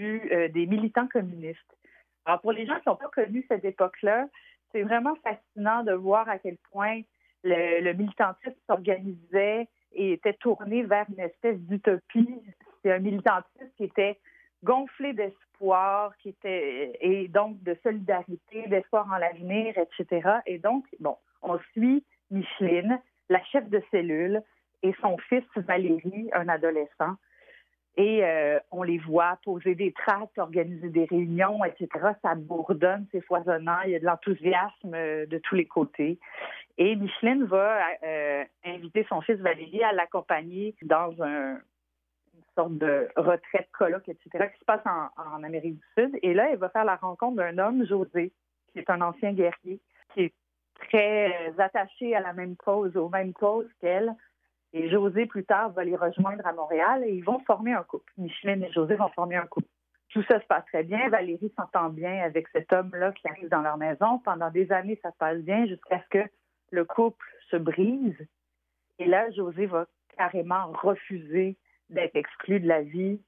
euh, 0.00 0.48
des 0.48 0.66
militants 0.66 1.06
communistes. 1.06 1.76
Alors, 2.24 2.40
pour 2.40 2.50
les 2.52 2.66
gens 2.66 2.80
qui 2.80 2.88
n'ont 2.88 2.96
pas 2.96 3.10
connu 3.14 3.44
cette 3.48 3.64
époque-là, 3.64 4.26
c'est 4.72 4.82
vraiment 4.82 5.14
fascinant 5.22 5.84
de 5.84 5.92
voir 5.92 6.28
à 6.28 6.38
quel 6.38 6.56
point 6.72 7.00
le 7.44 7.92
militantisme 7.92 8.54
s'organisait 8.66 9.68
et 9.92 10.12
était 10.12 10.34
tourné 10.34 10.82
vers 10.82 11.06
une 11.08 11.20
espèce 11.20 11.58
d'utopie. 11.58 12.42
C'est 12.82 12.92
un 12.92 12.98
militantisme 12.98 13.70
qui 13.76 13.84
était 13.84 14.18
gonflé 14.62 15.12
d'espoir, 15.12 16.16
qui 16.18 16.30
était 16.30 16.98
et 17.00 17.28
donc 17.28 17.62
de 17.62 17.76
solidarité, 17.82 18.66
d'espoir 18.68 19.06
en 19.12 19.16
l'avenir, 19.16 19.74
etc. 19.76 20.38
Et 20.46 20.58
donc, 20.58 20.84
bon, 20.98 21.16
on 21.42 21.58
suit 21.72 22.04
Micheline, 22.30 23.00
la 23.28 23.42
chef 23.44 23.68
de 23.68 23.82
cellule, 23.90 24.42
et 24.82 24.94
son 25.00 25.18
fils 25.18 25.44
Valérie, 25.56 26.30
un 26.32 26.48
adolescent. 26.48 27.16
Et 27.96 28.24
euh, 28.24 28.58
on 28.70 28.82
les 28.82 28.98
voit 28.98 29.38
poser 29.44 29.74
des 29.74 29.92
tracts, 29.92 30.38
organiser 30.38 30.88
des 30.88 31.06
réunions, 31.06 31.64
etc. 31.64 31.88
Ça 32.22 32.34
bourdonne, 32.34 33.06
c'est 33.10 33.20
foisonnant, 33.20 33.80
il 33.84 33.90
y 33.90 33.94
a 33.96 33.98
de 33.98 34.04
l'enthousiasme 34.04 34.94
euh, 34.94 35.26
de 35.26 35.38
tous 35.38 35.56
les 35.56 35.66
côtés. 35.66 36.18
Et 36.78 36.94
Micheline 36.96 37.44
va 37.44 37.78
euh, 38.02 38.44
inviter 38.64 39.04
son 39.08 39.20
fils 39.20 39.36
Valérie 39.36 39.82
à 39.82 39.92
l'accompagner 39.92 40.74
dans 40.82 41.12
un, 41.20 41.54
une 42.34 42.44
sorte 42.54 42.78
de 42.78 43.08
retraite 43.16 43.68
colloque, 43.72 44.08
etc., 44.08 44.50
qui 44.52 44.60
se 44.60 44.64
passe 44.64 44.86
en, 44.86 45.08
en 45.20 45.42
Amérique 45.42 45.74
du 45.74 45.86
Sud. 45.98 46.18
Et 46.22 46.32
là, 46.32 46.48
elle 46.50 46.58
va 46.58 46.70
faire 46.70 46.84
la 46.84 46.96
rencontre 46.96 47.36
d'un 47.36 47.58
homme, 47.58 47.84
José, 47.86 48.32
qui 48.72 48.78
est 48.78 48.88
un 48.88 49.00
ancien 49.00 49.32
guerrier, 49.32 49.80
qui 50.14 50.22
est 50.22 50.34
très 50.88 51.52
attaché 51.58 52.14
à 52.14 52.20
la 52.20 52.32
même 52.32 52.56
cause, 52.56 52.96
aux 52.96 53.08
mêmes 53.08 53.32
causes 53.32 53.70
qu'elle. 53.80 54.14
Et 54.72 54.88
José, 54.88 55.26
plus 55.26 55.44
tard, 55.44 55.70
va 55.70 55.84
les 55.84 55.96
rejoindre 55.96 56.46
à 56.46 56.52
Montréal 56.52 57.02
et 57.04 57.12
ils 57.12 57.24
vont 57.24 57.40
former 57.40 57.72
un 57.72 57.82
couple. 57.82 58.12
Micheline 58.18 58.62
et 58.62 58.72
José 58.72 58.94
vont 58.94 59.08
former 59.08 59.36
un 59.36 59.46
couple. 59.46 59.68
Tout 60.10 60.22
ça 60.24 60.40
se 60.40 60.46
passe 60.46 60.64
très 60.66 60.82
bien. 60.82 61.08
Valérie 61.08 61.52
s'entend 61.56 61.88
bien 61.88 62.22
avec 62.22 62.48
cet 62.48 62.72
homme-là 62.72 63.12
qui 63.12 63.28
arrive 63.28 63.48
dans 63.48 63.62
leur 63.62 63.76
maison. 63.76 64.18
Pendant 64.24 64.50
des 64.50 64.70
années, 64.72 64.98
ça 65.02 65.10
se 65.10 65.16
passe 65.16 65.38
bien 65.38 65.66
jusqu'à 65.66 66.00
ce 66.00 66.18
que 66.18 66.30
le 66.70 66.84
couple 66.84 67.26
se 67.50 67.56
brise. 67.56 68.16
Et 68.98 69.06
là, 69.06 69.30
José 69.30 69.66
va 69.66 69.86
carrément 70.16 70.72
refuser 70.72 71.56
d'être 71.88 72.16
exclu 72.16 72.60
de 72.60 72.68
la 72.68 72.82
vie 72.82 73.20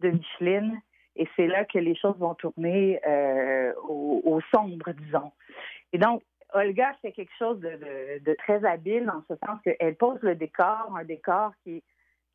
de 0.00 0.10
Micheline. 0.10 0.80
Et 1.16 1.28
c'est 1.36 1.46
là 1.46 1.64
que 1.64 1.78
les 1.78 1.96
choses 1.96 2.16
vont 2.18 2.34
tourner 2.34 3.00
euh, 3.06 3.72
au, 3.82 4.22
au 4.24 4.40
sombre, 4.52 4.92
disons. 4.92 5.32
Et 5.92 5.98
donc, 5.98 6.22
Olga 6.54 6.94
fait 7.02 7.12
quelque 7.12 7.34
chose 7.38 7.60
de, 7.60 8.34
très 8.38 8.64
habile 8.64 9.10
en 9.10 9.22
ce 9.28 9.34
sens 9.46 9.60
qu'elle 9.62 9.96
pose 9.96 10.18
le 10.22 10.34
décor, 10.34 10.94
un 10.96 11.04
décor 11.04 11.52
qui, 11.62 11.82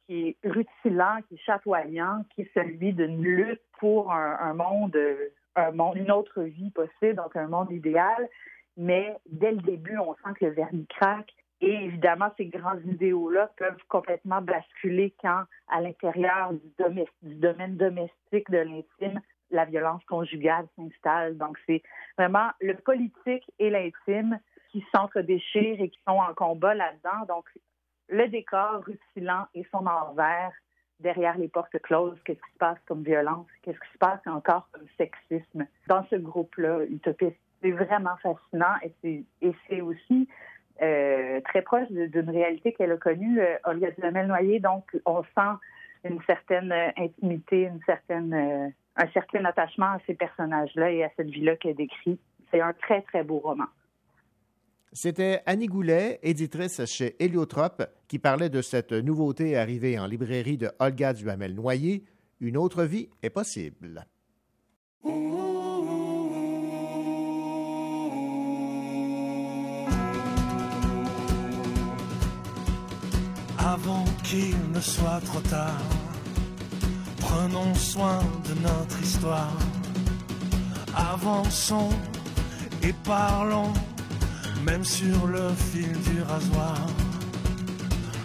qui 0.06 0.30
est 0.30 0.48
rutilant, 0.48 1.20
qui 1.28 1.36
est 1.36 1.44
chatoyant, 1.46 2.24
qui 2.34 2.42
est 2.42 2.52
celui 2.54 2.94
d'une 2.94 3.22
lutte 3.24 3.62
pour 3.80 4.12
un, 4.12 4.54
monde, 4.54 4.98
un 5.56 5.72
monde, 5.72 5.98
une 5.98 6.12
autre 6.12 6.42
vie 6.44 6.72
possible, 6.72 7.16
donc 7.16 7.36
un 7.36 7.48
monde 7.48 7.72
idéal. 7.72 8.30
Mais 8.78 9.16
dès 9.26 9.52
le 9.52 9.62
début, 9.62 9.98
on 9.98 10.14
sent 10.16 10.34
que 10.40 10.46
le 10.46 10.52
vernis 10.52 10.88
craque. 10.88 11.32
Et 11.62 11.86
évidemment, 11.86 12.30
ces 12.36 12.48
grands 12.48 12.78
idéaux-là 12.80 13.52
peuvent 13.58 13.82
complètement 13.88 14.42
basculer 14.42 15.14
quand, 15.22 15.44
à 15.70 15.80
l'intérieur 15.80 16.52
du, 16.52 17.06
du 17.22 17.36
domaine 17.36 17.78
domestique 17.78 18.50
de 18.52 18.58
l'intime, 18.58 19.22
la 19.54 19.66
violence 19.66 20.04
conjugale 20.06 20.68
s'installe. 20.76 21.38
Donc, 21.38 21.58
c'est 21.66 21.82
vraiment 22.18 22.50
le 22.60 22.76
politique 22.76 23.50
et 23.60 23.70
l'intime 23.70 24.40
qui 24.72 24.84
s'entre-déchirent 24.94 25.82
et 25.82 25.90
qui 25.90 26.00
sont 26.08 26.18
en 26.18 26.34
combat 26.34 26.74
là-dedans. 26.74 27.26
Donc, 27.28 27.46
le 28.10 28.28
décor 28.28 28.84
rutilant 28.86 29.46
et 29.54 29.66
son 29.72 29.86
envers 29.86 30.52
derrière 31.00 31.38
les 31.38 31.48
portes 31.48 31.80
closes, 31.82 32.18
qu'est-ce 32.26 32.40
qui 32.40 32.54
se 32.54 32.58
passe 32.58 32.78
comme 32.86 33.04
violence, 33.04 33.48
qu'est-ce 33.62 33.80
qui 33.80 33.94
se 33.94 33.98
passe 33.98 34.26
encore 34.26 34.68
comme 34.72 34.88
sexisme 34.98 35.68
dans 35.88 36.06
ce 36.10 36.16
groupe-là 36.16 36.86
utopiste? 36.90 37.38
C'est 37.62 37.72
vraiment 37.72 38.18
fascinant 38.18 38.76
et 38.84 39.24
c'est, 39.70 39.82
aussi 39.82 40.28
euh, 40.82 41.40
très 41.42 41.62
proche 41.62 41.90
d'une 41.90 42.30
réalité 42.30 42.74
qu'elle 42.74 42.92
a 42.92 42.98
connue, 42.98 43.40
euh, 43.40 43.56
Olga 43.64 43.92
Duhamel-Noyer. 43.92 44.60
Donc, 44.60 44.86
on 45.06 45.24
sent 45.24 45.58
une 46.04 46.22
certaine 46.24 46.74
intimité, 46.98 47.64
une 47.64 47.80
certaine, 47.86 48.34
euh, 48.34 48.70
un 48.96 49.08
certain 49.12 49.44
attachement 49.46 49.88
à 49.88 50.00
ces 50.06 50.14
personnages-là 50.14 50.92
et 50.92 51.04
à 51.04 51.10
cette 51.16 51.30
vie-là 51.30 51.56
qu'elle 51.56 51.76
décrit. 51.76 52.20
C'est 52.52 52.62
un 52.62 52.74
très, 52.74 53.02
très 53.02 53.24
beau 53.24 53.40
roman. 53.40 53.66
C'était 54.96 55.42
Annie 55.48 55.66
Goulet, 55.66 56.20
éditrice 56.22 56.86
chez 56.86 57.16
Héliotrope, 57.24 57.84
qui 58.08 58.20
parlait 58.20 58.50
de 58.52 58.62
cette 58.62 58.92
nouveauté 58.92 59.58
arrivée 59.58 59.98
en 59.98 60.06
librairie 60.06 60.58
de 60.58 60.70
Olga 60.80 61.14
Duhamel-Noyer, 61.14 62.04
Une 62.40 62.58
autre 62.58 62.84
vie 62.84 63.10
est 63.24 63.32
possible. 63.32 64.06
Avant 73.58 74.06
qu'il 74.24 74.72
ne 74.72 74.80
soit 74.80 75.22
trop 75.22 75.40
tard, 75.40 75.82
Prenons 77.44 77.76
soin 77.76 78.20
de 78.48 78.54
notre 78.62 79.02
histoire. 79.02 79.52
Avançons 80.96 81.90
et 82.82 82.94
parlons, 83.04 83.74
même 84.66 84.86
sur 84.86 85.28
le 85.28 85.50
fil 85.54 85.92
du 85.92 86.22
rasoir. 86.22 86.78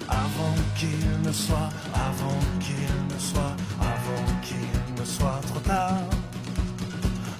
Avant 0.08 0.54
qu'il 0.76 1.20
ne 1.24 1.32
soit, 1.32 1.68
avant 1.92 2.38
qu'il 2.60 2.94
ne 3.12 3.18
soit, 3.18 3.56
avant 3.80 4.24
qu'il 4.40 5.00
ne 5.00 5.04
soit 5.04 5.40
trop 5.48 5.60
tard. 5.66 6.04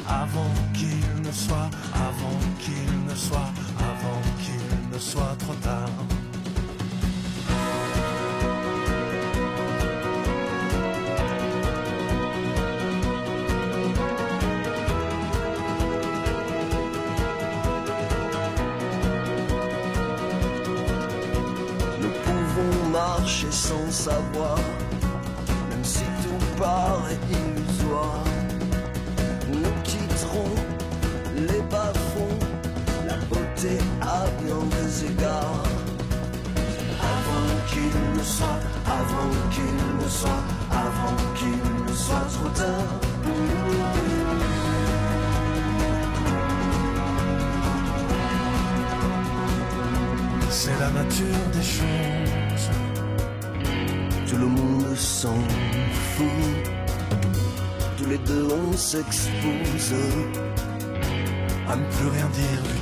Avant 0.09 0.55
qu'il 0.75 1.23
ne 1.23 1.31
soit, 1.31 1.71
avant 1.95 2.41
qu'il 2.59 3.05
ne 3.09 3.15
soit, 3.15 3.51
avant 3.79 4.21
qu'il 4.43 4.91
ne 4.93 4.99
soit 4.99 5.37
trop 5.39 5.55
tard. 5.63 6.18
sans 23.69 23.91
savoir, 23.91 24.57
même 25.69 25.85
si 25.85 26.05
tout 26.23 26.45
paraît 26.57 27.21
illusoire. 27.31 28.25
Nous 29.53 29.75
quitterons 29.85 30.55
les 31.37 31.63
bas-fonds, 31.73 32.39
la 33.07 33.17
beauté 33.29 33.77
à 34.01 34.25
bien 34.41 34.63
des 34.75 35.05
égards. 35.13 35.65
Avant 37.15 37.51
qu'il 37.71 37.97
ne 38.17 38.25
soit, 38.25 38.61
avant 39.01 39.33
qu'il 39.53 39.77
ne 40.03 40.09
soit, 40.09 40.43
avant 40.71 41.17
qu'il 41.35 41.61
ne 41.89 41.95
soit 41.95 42.27
trop 42.37 42.49
tard. 42.63 42.95
c'est 50.51 50.79
la 50.81 50.91
nature 50.91 51.45
des 51.53 51.63
choses 51.63 52.48
s'en 54.99 55.39
fout. 56.17 56.27
Tous 57.97 58.07
les 58.07 58.19
deux 58.19 58.49
on 58.53 58.73
s'expose 58.77 59.95
à 61.69 61.77
ne 61.77 61.85
plus 61.85 62.09
rien 62.09 62.29
dire. 62.29 62.78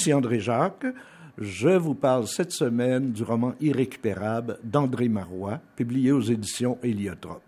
Ici 0.00 0.14
André 0.14 0.40
Jacques. 0.40 0.86
Je 1.36 1.68
vous 1.68 1.94
parle 1.94 2.26
cette 2.26 2.52
semaine 2.52 3.12
du 3.12 3.22
roman 3.22 3.52
Irrécupérable 3.60 4.58
d'André 4.64 5.10
Marois, 5.10 5.60
publié 5.76 6.10
aux 6.10 6.22
éditions 6.22 6.78
Héliotrope. 6.82 7.39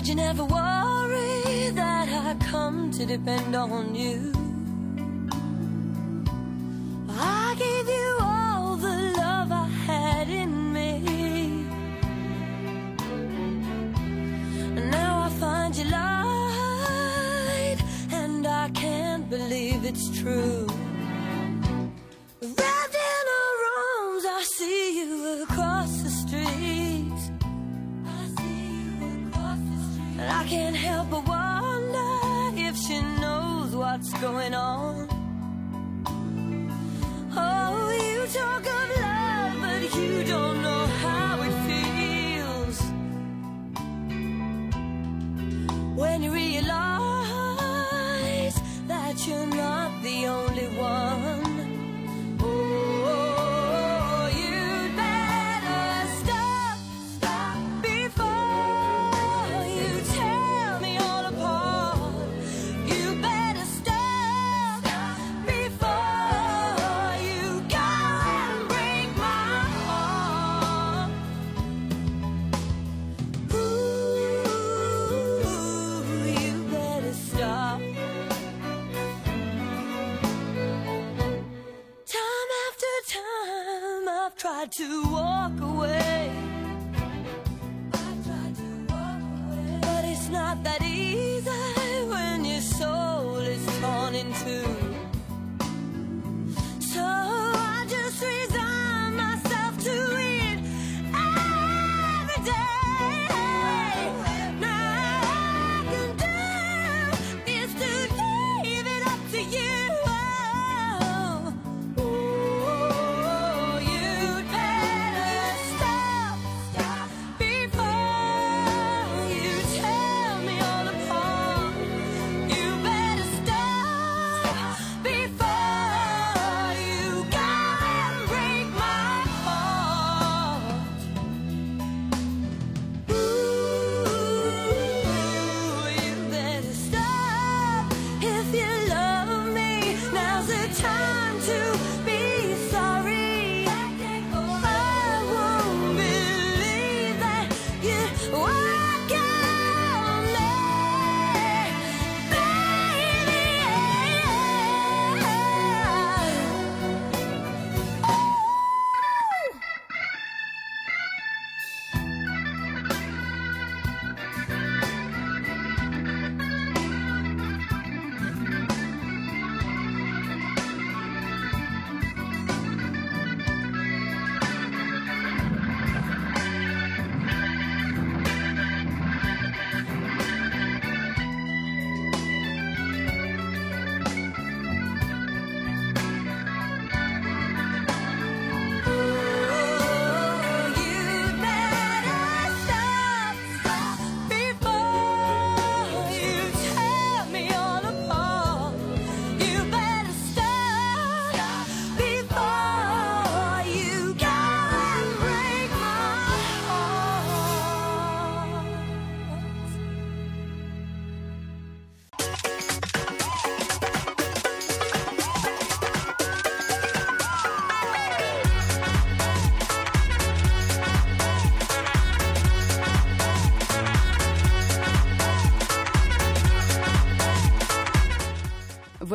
Did 0.00 0.08
you 0.08 0.14
never 0.14 0.44
worry 0.46 1.68
that 1.74 2.08
I 2.08 2.34
come 2.46 2.90
to 2.92 3.04
depend 3.04 3.54
on 3.54 3.94
you? 3.94 4.32
I 7.10 7.54
gave 7.58 7.86
you 7.86 8.16
all 8.18 8.76
the 8.76 9.12
love 9.18 9.52
I 9.52 9.68
had 9.68 10.30
in 10.30 10.72
me. 10.72 11.66
And 14.74 14.90
now 14.90 15.24
I 15.26 15.28
find 15.38 15.76
you 15.76 15.84
lied, 15.84 17.78
and 18.10 18.46
I 18.46 18.70
can't 18.70 19.28
believe 19.28 19.84
it's 19.84 20.08
true. 20.18 20.69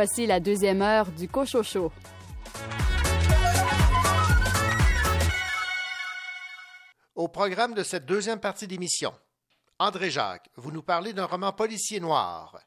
Voici 0.08 0.28
la 0.28 0.40
deuxième 0.40 0.84
heure 0.84 1.12
du 1.12 1.28
Cochocho. 1.28 1.92
Au 7.16 7.28
programme 7.28 7.74
de 7.74 7.82
cette 7.82 8.06
deuxième 8.06 8.40
partie 8.40 8.68
d'émission, 8.68 9.14
André 9.80 10.12
Jacques, 10.12 10.52
vous 10.58 10.72
nous 10.72 10.84
parlez 10.84 11.12
d'un 11.12 11.26
roman 11.26 11.54
policier 11.54 12.00
noir. 12.00 12.62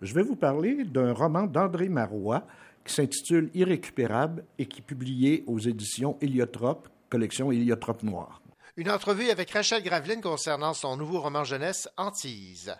Je 0.00 0.12
vais 0.12 0.24
vous 0.24 0.34
parler 0.34 0.82
d'un 0.82 1.12
roman 1.12 1.44
d'André 1.44 1.88
Marois 1.88 2.48
qui 2.84 2.94
s'intitule 2.94 3.52
Irrécupérable 3.54 4.44
et 4.58 4.66
qui 4.66 4.80
est 4.80 4.84
publié 4.84 5.44
aux 5.46 5.60
éditions 5.60 6.18
Héliotrope, 6.20 6.88
collection 7.08 7.52
Héliotrope 7.52 8.02
Noir. 8.02 8.42
Une 8.76 8.90
entrevue 8.90 9.30
avec 9.30 9.52
Rachel 9.52 9.84
Graveline 9.84 10.20
concernant 10.20 10.74
son 10.74 10.96
nouveau 10.96 11.20
roman 11.20 11.44
jeunesse 11.44 11.88
Antise. 11.96 12.74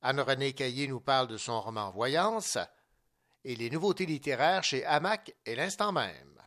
Anne-Renée 0.00 0.54
Caillé 0.54 0.88
nous 0.88 1.00
parle 1.00 1.28
de 1.28 1.36
son 1.36 1.60
roman 1.60 1.90
Voyance 1.90 2.56
et 3.44 3.54
les 3.56 3.70
nouveautés 3.70 4.06
littéraires 4.06 4.64
chez 4.64 4.84
Hamac 4.84 5.34
et 5.46 5.54
l'instant 5.54 5.92
même. 5.92 6.38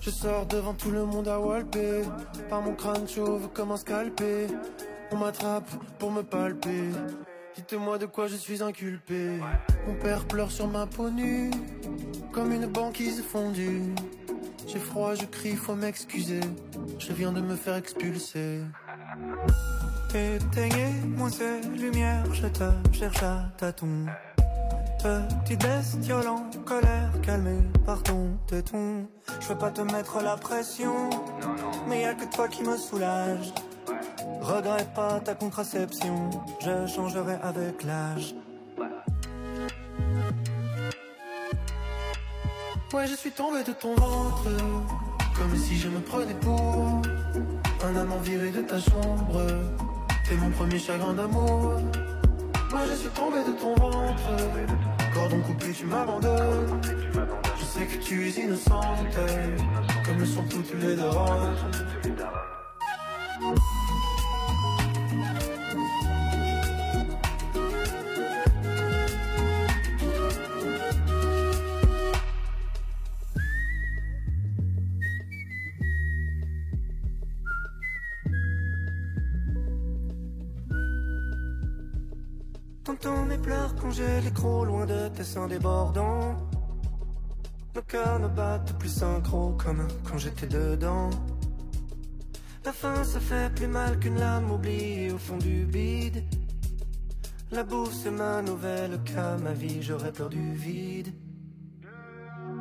Je 0.00 0.10
sors 0.10 0.46
devant 0.46 0.72
tout 0.72 0.90
le 0.90 1.04
monde 1.04 1.28
à 1.28 1.38
walper 1.38 2.02
Par 2.48 2.62
mon 2.62 2.74
crâne 2.74 3.06
chauve 3.06 3.50
comme 3.52 3.70
un 3.70 3.76
scalpé 3.76 4.46
On 5.12 5.18
m'attrape 5.18 5.68
pour 5.98 6.10
me 6.10 6.22
palper. 6.22 6.88
Dites-moi 7.54 7.98
de 7.98 8.06
quoi 8.06 8.26
je 8.26 8.36
suis 8.36 8.62
inculpé. 8.62 9.38
Mon 9.86 9.94
père 9.94 10.24
pleure 10.26 10.50
sur 10.50 10.66
ma 10.68 10.86
peau 10.86 11.10
nue 11.10 11.50
Comme 12.32 12.52
une 12.52 12.66
banquise 12.66 13.22
fondue 13.22 13.94
J'ai 14.72 14.78
froid, 14.78 15.14
je 15.14 15.24
crie, 15.24 15.56
faut 15.56 15.74
m'excuser 15.74 16.40
Je 16.98 17.12
viens 17.12 17.32
de 17.32 17.40
me 17.40 17.56
faire 17.56 17.74
expulser 17.74 18.60
Éteignez-moi 20.14 21.28
ces 21.28 21.60
lumières, 21.76 22.32
je 22.32 22.46
te 22.46 22.64
cherche 22.92 23.22
à 23.22 23.50
tâtons. 23.56 24.06
Petite 25.02 25.60
bestiole 25.60 26.28
en 26.28 26.50
colère, 26.64 27.10
calmée 27.22 27.62
par 27.84 28.00
ton 28.04 28.36
téton. 28.46 29.08
Je 29.40 29.48
veux 29.48 29.58
pas 29.58 29.70
te 29.70 29.80
mettre 29.80 30.22
la 30.22 30.36
pression, 30.36 31.10
mais 31.88 32.02
y 32.02 32.04
a 32.04 32.14
que 32.14 32.32
toi 32.32 32.46
qui 32.46 32.62
me 32.62 32.76
soulage. 32.76 33.52
Regrette 34.40 34.94
pas 34.94 35.18
ta 35.20 35.34
contraception, 35.34 36.30
je 36.60 36.86
changerai 36.86 37.36
avec 37.42 37.82
l'âge. 37.82 38.34
Ouais, 42.92 43.06
je 43.06 43.14
suis 43.14 43.30
tombé 43.30 43.62
de 43.62 43.72
ton 43.72 43.94
ventre 43.94 44.48
Comme 45.36 45.56
si 45.56 45.78
je 45.78 45.88
me 45.88 46.00
prenais 46.00 46.34
pour 46.34 47.00
Un 47.84 47.96
amant 47.96 48.18
viré 48.18 48.50
de 48.50 48.62
ta 48.62 48.80
chambre. 48.80 49.46
T'es 50.28 50.34
mon 50.34 50.50
premier 50.50 50.78
chagrin 50.78 51.14
d'amour. 51.14 51.80
Moi 52.70 52.80
je 52.88 52.94
suis 52.94 53.08
tombé 53.10 53.38
de 53.46 53.52
ton 53.52 53.74
ventre. 53.76 54.22
Cordon 55.14 55.40
coupé, 55.40 55.72
tu 55.72 55.86
m'abandonnes. 55.86 56.80
Je 57.58 57.64
sais 57.64 57.86
que 57.86 58.02
tu 58.02 58.26
es 58.26 58.30
innocente 58.30 59.06
Comme 60.04 60.18
le 60.18 60.26
sont 60.26 60.44
toutes 60.44 60.74
les 60.82 60.96
darons 60.96 61.54
j'ai 83.90 84.20
l'écrou 84.20 84.64
loin 84.64 84.86
de 84.86 85.08
tes 85.08 85.24
seins 85.24 85.48
débordants. 85.48 86.36
Nos 87.74 87.82
cœurs 87.82 88.18
ne 88.20 88.28
battent 88.28 88.78
plus 88.78 88.88
synchro 88.88 89.56
comme 89.58 89.86
quand 90.04 90.18
j'étais 90.18 90.46
dedans. 90.46 91.10
La 92.64 92.72
fin 92.72 93.04
ça 93.04 93.20
fait 93.20 93.52
plus 93.54 93.66
mal 93.66 93.98
qu'une 93.98 94.18
lame 94.18 94.50
oubliée 94.50 95.12
au 95.12 95.18
fond 95.18 95.38
du 95.38 95.64
bide. 95.64 96.24
La 97.50 97.64
bourse 97.64 98.00
c'est 98.02 98.10
ma 98.10 98.42
nouvelle 98.42 99.02
cas, 99.02 99.36
ma 99.38 99.52
vie 99.52 99.82
j'aurais 99.82 100.12
peur 100.12 100.28
du 100.28 100.54
vide. 100.54 101.12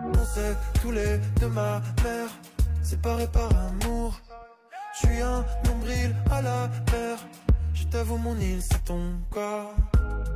On 0.06 0.26
sait 0.26 0.56
tous 0.82 0.92
les 0.92 1.20
deux 1.40 1.50
ma 1.50 1.82
mère 2.04 2.30
Séparés 2.82 3.28
par 3.28 3.50
amour 3.56 4.20
Je 4.94 5.08
suis 5.08 5.22
un 5.22 5.44
nombril 5.66 6.16
à 6.32 6.42
la 6.42 6.70
mer 6.92 7.20
Je 7.74 7.84
t'avoue 7.86 8.18
mon 8.18 8.38
île 8.38 8.62
c'est 8.62 8.84
ton 8.86 9.20
corps 9.30 9.76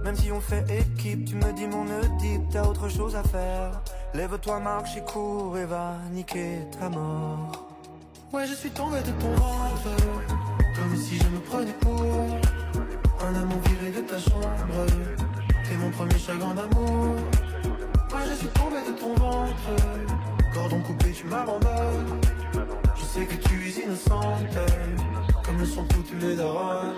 Même 0.04 0.16
si 0.16 0.32
on 0.32 0.42
fait 0.42 0.66
équipe, 0.70 1.26
tu 1.26 1.36
me 1.36 1.52
dis 1.54 1.68
mon 1.68 1.86
Oedipe, 1.86 2.50
t'as 2.52 2.64
autre 2.64 2.90
chose 2.90 3.16
à 3.16 3.24
faire. 3.24 3.82
Lève-toi, 4.14 4.60
marche 4.60 4.98
et 4.98 5.02
cours 5.02 5.58
et 5.58 5.66
va 5.66 5.96
niquer 6.12 6.60
ta 6.80 6.90
mort. 6.90 7.64
Ouais 8.34 8.48
je 8.48 8.56
suis 8.56 8.72
tombé 8.72 8.98
de 9.02 9.12
ton 9.22 9.32
ventre 9.36 9.90
Comme 10.76 10.96
si 10.98 11.20
je 11.20 11.28
me 11.28 11.40
prenais 11.40 11.74
pour 11.74 12.02
Un 12.02 13.36
amant 13.36 13.62
viré 13.68 13.92
de 13.92 14.02
ta 14.08 14.18
chambre 14.18 14.88
T'es 15.64 15.76
mon 15.78 15.92
premier 15.92 16.18
chagrin 16.18 16.56
d'amour 16.56 17.14
Ouais 18.12 18.26
je 18.28 18.34
suis 18.34 18.48
tombé 18.48 18.78
de 18.88 19.00
ton 19.00 19.14
ventre 19.14 19.54
Cordon 20.52 20.82
coupé 20.82 21.12
tu 21.12 21.28
m'abandonnes 21.28 22.22
Je 22.96 23.04
sais 23.04 23.26
que 23.28 23.36
tu 23.36 23.68
es 23.68 23.84
innocente 23.86 24.58
Comme 25.46 25.60
le 25.60 25.66
sont 25.66 25.86
toutes 25.86 26.20
les 26.20 26.36
darons 26.36 26.92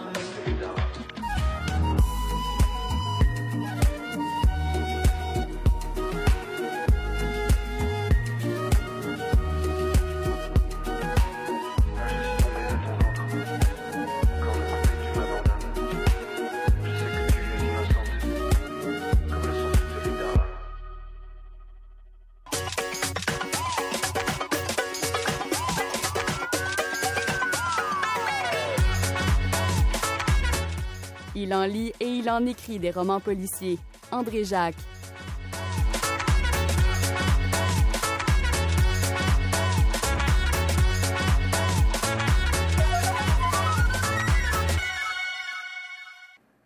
et 32.00 32.08
il 32.08 32.30
en 32.30 32.46
écrit 32.46 32.80
des 32.80 32.92
romans 32.92 33.20
policiers. 33.20 33.80
André 34.12 34.44
Jacques. 34.44 34.76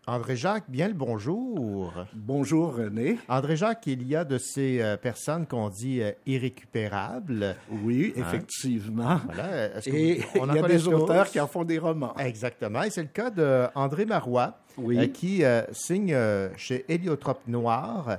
André 0.09 0.35
Jacques, 0.35 0.63
bien 0.67 0.87
le 0.87 0.95
bonjour. 0.95 1.93
Bonjour 2.15 2.73
René. 2.75 3.19
André 3.27 3.55
Jacques, 3.55 3.85
il 3.85 4.07
y 4.07 4.15
a 4.15 4.25
de 4.25 4.39
ces 4.39 4.81
euh, 4.81 4.97
personnes 4.97 5.45
qu'on 5.45 5.69
dit 5.69 6.01
euh, 6.01 6.11
irrécupérables. 6.25 7.55
Oui, 7.83 8.11
Hein? 8.17 8.21
effectivement. 8.21 9.19
Voilà. 9.25 9.75
Est-ce 9.77 9.87
que 9.87 9.95
Et 9.95 10.15
vous- 10.15 10.39
on 10.41 10.49
il 10.49 10.55
y 10.55 10.59
a 10.59 10.61
des 10.67 10.87
auteurs 10.87 11.27
qui 11.29 11.39
en 11.39 11.45
font 11.45 11.63
des 11.63 11.77
romans. 11.77 12.15
Exactement. 12.17 12.81
Et 12.81 12.89
c'est 12.89 13.03
le 13.03 13.09
cas 13.09 13.29
d'André 13.29 14.05
Marois, 14.07 14.57
Oui. 14.79 14.97
euh, 14.97 15.05
qui 15.07 15.43
signe 15.73 16.17
chez 16.57 16.85
Héliotrope 16.91 17.47
Noir 17.47 18.17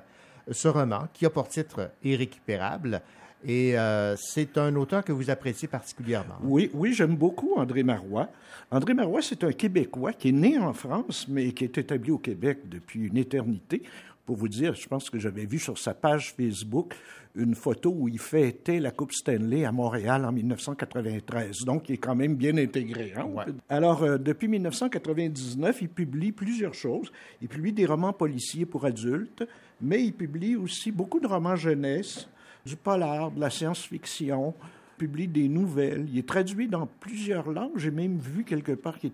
ce 0.49 0.69
roman 0.69 1.09
qui 1.13 1.27
a 1.27 1.31
pour 1.31 1.49
titre 1.49 1.91
Irrécupérable. 2.05 3.03
Et 3.45 3.79
euh, 3.79 4.17
c'est 4.17 4.59
un 4.59 4.75
auteur 4.77 5.05
que 5.05 5.13
vous 5.13 5.31
appréciez 5.31 5.67
particulièrement. 5.67 6.35
Oui, 6.43 6.71
oui, 6.75 6.93
j'aime 6.93 7.17
beaucoup 7.17 7.55
André 7.57 7.83
Marois. 7.83 8.29
André 8.71 8.95
Marois, 8.95 9.23
c'est 9.23 9.43
un 9.45 9.53
Québécois 9.53 10.13
qui 10.13 10.29
est 10.29 10.33
né 10.33 10.59
en 10.59 10.73
France, 10.73 11.27
mais 11.29 11.53
qui 11.53 11.65
est 11.65 11.79
établi 11.79 12.11
au 12.11 12.19
Québec 12.19 12.59
depuis 12.67 13.07
une 13.07 13.17
éternité. 13.17 13.83
Pour 14.27 14.37
vous 14.37 14.49
dire, 14.49 14.75
je 14.75 14.87
pense 14.87 15.11
que 15.11 15.19
j'avais 15.19 15.47
vu 15.47 15.59
sur 15.59 15.79
sa 15.79 15.95
page 15.95 16.35
Facebook 16.37 16.95
une 17.35 17.55
photo 17.55 17.95
où 17.97 18.09
il 18.09 18.19
fêtait 18.19 18.81
la 18.81 18.91
Coupe 18.91 19.13
Stanley 19.13 19.65
à 19.65 19.73
Montréal 19.73 20.25
en 20.25 20.33
1993. 20.33 21.65
Donc, 21.65 21.89
il 21.89 21.95
est 21.95 21.99
quand 21.99 22.15
même 22.15 22.35
bien 22.35 22.57
intégré. 22.57 23.13
hein, 23.17 23.27
Alors, 23.69 24.03
euh, 24.03 24.19
depuis 24.19 24.49
1999, 24.49 25.83
il 25.83 25.89
publie 25.89 26.33
plusieurs 26.33 26.75
choses. 26.75 27.11
Il 27.41 27.49
publie 27.49 27.73
des 27.73 27.87
romans 27.87 28.13
policiers 28.13 28.67
pour 28.67 28.85
adultes, 28.85 29.45
mais 29.81 30.03
il 30.03 30.13
publie 30.13 30.57
aussi 30.57 30.91
beaucoup 30.91 31.21
de 31.21 31.27
romans 31.27 31.57
jeunesse, 31.57 32.29
du 32.65 32.77
polar, 32.77 33.31
de 33.31 33.41
la 33.41 33.51
science-fiction, 33.51 34.55
publie 34.99 35.29
des 35.29 35.49
nouvelles. 35.49 36.07
Il 36.13 36.19
est 36.19 36.29
traduit 36.29 36.69
dans 36.69 36.87
plusieurs 36.87 37.51
langues. 37.51 37.73
J'ai 37.77 37.91
même 37.91 38.19
vu 38.19 38.45
quelque 38.45 38.73
part 38.73 38.99
que 39.01 39.09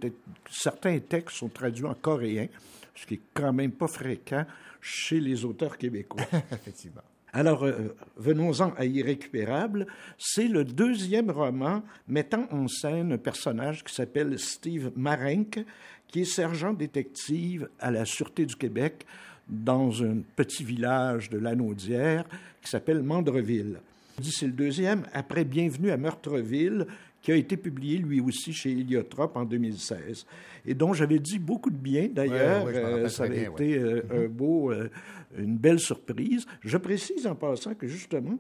certains 0.51 0.99
textes 0.99 1.37
sont 1.37 1.49
traduits 1.49 1.87
en 1.87 1.95
coréen, 1.95 2.49
ce 2.95 3.07
qui 3.07 3.15
est 3.15 3.21
quand 3.33 3.53
même 3.53 3.73
pas 3.73 3.87
fréquent 3.87 4.45
chez 4.81 5.21
les 5.21 5.45
auteurs 5.45 5.79
québécois. 5.79 6.25
Effectivement. 6.53 7.03
Alors, 7.33 7.65
euh, 7.65 7.95
venons-en 8.17 8.73
à 8.79 8.85
Irrécupérable. 8.87 9.87
C'est 10.19 10.49
le 10.49 10.65
deuxième 10.65 11.31
roman 11.31 11.83
mettant 12.09 12.47
en 12.51 12.67
scène 12.67 13.13
un 13.13 13.19
personnage 13.19 13.85
qui 13.85 13.95
s'appelle 13.95 14.39
Steve 14.39 14.91
Marenck, 14.97 15.61
qui 16.09 16.23
est 16.23 16.25
sergent 16.25 16.73
détective 16.73 17.69
à 17.79 17.91
la 17.91 18.07
Sûreté 18.07 18.47
du 18.47 18.57
Québec 18.57 19.07
dans 19.49 20.03
un 20.03 20.19
petit 20.35 20.65
village 20.65 21.31
de 21.31 21.39
Lanaudière 21.39 22.25
qui 22.63 22.71
s'appelle 22.71 23.03
Mandreville. 23.03 23.79
C'est 24.23 24.47
le 24.47 24.53
deuxième, 24.53 25.03
après 25.13 25.45
Bienvenue 25.45 25.91
à 25.91 25.97
Meurtreville, 25.97 26.87
qui 27.23 27.33
a 27.33 27.37
été 27.37 27.57
publié 27.57 27.99
lui 27.99 28.21
aussi 28.21 28.53
chez 28.53 28.71
Héliotrope 28.71 29.37
en 29.37 29.45
2016, 29.45 30.27
et 30.67 30.75
dont 30.75 30.93
j'avais 30.95 31.19
dit 31.19 31.39
beaucoup 31.39 31.71
de 31.71 31.77
bien 31.77 32.09
d'ailleurs. 32.13 32.65
Ouais, 32.65 32.73
ouais, 32.73 32.83
Euh, 32.85 33.09
ça 33.09 33.29
bien, 33.29 33.51
été 33.51 33.79
ouais. 33.79 33.85
euh, 34.11 34.25
un 34.25 34.29
beau, 34.29 34.73
euh, 34.73 34.89
une 35.37 35.57
belle 35.57 35.81
surprise. 35.81 36.47
Je 36.63 36.77
précise 36.79 37.27
en 37.27 37.35
passant 37.35 37.75
que 37.75 37.87
justement, 37.87 38.39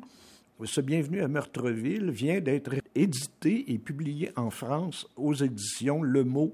ce 0.65 0.81
Bienvenue 0.81 1.21
à 1.21 1.29
Meurtreville 1.29 2.11
vient 2.11 2.41
d'être 2.41 2.75
édité 2.95 3.65
et 3.73 3.79
publié 3.79 4.31
en 4.37 4.51
France 4.51 5.07
aux 5.17 5.35
éditions 5.35 6.03
Le 6.03 6.25
Mot 6.25 6.53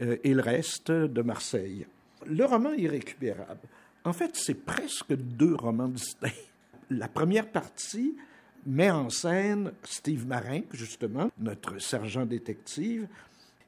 et 0.00 0.32
le 0.32 0.40
reste 0.40 0.90
de 0.92 1.22
Marseille. 1.22 1.84
Le 2.26 2.44
roman 2.44 2.72
Irrécupérable, 2.74 3.58
en 4.04 4.12
fait, 4.12 4.32
c'est 4.34 4.64
presque 4.64 5.14
deux 5.14 5.54
romans 5.54 5.88
distincts. 5.88 6.28
La 6.90 7.08
première 7.08 7.50
partie 7.50 8.16
met 8.66 8.90
en 8.90 9.08
scène 9.08 9.72
Steve 9.84 10.26
Marin, 10.26 10.60
justement, 10.72 11.30
notre 11.38 11.78
sergent 11.78 12.26
détective. 12.26 13.06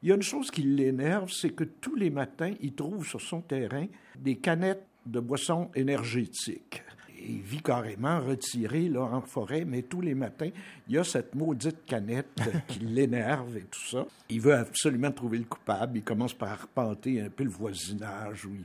Il 0.03 0.09
y 0.09 0.13
a 0.13 0.17
une 0.17 0.23
chose 0.23 0.51
qui 0.51 0.63
l'énerve, 0.63 1.31
c'est 1.33 1.51
que 1.51 1.65
tous 1.65 1.95
les 1.95 2.11
matins, 2.11 2.53
il 2.61 2.75
trouve 2.75 3.07
sur 3.07 3.21
son 3.21 3.41
terrain 3.41 3.87
des 4.19 4.37
canettes 4.37 4.87
de 5.07 5.21
boissons 5.21 5.71
énergétiques. 5.75 6.83
Il 7.27 7.41
vit 7.41 7.63
carrément 7.63 8.21
retiré 8.21 8.89
là, 8.89 9.03
en 9.03 9.23
forêt, 9.23 9.65
mais 9.65 9.83
tous 9.83 10.03
les 10.03 10.15
matins, 10.15 10.51
il 10.89 10.95
y 10.95 10.99
a 10.99 11.05
cette 11.05 11.35
maudite 11.35 11.87
canette 11.87 12.39
qui 12.69 12.81
l'énerve 12.81 13.57
et 13.57 13.63
tout 13.63 13.87
ça. 13.89 14.07
Il 14.29 14.43
veut 14.43 14.55
absolument 14.55 15.11
trouver 15.11 15.39
le 15.39 15.45
coupable. 15.45 15.99
Il 15.99 16.05
commence 16.05 16.35
par 16.35 16.53
arpenter 16.53 17.23
un 17.23 17.31
peu 17.31 17.45
le 17.45 17.51
voisinage 17.51 18.45
où 18.45 18.51
il, 18.55 18.65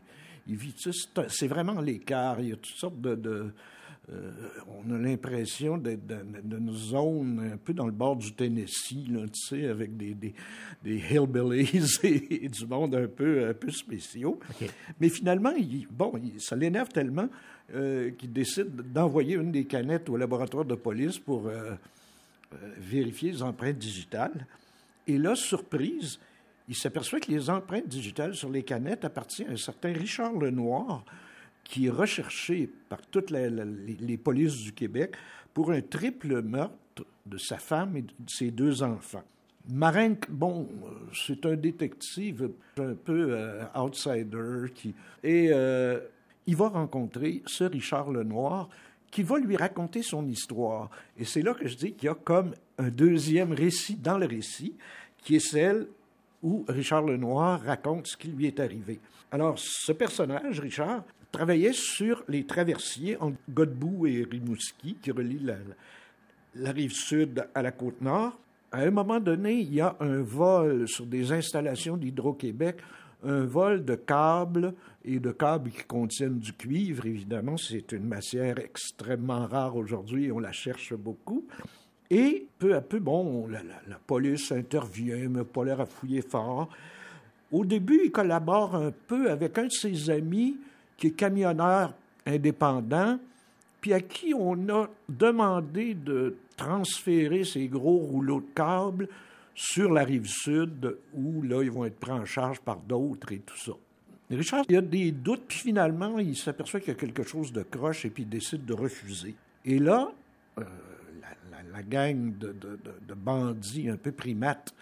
C'est 1.30 1.48
vraiment 1.48 1.80
l'écart. 1.82 2.40
Il 2.42 2.50
y 2.50 2.52
a 2.54 2.56
toutes 2.56 2.76
sortes 2.78 3.00
de. 3.02 3.16
de- 3.16 3.52
euh, 4.12 4.32
on 4.68 4.92
a 4.92 4.98
l'impression 4.98 5.78
d'être 5.78 6.08
dans, 6.08 6.26
dans 6.44 6.58
une 6.58 6.74
zone 6.74 7.52
un 7.54 7.58
peu 7.58 7.74
dans 7.74 7.86
le 7.86 7.92
bord 7.92 8.16
du 8.16 8.34
Tennessee, 8.34 9.08
là, 9.08 9.20
tu 9.28 9.40
sais, 9.40 9.68
avec 9.68 9.96
des, 9.98 10.16
des, 10.16 10.34
des 10.84 10.96
hillbillies 11.12 11.70
et, 12.04 12.44
et 12.46 12.50
du 12.50 12.66
monde 12.66 12.96
un 12.96 13.06
peu, 13.08 13.48
un 13.48 13.54
peu 13.54 13.70
spéciaux. 13.70 14.40
Mais 15.00 15.10
finalement, 15.10 15.52
il- 15.52 15.86
bon, 15.92 16.14
il- 16.24 16.42
ça 16.42 16.56
l'énerve 16.56 16.90
tellement 16.90 17.30
euh, 17.76 18.10
qu'il 18.12 18.34
décide 18.34 18.92
d'envoyer 18.92 19.36
une 19.36 19.52
des 19.52 19.66
canettes 19.66 20.10
au 20.10 20.18
laboratoire 20.18 20.66
de 20.66 20.74
police 20.74 21.20
pour 21.20 21.46
euh, 21.48 21.76
vérifier 22.80 23.32
les 23.32 23.44
empreintes 23.44 23.78
digitales. 23.78 24.48
Et 25.06 25.20
là, 25.20 25.36
surprise, 25.36 26.20
il 26.70 26.76
s'aperçoit 26.76 27.20
que 27.20 27.32
les 27.32 27.50
empreintes 27.50 27.88
digitales 27.88 28.36
sur 28.36 28.50
les 28.50 28.64
canettes 28.64 29.04
appartiennent 29.04 29.50
à 29.50 29.54
un 29.54 29.58
certain 29.58 29.92
Richard 29.92 30.34
Lenoir, 30.34 31.04
qui 31.64 31.88
est 31.88 31.92
recherché 31.92 32.70
par 32.88 33.02
toutes 33.08 33.32
les, 33.32 34.18
polices 34.18 34.58
du 34.62 34.72
Québec 34.72 35.16
pour 35.54 35.72
un 35.72 35.82
triple 35.82 36.42
meurtre 36.42 37.06
de 37.26 37.38
sa 37.38 37.58
femme 37.58 37.98
et 37.98 38.04
de 38.04 38.12
ses 38.28 38.52
deux 38.52 38.84
enfants. 38.84 39.24
Marenck, 39.68 40.30
bon, 40.30 40.70
c'est 41.14 41.46
un 41.46 41.56
détective 41.56 42.52
un 42.78 42.94
peu 42.94 43.28
euh, 43.32 43.64
outsider 43.76 44.72
qui 44.74 44.96
et 45.24 45.50
euh, 45.52 46.00
il 46.48 46.56
va 46.56 46.70
rencontrer 46.70 47.44
ce 47.46 47.66
Richard 47.66 48.12
Lenoir 48.12 48.70
qui 49.12 49.22
va 49.22 49.38
lui 49.38 49.58
raconter 49.58 50.02
son 50.02 50.28
histoire. 50.28 50.90
Et 51.18 51.26
c'est 51.26 51.42
là 51.42 51.54
que 51.54 51.68
je 51.68 51.76
dis 51.76 51.94
qu'il 51.94 52.06
y 52.06 52.10
a 52.10 52.16
comme 52.16 52.54
un 52.78 52.90
deuxième 52.90 53.52
récit 53.52 53.96
dans 53.96 54.18
le 54.18 54.26
récit, 54.26 54.76
qui 55.18 55.36
est 55.36 55.40
celle 55.40 55.88
où 56.42 56.66
Richard 56.68 57.04
Lenoir 57.04 57.62
raconte 57.62 58.08
ce 58.08 58.18
qui 58.18 58.30
lui 58.30 58.48
est 58.48 58.60
arrivé. 58.60 59.00
Alors, 59.32 59.58
ce 59.58 59.92
personnage, 59.92 60.60
Richard, 60.60 61.04
travaillait 61.32 61.74
sur 61.74 62.24
les 62.28 62.46
traversiers 62.46 63.18
entre 63.18 63.38
Godbout 63.50 64.08
et 64.08 64.24
Rimouski, 64.30 64.96
qui 64.96 65.12
relient 65.12 65.52
la, 66.56 66.72
rive 66.72 66.92
sud 66.92 67.46
à 67.54 67.62
la 67.62 67.72
côte 67.72 68.02
nord. 68.02 68.38
À 68.72 68.82
un 68.82 68.92
moment 68.92 69.20
donné, 69.20 69.54
il 69.54 69.74
y 69.74 69.82
a 69.82 69.96
un 70.00 70.22
vol 70.22 70.88
sur 70.88 71.06
des 71.06 71.32
installations 71.32 71.98
d'Hydro-Québec, 71.98 72.78
un 73.24 73.46
vol 73.46 73.84
de 73.84 73.96
câbles 73.96 74.74
et 75.04 75.20
de 75.20 75.32
câbles 75.32 75.72
qui 75.72 75.84
contiennent 75.84 76.40
du 76.40 76.54
cuivre, 76.54 77.06
évidemment. 77.06 77.58
C'est 77.58 77.92
une 77.92 78.06
matière 78.06 78.60
extrêmement 78.60 79.46
rare 79.46 79.76
aujourd'hui, 79.76 80.32
on 80.32 80.40
la 80.40 80.52
cherche 80.52 80.94
beaucoup. 80.94 81.46
Et 82.10 82.48
peu 82.58 82.76
à 82.76 82.82
peu, 82.82 83.00
bon, 83.00 83.48
la, 83.48 83.62
police 84.08 84.52
intervient, 84.52 85.30
mais 85.30 85.44
pas 85.44 85.64
l'air 85.64 85.82
à 85.82 85.86
fouiller 85.86 86.22
fort. 86.22 86.70
Au 87.52 87.66
début, 87.66 88.02
il 88.06 88.12
collabore 88.12 88.76
un 88.76 88.92
peu 88.92 89.30
avec 89.30 89.58
un 89.58 89.66
de 89.66 89.72
ses 89.72 90.10
amis 90.10 90.58
qui 90.98 91.08
est 91.08 91.12
camionneur 91.12 91.94
indépendant, 92.26 93.20
puis 93.80 93.94
à 93.94 94.02
qui 94.02 94.34
on 94.34 94.70
a 94.70 94.88
demandé 95.08 95.94
de 95.94 96.36
transférer 96.58 97.44
ces 97.44 97.68
gros 97.68 97.98
rouleaux 97.98 98.42
de 98.42 98.54
câbles 98.54 99.08
sur 99.56 99.92
la 99.92 100.04
rive 100.04 100.28
sud, 100.28 100.98
où 101.14 101.42
là, 101.44 101.64
ils 101.64 101.72
vont 101.72 101.86
être 101.86 102.00
pris 102.00 102.12
en 102.12 102.26
charge 102.26 102.60
par 102.60 102.78
d'autres 102.78 103.32
et 103.32 103.40
tout 103.40 103.58
ça. 103.58 103.74
Richard, 104.32 104.64
il 104.70 104.78
a 104.78 104.82
des 104.82 105.12
doutes, 105.12 105.44
puis 105.48 105.58
finalement, 105.58 106.20
il 106.20 106.38
s'aperçoit 106.38 106.80
qu'il 106.80 106.90
y 106.90 106.98
a 106.98 107.00
quelque 107.00 107.24
chose 107.24 107.52
de 107.52 107.64
croche 107.64 108.06
et 108.06 108.10
puis 108.10 108.24
il 108.24 108.30
décide 108.30 108.64
de 108.66 108.74
refuser. 108.74 109.36
Et 109.66 109.80
là, 109.80 110.12
euh, 110.60 110.64
la, 111.72 111.84
gang 111.84 112.38
de, 112.38 112.48
de- 112.54 112.80
de- 112.84 113.08
de 113.08 113.14
bandits 113.14 113.90
un 113.90 113.98
peu 113.98 114.12
primates 114.12 114.74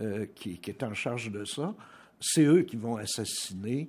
euh, 0.00 0.26
qui, 0.34 0.58
qui 0.58 0.70
est 0.70 0.82
en 0.82 0.94
charge 0.94 1.30
de 1.30 1.44
ça, 1.44 1.74
c'est 2.20 2.44
eux 2.44 2.62
qui 2.62 2.76
vont 2.76 2.96
assassiner, 2.96 3.88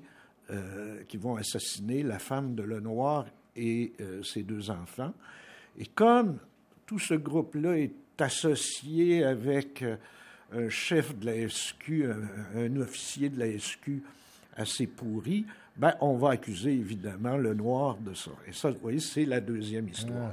euh, 0.52 1.04
qui 1.08 1.18
vont 1.18 1.36
assassiner 1.36 2.04
la 2.04 2.20
femme 2.20 2.56
de 2.56 2.64
Lenoir 2.64 3.26
et 3.56 3.94
euh, 4.02 4.22
ses 4.24 4.44
deux 4.44 4.70
enfants. 4.70 5.14
Et 5.78 5.86
comme 5.86 6.38
tout 6.86 7.00
ce 7.00 7.14
groupe-là 7.14 7.78
est 7.78 7.94
associé 8.20 9.24
avec 9.24 9.84
un 10.54 10.70
chef 10.70 11.18
de 11.18 11.26
la 11.26 11.50
SQ, 11.50 12.06
un, 12.06 12.60
un 12.62 12.76
officier 12.82 13.30
de 13.30 13.40
la 13.40 13.58
SQ 13.60 14.02
assez 14.56 14.88
pourri, 14.88 15.46
ben, 15.76 15.94
on 16.02 16.16
va 16.18 16.32
accuser 16.32 16.72
évidemment 16.72 17.38
le 17.38 17.54
noir 17.54 17.98
de 17.98 18.14
ça. 18.16 18.32
Et 18.48 18.54
ça, 18.54 18.72
vous 18.72 18.80
voyez, 18.82 19.00
c'est 19.00 19.26
la 19.26 19.40
deuxième 19.40 19.88
histoire. 19.90 20.32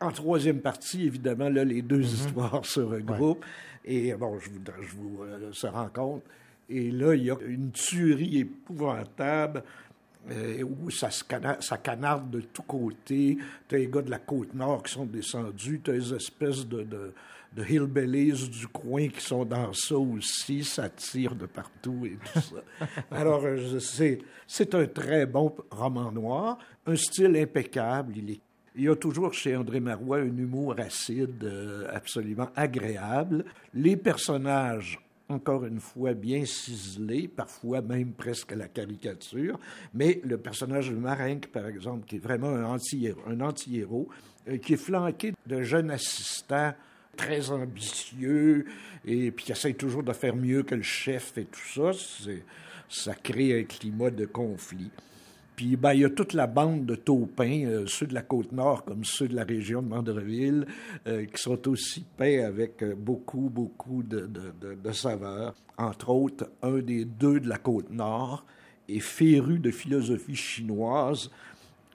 En 0.00 0.10
troisième 0.12 0.60
partie, 0.60 1.06
évidemment, 1.06 1.48
là, 1.48 1.64
les 1.64 1.80
deux 1.82 2.02
histoires 2.04 2.64
se 2.66 2.80
regroupent. 2.80 3.44
Et 3.84 4.12
bon, 4.14 4.38
je 4.38 4.50
vous, 4.50 4.60
je 4.82 4.96
vous 4.96 5.22
euh, 5.22 5.52
se 5.52 5.66
rencontre. 5.66 6.24
Et 6.68 6.90
là, 6.90 7.14
il 7.14 7.24
y 7.24 7.30
a 7.30 7.36
une 7.46 7.70
tuerie 7.70 8.38
épouvantable 8.38 9.62
euh, 10.30 10.62
où 10.64 10.90
ça, 10.90 11.10
se 11.10 11.22
cana- 11.24 11.58
ça 11.60 11.78
canarde 11.78 12.28
de 12.30 12.40
tous 12.40 12.62
côtés. 12.62 13.38
Tu 13.68 13.74
as 13.74 13.78
les 13.78 13.86
gars 13.86 14.02
de 14.02 14.10
la 14.10 14.18
Côte-Nord 14.18 14.82
qui 14.82 14.92
sont 14.92 15.06
descendus. 15.06 15.80
Tu 15.82 15.90
as 15.90 15.94
les 15.94 16.12
espèces 16.14 16.66
de, 16.66 16.82
de, 16.82 17.14
de 17.54 17.64
hillbillies 17.64 18.48
du 18.50 18.66
coin 18.66 19.08
qui 19.08 19.20
sont 19.20 19.44
dans 19.44 19.72
ça 19.72 19.96
aussi. 19.96 20.64
Ça 20.64 20.88
tire 20.90 21.36
de 21.36 21.46
partout 21.46 22.04
et 22.04 22.18
tout 22.32 22.40
ça. 22.40 22.86
Alors, 23.12 23.44
euh, 23.44 23.78
sais, 23.78 24.18
c'est 24.48 24.74
un 24.74 24.86
très 24.86 25.24
bon 25.26 25.54
roman 25.70 26.10
noir. 26.10 26.58
Un 26.86 26.96
style 26.96 27.36
impeccable. 27.36 28.14
Il 28.16 28.30
est 28.32 28.40
il 28.76 28.84
y 28.84 28.88
a 28.88 28.96
toujours 28.96 29.32
chez 29.32 29.56
André 29.56 29.80
Marois 29.80 30.18
un 30.18 30.36
humour 30.36 30.74
acide 30.78 31.42
euh, 31.44 31.86
absolument 31.90 32.50
agréable. 32.54 33.44
Les 33.72 33.96
personnages, 33.96 35.00
encore 35.30 35.64
une 35.64 35.80
fois, 35.80 36.12
bien 36.12 36.44
ciselés, 36.44 37.26
parfois 37.26 37.80
même 37.80 38.12
presque 38.12 38.52
à 38.52 38.56
la 38.56 38.68
caricature. 38.68 39.58
Mais 39.94 40.20
le 40.24 40.36
personnage 40.36 40.90
de 40.90 40.96
Marenque, 40.96 41.46
par 41.46 41.66
exemple, 41.66 42.06
qui 42.06 42.16
est 42.16 42.20
vraiment 42.20 42.50
un 42.50 42.64
anti-héros, 42.64 44.08
un 44.46 44.52
euh, 44.52 44.58
qui 44.58 44.74
est 44.74 44.76
flanqué 44.76 45.32
de 45.46 45.62
jeunes 45.62 45.90
assistants 45.90 46.74
très 47.16 47.50
ambitieux 47.50 48.66
et 49.06 49.30
puis 49.30 49.46
qui 49.46 49.52
essaie 49.52 49.72
toujours 49.72 50.02
de 50.02 50.12
faire 50.12 50.36
mieux 50.36 50.62
que 50.62 50.74
le 50.74 50.82
chef 50.82 51.38
et 51.38 51.46
tout 51.46 51.58
ça, 51.74 51.92
ça 52.90 53.14
crée 53.14 53.58
un 53.58 53.64
climat 53.64 54.10
de 54.10 54.26
conflit. 54.26 54.90
Puis 55.56 55.76
ben, 55.76 55.94
il 55.94 56.00
y 56.00 56.04
a 56.04 56.10
toute 56.10 56.34
la 56.34 56.46
bande 56.46 56.84
de 56.84 56.94
taupins, 56.94 57.64
euh, 57.64 57.86
ceux 57.86 58.06
de 58.06 58.12
la 58.12 58.20
Côte-Nord 58.20 58.84
comme 58.84 59.04
ceux 59.04 59.26
de 59.26 59.34
la 59.34 59.44
région 59.44 59.80
de 59.80 59.88
Mandreville, 59.88 60.66
euh, 61.06 61.24
qui 61.24 61.42
sont 61.42 61.66
aussi 61.66 62.04
peints 62.18 62.44
avec 62.44 62.82
euh, 62.82 62.94
beaucoup, 62.94 63.50
beaucoup 63.50 64.02
de, 64.02 64.28
de, 64.60 64.92
saveurs. 64.92 65.54
Entre 65.78 66.10
autres, 66.10 66.50
un 66.62 66.78
des 66.78 67.06
deux 67.06 67.40
de 67.40 67.48
la 67.48 67.56
Côte-Nord 67.56 68.44
est 68.88 69.00
féru 69.00 69.58
de 69.58 69.70
philosophie 69.70 70.36
chinoise 70.36 71.30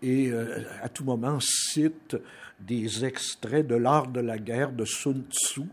et 0.01 0.31
euh, 0.31 0.63
à 0.81 0.89
tout 0.89 1.03
moment 1.03 1.37
cite 1.39 2.17
des 2.65 3.05
extraits 3.05 3.65
de 3.65 3.75
l'art 3.75 4.07
de 4.07 4.19
la 4.19 4.37
guerre 4.37 4.71
de 4.71 4.85
Sun 4.85 5.23
Tzu, 5.29 5.63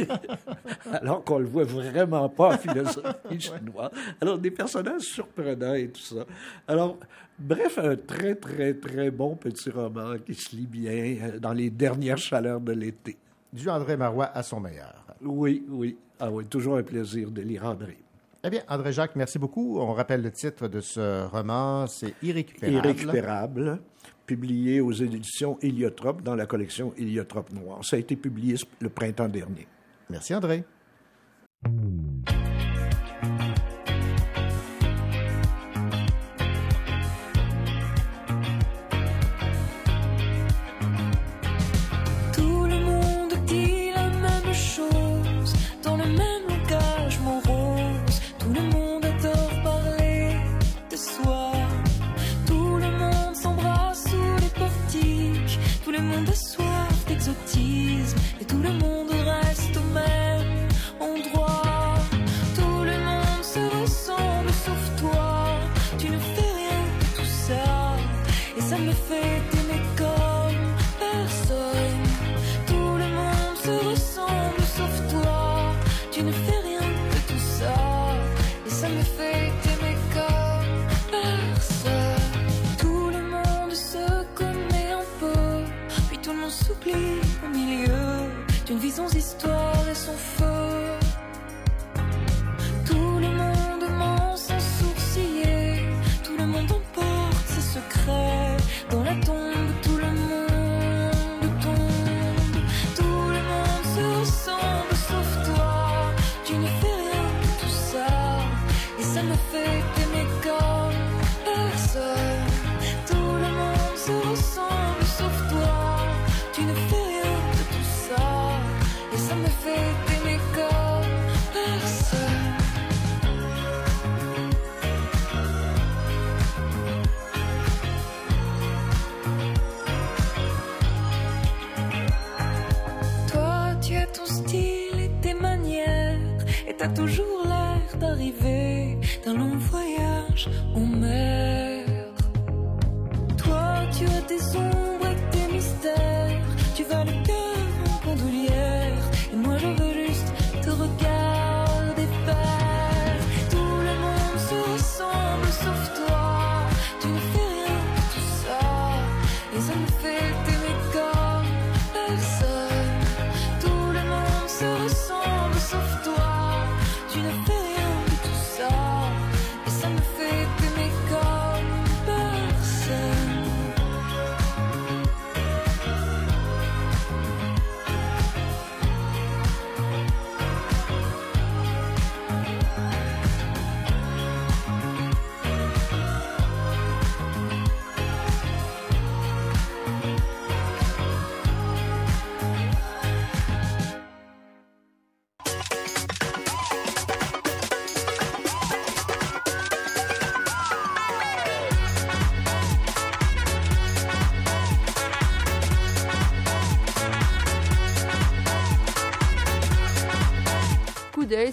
alors 0.92 1.24
qu'on 1.24 1.38
le 1.38 1.46
voit 1.46 1.64
vraiment 1.64 2.28
pas 2.28 2.54
en 2.54 2.58
philosophie 2.58 3.40
chinoise. 3.40 3.90
Alors, 4.20 4.38
des 4.38 4.50
personnages 4.50 5.02
surprenants 5.02 5.74
et 5.74 5.88
tout 5.88 6.00
ça. 6.00 6.24
Alors, 6.68 6.98
bref, 7.38 7.78
un 7.78 7.96
très, 7.96 8.34
très, 8.34 8.74
très 8.74 9.10
bon 9.10 9.36
petit 9.36 9.70
roman 9.70 10.16
qui 10.24 10.34
se 10.34 10.54
lit 10.54 10.66
bien 10.66 10.92
euh, 10.92 11.38
dans 11.38 11.52
les 11.52 11.70
dernières 11.70 12.18
chaleurs 12.18 12.60
de 12.60 12.72
l'été. 12.72 13.16
Du 13.52 13.68
André 13.68 13.96
Marois 13.96 14.30
à 14.34 14.42
son 14.42 14.60
meilleur. 14.60 15.04
Oui, 15.22 15.64
oui. 15.68 15.96
Ah 16.20 16.30
oui, 16.30 16.46
toujours 16.46 16.76
un 16.76 16.82
plaisir 16.82 17.30
de 17.30 17.42
lire 17.42 17.64
André. 17.64 17.98
Eh 18.46 18.50
bien, 18.50 18.60
André 18.68 18.92
Jacques, 18.92 19.16
merci 19.16 19.38
beaucoup. 19.38 19.78
On 19.78 19.94
rappelle 19.94 20.20
le 20.22 20.30
titre 20.30 20.68
de 20.68 20.80
ce 20.80 21.26
roman, 21.26 21.86
c'est 21.86 22.14
Irrécupérable. 22.22 22.76
Irrécupérable, 22.76 23.80
publié 24.26 24.80
aux 24.80 24.92
éditions 24.92 25.58
Héliotrope 25.62 26.22
dans 26.22 26.34
la 26.34 26.46
collection 26.46 26.92
Héliotrope 26.96 27.52
Noir. 27.52 27.84
Ça 27.84 27.96
a 27.96 27.98
été 27.98 28.16
publié 28.16 28.56
le 28.80 28.88
printemps 28.88 29.28
dernier. 29.28 29.66
Merci, 30.10 30.34
André. 30.34 30.64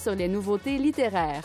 Sur 0.01 0.15
les 0.15 0.27
nouveautés 0.27 0.77
littéraires. 0.77 1.43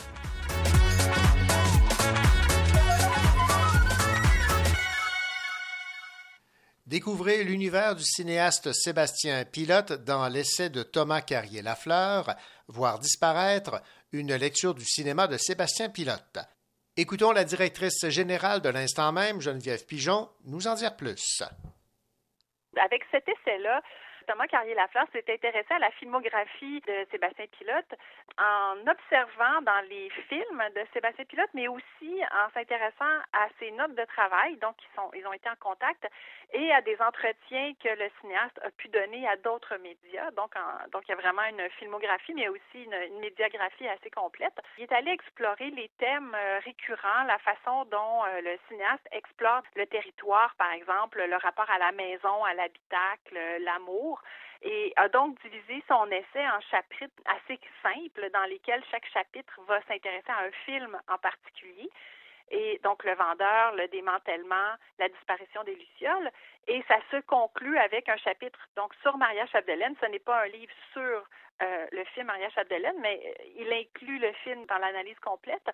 Découvrez 6.87 7.43
l'univers 7.43 7.95
du 7.95 8.03
cinéaste 8.03 8.71
Sébastien 8.73 9.43
Pilote 9.45 9.91
dans 10.05 10.27
l'essai 10.29 10.69
de 10.69 10.83
Thomas 10.83 11.21
Carrier-Lafleur, 11.21 12.35
Voir 12.67 12.99
disparaître, 12.99 13.81
une 14.11 14.33
lecture 14.33 14.73
du 14.73 14.85
cinéma 14.85 15.27
de 15.27 15.37
Sébastien 15.37 15.89
Pilote. 15.89 16.39
Écoutons 16.95 17.31
la 17.31 17.43
directrice 17.43 18.07
générale 18.09 18.61
de 18.61 18.69
l'instant 18.69 19.11
même, 19.11 19.39
Geneviève 19.39 19.85
Pigeon, 19.85 20.29
nous 20.45 20.65
en 20.67 20.73
dire 20.73 20.95
plus. 20.95 21.43
Avec 22.75 23.03
cet 23.11 23.27
essai-là, 23.27 23.81
Carrier-Lafleur 24.49 25.05
s'est 25.13 25.25
intéressé 25.29 25.73
à 25.73 25.79
la 25.79 25.91
filmographie 25.91 26.81
de 26.81 27.07
Sébastien 27.11 27.45
Pilote 27.47 27.95
en 28.37 28.75
observant 28.87 29.61
dans 29.61 29.87
les 29.89 30.09
films 30.29 30.63
de 30.75 30.81
Sébastien 30.93 31.25
Pilote, 31.25 31.49
mais 31.53 31.67
aussi 31.67 32.21
en 32.31 32.49
s'intéressant 32.53 33.17
à 33.33 33.47
ses 33.59 33.71
notes 33.71 33.95
de 33.95 34.05
travail, 34.05 34.57
donc 34.57 34.75
ils, 34.83 34.95
sont, 34.95 35.09
ils 35.15 35.25
ont 35.27 35.33
été 35.33 35.49
en 35.49 35.55
contact, 35.59 36.07
et 36.53 36.71
à 36.71 36.81
des 36.81 36.99
entretiens 37.01 37.73
que 37.83 37.89
le 37.89 38.09
cinéaste 38.21 38.59
a 38.63 38.71
pu 38.71 38.87
donner 38.89 39.27
à 39.27 39.35
d'autres 39.37 39.77
médias. 39.77 40.31
Donc, 40.31 40.55
en- 40.55 40.87
donc 40.91 41.03
il 41.07 41.11
y 41.11 41.13
a 41.13 41.17
vraiment 41.17 41.43
une 41.43 41.69
filmographie, 41.71 42.33
mais 42.33 42.47
aussi 42.47 42.83
une, 42.83 42.93
une 42.93 43.19
médiagraphie 43.19 43.87
assez 43.87 44.09
complète. 44.09 44.57
Il 44.77 44.83
est 44.83 44.91
allé 44.91 45.11
explorer 45.11 45.69
les 45.71 45.89
thèmes 45.99 46.33
euh, 46.35 46.59
récurrents, 46.63 47.23
la 47.25 47.37
façon 47.39 47.85
dont 47.85 48.25
euh, 48.25 48.41
le 48.41 48.57
cinéaste 48.67 49.07
explore 49.11 49.61
le 49.75 49.85
territoire, 49.87 50.55
par 50.57 50.71
exemple, 50.71 51.21
le 51.23 51.35
rapport 51.37 51.69
à 51.69 51.77
la 51.79 51.91
maison, 51.91 52.43
à 52.45 52.53
l'habitacle, 52.53 53.37
l'amour 53.61 54.21
et 54.63 54.91
a 54.95 55.07
donc 55.09 55.39
divisé 55.41 55.83
son 55.87 56.09
essai 56.09 56.47
en 56.49 56.59
chapitres 56.71 57.13
assez 57.25 57.59
simples 57.83 58.29
dans 58.31 58.43
lesquels 58.45 58.83
chaque 58.89 59.05
chapitre 59.13 59.59
va 59.67 59.79
s'intéresser 59.83 60.31
à 60.31 60.45
un 60.45 60.51
film 60.65 60.99
en 61.07 61.17
particulier 61.19 61.89
et 62.49 62.79
donc 62.83 63.03
le 63.03 63.13
vendeur, 63.13 63.75
le 63.75 63.87
démantèlement, 63.87 64.75
la 64.99 65.09
disparition 65.09 65.63
des 65.63 65.75
lucioles. 65.75 66.31
Et 66.67 66.83
ça 66.87 66.97
se 67.11 67.17
conclut 67.21 67.77
avec 67.77 68.07
un 68.09 68.17
chapitre 68.17 68.59
donc 68.75 68.93
sur 69.01 69.17
Maria 69.17 69.45
Chapdelaine. 69.47 69.95
Ce 70.01 70.05
n'est 70.07 70.19
pas 70.19 70.43
un 70.43 70.47
livre 70.47 70.73
sur 70.93 71.23
euh, 71.61 71.87
le 71.91 72.03
film 72.13 72.27
Maria 72.27 72.49
Chapdelaine, 72.49 72.99
mais 72.99 73.21
euh, 73.25 73.43
il 73.57 73.71
inclut 73.73 74.19
le 74.19 74.31
film 74.43 74.65
dans 74.65 74.77
l'analyse 74.77 75.19
complète 75.19 75.69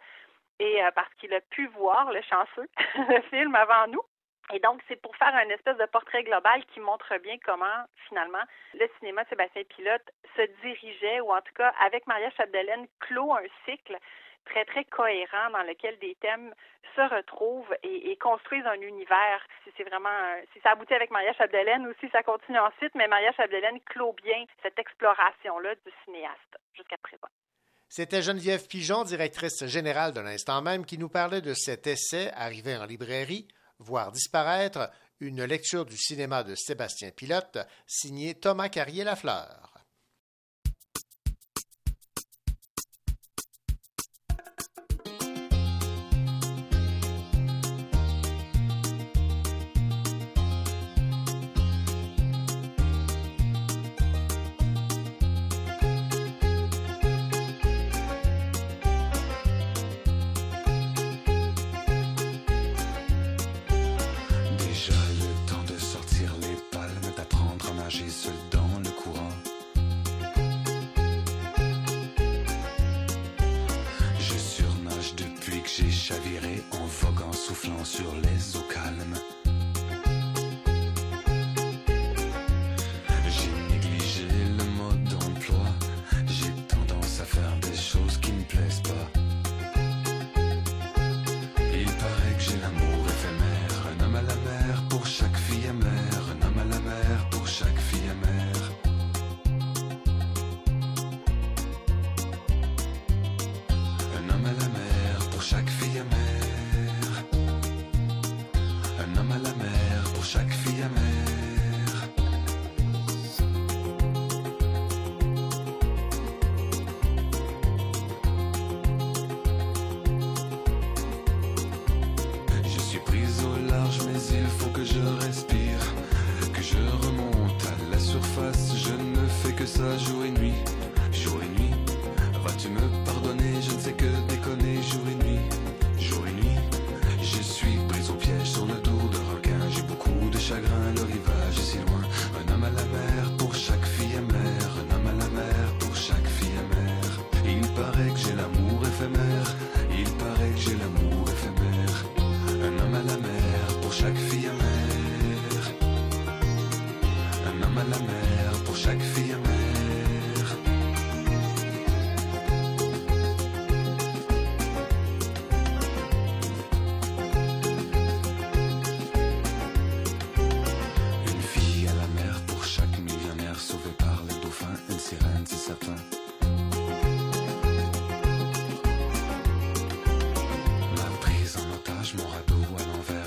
et 0.60 0.84
euh, 0.84 0.92
parce 0.96 1.14
qu'il 1.16 1.34
a 1.34 1.42
pu 1.42 1.68
voir 1.68 2.12
le 2.12 2.22
chanceux 2.22 2.70
le 3.10 3.22
film 3.30 3.54
avant 3.56 3.88
nous. 3.88 4.04
Et 4.52 4.60
donc, 4.60 4.82
c'est 4.88 5.02
pour 5.02 5.16
faire 5.16 5.34
un 5.34 5.50
espèce 5.50 5.78
de 5.78 5.86
portrait 5.86 6.24
global 6.24 6.66
qui 6.74 6.82
montre 6.82 7.18
bien 7.20 7.38
comment, 7.46 7.86
finalement, 8.10 8.44
le 8.74 8.90
cinéma 9.00 9.24
de 9.24 9.30
Sébastien 9.30 9.64
Pilote 9.64 10.12
se 10.36 10.42
dirigeait, 10.62 11.22
ou 11.22 11.32
en 11.32 11.42
tout 11.42 11.54
cas, 11.56 11.74
avec 11.80 12.06
Maria 12.08 12.30
Chapdelaine, 12.32 12.88
clôt 13.00 13.34
un 13.34 13.44
cycle 13.66 13.98
très, 14.46 14.66
très 14.66 14.86
cohérent 14.86 15.50
dans 15.52 15.64
lequel 15.64 15.98
des 16.00 16.16
thèmes 16.22 16.54
se 16.96 17.02
retrouvent 17.02 17.74
et, 17.84 18.18
construisent 18.18 18.66
un 18.66 18.80
univers. 18.82 19.46
Si 19.64 19.72
c'est 19.76 19.84
vraiment, 19.84 20.10
un, 20.10 20.42
si 20.54 20.60
ça 20.62 20.72
aboutit 20.72 20.94
avec 20.94 21.12
Maria 21.12 21.34
Chapdelaine 21.34 21.88
ou 21.88 21.94
si 22.00 22.10
ça 22.10 22.24
continue 22.24 22.60
ensuite, 22.60 22.94
mais 22.96 23.08
Maria 23.08 23.32
Chapdelaine 23.34 23.80
clôt 23.82 24.16
bien 24.24 24.46
cette 24.62 24.78
exploration-là 24.78 25.76
du 25.76 25.92
cinéaste 26.06 26.58
jusqu'à 26.74 26.98
présent. 26.98 27.28
C'était 27.90 28.22
Geneviève 28.22 28.68
Pigeon, 28.68 29.04
directrice 29.04 29.66
générale 29.66 30.14
de 30.14 30.22
l'instant 30.22 30.62
même, 30.62 30.86
qui 30.86 30.98
nous 30.98 31.10
parlait 31.10 31.42
de 31.42 31.54
cet 31.54 31.86
essai 31.88 32.32
arrivé 32.36 32.76
en 32.76 32.86
librairie, 32.86 33.48
Voir 33.80 34.12
disparaître, 34.12 34.90
une 35.20 35.44
lecture 35.44 35.86
du 35.86 35.98
cinéma 35.98 36.44
de 36.44 36.56
Sébastien 36.56 37.12
Pilote, 37.12 37.58
signé 37.86 38.36
Thomas 38.36 38.70
Carrier-Lafleur. 38.70 39.73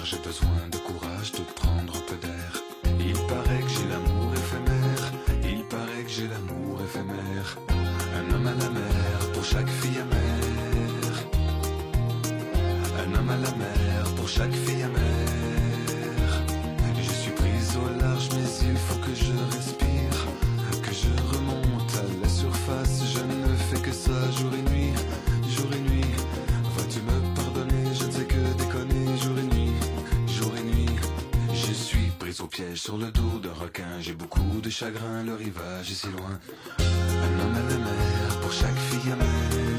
j'ai 0.06 0.18
besoin. 0.18 0.55
Sur 32.86 32.98
le 32.98 33.10
dos 33.10 33.40
d'un 33.42 33.52
requin, 33.52 33.98
j'ai 33.98 34.12
beaucoup 34.12 34.60
de 34.62 34.70
chagrin, 34.70 35.24
le 35.24 35.34
rivage 35.34 35.90
est 35.90 35.94
si 35.94 36.06
loin. 36.06 36.38
Un 36.78 37.40
homme 37.40 37.56
à 37.56 37.68
la 37.68 37.78
mer, 37.78 38.40
pour 38.40 38.52
chaque 38.52 38.78
fille 38.78 39.10
amère. 39.10 39.75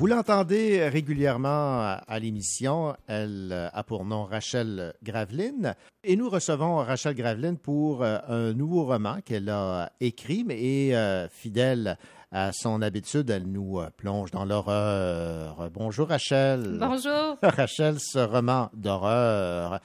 Vous 0.00 0.06
l'entendez 0.06 0.88
régulièrement 0.88 1.98
à 2.08 2.18
l'émission. 2.18 2.96
Elle 3.06 3.70
a 3.70 3.82
pour 3.82 4.06
nom 4.06 4.24
Rachel 4.24 4.94
Graveline. 5.02 5.74
Et 6.04 6.16
nous 6.16 6.30
recevons 6.30 6.76
Rachel 6.76 7.14
Graveline 7.14 7.58
pour 7.58 8.02
euh, 8.02 8.16
un 8.26 8.54
nouveau 8.54 8.86
roman 8.86 9.18
qu'elle 9.22 9.50
a 9.50 9.92
écrit, 10.00 10.42
mais 10.42 10.94
euh, 10.94 11.28
fidèle 11.28 11.98
à 12.32 12.50
son 12.50 12.80
habitude, 12.80 13.28
elle 13.28 13.46
nous 13.46 13.78
euh, 13.78 13.90
plonge 13.94 14.30
dans 14.30 14.46
l'horreur. 14.46 15.68
Bonjour 15.70 16.08
Rachel. 16.08 16.78
Bonjour. 16.80 17.36
Rachel, 17.42 18.00
ce 18.00 18.20
roman 18.20 18.70
d'horreur, 18.72 19.80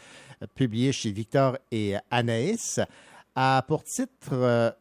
publié 0.56 0.94
chez 0.94 1.12
Victor 1.12 1.58
et 1.74 1.96
Anaïs, 2.10 2.80
a 3.36 3.66
pour 3.68 3.84
titre 3.84 4.78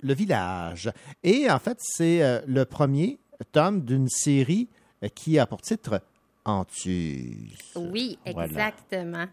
Le 0.00 0.14
village. 0.14 0.92
Et 1.24 1.50
en 1.50 1.58
fait, 1.58 1.78
c'est 1.80 2.44
le 2.46 2.64
premier 2.64 3.18
tome 3.50 3.82
d'une 3.82 4.08
série 4.08 4.68
qui 5.14 5.38
a 5.38 5.46
pour 5.46 5.60
titre 5.62 6.00
Antus. 6.44 7.72
Oui, 7.74 8.18
Voilà. 8.26 8.46
exactement. 8.46 9.26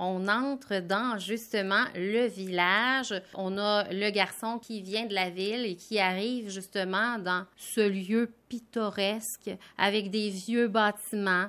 On 0.00 0.28
entre 0.28 0.78
dans 0.80 1.18
justement 1.18 1.84
le 1.96 2.26
village. 2.28 3.14
On 3.34 3.58
a 3.58 3.84
le 3.92 4.10
garçon 4.10 4.58
qui 4.60 4.80
vient 4.80 5.06
de 5.06 5.14
la 5.14 5.28
ville 5.30 5.66
et 5.66 5.74
qui 5.74 5.98
arrive 5.98 6.50
justement 6.50 7.18
dans 7.18 7.44
ce 7.56 7.80
lieu 7.80 8.30
pittoresque 8.48 9.50
avec 9.76 10.10
des 10.10 10.30
vieux 10.30 10.68
bâtiments. 10.68 11.46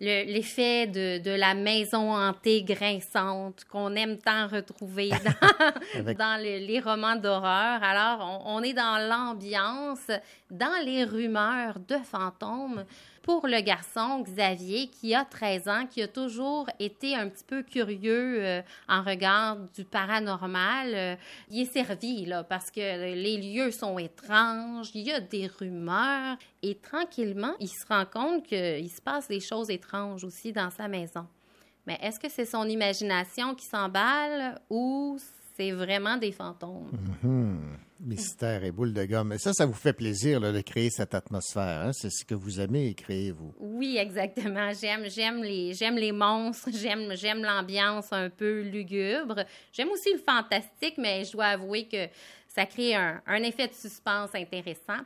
Le- 0.00 0.24
L'effet 0.32 0.86
de, 0.86 1.18
de 1.22 1.30
la 1.30 1.54
maison 1.54 2.12
hantée 2.14 2.62
grinçante 2.62 3.64
qu'on 3.70 3.94
aime 3.96 4.16
tant 4.18 4.46
retrouver 4.48 5.10
dans, 5.10 6.12
dans 6.14 6.42
le- 6.42 6.66
les 6.66 6.80
romans 6.80 7.16
d'horreur. 7.16 7.82
Alors, 7.82 8.42
on, 8.46 8.56
on 8.56 8.62
est 8.62 8.72
dans 8.72 8.98
l'ambiance, 9.08 10.10
dans 10.50 10.82
les 10.84 11.04
rumeurs 11.04 11.78
de 11.86 11.96
fantômes 11.96 12.84
pour 13.30 13.46
le 13.46 13.60
garçon 13.60 14.24
Xavier 14.24 14.88
qui 14.88 15.14
a 15.14 15.24
13 15.24 15.68
ans, 15.68 15.86
qui 15.88 16.02
a 16.02 16.08
toujours 16.08 16.68
été 16.80 17.14
un 17.14 17.28
petit 17.28 17.44
peu 17.44 17.62
curieux 17.62 18.42
euh, 18.42 18.60
en 18.88 19.04
regard 19.04 19.56
du 19.72 19.84
paranormal. 19.84 20.88
Euh, 20.92 21.16
il 21.48 21.60
est 21.60 21.72
servi 21.72 22.26
là 22.26 22.42
parce 22.42 22.72
que 22.72 22.80
les 23.14 23.36
lieux 23.36 23.70
sont 23.70 24.00
étranges, 24.00 24.90
il 24.94 25.06
y 25.06 25.12
a 25.12 25.20
des 25.20 25.46
rumeurs 25.46 26.38
et 26.64 26.74
tranquillement, 26.74 27.54
il 27.60 27.68
se 27.68 27.86
rend 27.86 28.04
compte 28.04 28.46
qu'il 28.46 28.90
se 28.90 29.00
passe 29.00 29.28
des 29.28 29.38
choses 29.38 29.70
étranges 29.70 30.24
aussi 30.24 30.52
dans 30.52 30.70
sa 30.70 30.88
maison. 30.88 31.24
Mais 31.86 32.00
est-ce 32.02 32.18
que 32.18 32.28
c'est 32.28 32.44
son 32.44 32.68
imagination 32.68 33.54
qui 33.54 33.64
s'emballe 33.64 34.60
ou 34.70 35.18
c'est 35.60 35.72
vraiment 35.72 36.16
des 36.16 36.32
fantômes? 36.32 36.90
Mhm. 37.22 37.76
Mystère 38.00 38.64
et 38.64 38.72
boule 38.72 38.94
de 38.94 39.04
gomme. 39.04 39.34
Et 39.34 39.38
ça, 39.38 39.52
ça 39.52 39.66
vous 39.66 39.74
fait 39.74 39.92
plaisir 39.92 40.40
là, 40.40 40.52
de 40.52 40.60
créer 40.62 40.88
cette 40.88 41.14
atmosphère. 41.14 41.82
hein? 41.82 41.92
C'est 41.92 42.08
ce 42.08 42.24
que 42.24 42.34
vous 42.34 42.60
aimez 42.60 42.94
créer, 42.94 43.30
vous. 43.30 43.52
Oui, 43.58 43.98
exactement. 43.98 44.72
J'aime, 44.72 45.04
j'aime 45.10 45.42
les, 45.42 45.74
j'aime 45.74 45.96
les 45.96 46.12
monstres. 46.12 46.70
J'aime, 46.72 47.14
j'aime 47.14 47.42
l'ambiance 47.42 48.10
un 48.10 48.30
peu 48.30 48.62
lugubre. 48.62 49.44
J'aime 49.70 49.90
aussi 49.90 50.14
le 50.14 50.18
fantastique, 50.20 50.94
mais 50.96 51.24
je 51.24 51.32
dois 51.32 51.48
avouer 51.48 51.86
que 51.86 52.06
ça 52.48 52.64
crée 52.64 52.94
un, 52.94 53.20
un 53.26 53.42
effet 53.42 53.68
de 53.68 53.74
suspense 53.74 54.30
intéressant. 54.34 55.02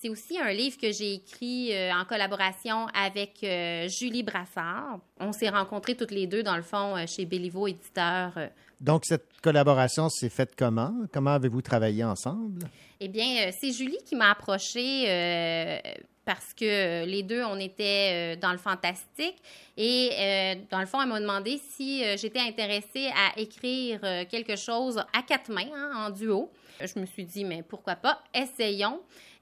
C'est 0.00 0.08
aussi 0.08 0.38
un 0.38 0.52
livre 0.52 0.78
que 0.80 0.90
j'ai 0.92 1.14
écrit 1.14 1.74
euh, 1.74 1.92
en 1.92 2.04
collaboration 2.04 2.86
avec 2.94 3.40
euh, 3.42 3.88
Julie 3.88 4.22
Brassard. 4.22 5.00
On 5.20 5.32
s'est 5.32 5.48
rencontrés 5.48 5.96
toutes 5.96 6.12
les 6.12 6.26
deux, 6.28 6.42
dans 6.44 6.56
le 6.56 6.62
fond, 6.62 6.96
euh, 6.96 7.04
chez 7.06 7.26
Béliveau 7.26 7.66
Éditeur. 7.66 8.32
Euh, 8.80 8.84
Donc, 8.84 9.04
cette 9.04 9.26
collaboration 9.42 10.08
s'est 10.08 10.28
faite 10.28 10.54
comment? 10.56 10.92
Comment 11.12 11.32
avez-vous 11.32 11.62
travaillé 11.62 12.04
ensemble? 12.04 12.66
Eh 13.00 13.08
bien, 13.08 13.46
euh, 13.46 13.52
c'est 13.58 13.72
Julie 13.72 13.98
qui 14.04 14.16
m'a 14.16 14.30
approchée 14.30 15.04
euh, 15.08 15.78
parce 16.24 16.52
que 16.52 17.04
les 17.06 17.22
deux, 17.22 17.42
on 17.44 17.58
était 17.58 18.34
euh, 18.34 18.40
dans 18.40 18.52
le 18.52 18.58
fantastique. 18.58 19.36
Et 19.76 20.10
euh, 20.12 20.54
dans 20.70 20.80
le 20.80 20.86
fond, 20.86 21.00
elle 21.00 21.08
m'a 21.08 21.20
demandé 21.20 21.60
si 21.76 22.04
euh, 22.04 22.16
j'étais 22.16 22.40
intéressée 22.40 23.08
à 23.16 23.38
écrire 23.38 24.00
euh, 24.02 24.24
quelque 24.28 24.56
chose 24.56 24.98
à 24.98 25.22
quatre 25.22 25.50
mains, 25.50 25.70
hein, 25.74 26.06
en 26.06 26.10
duo. 26.10 26.50
Je 26.80 27.00
me 27.00 27.06
suis 27.06 27.24
dit, 27.24 27.44
mais 27.44 27.62
pourquoi 27.62 27.96
pas, 27.96 28.22
essayons. 28.34 29.00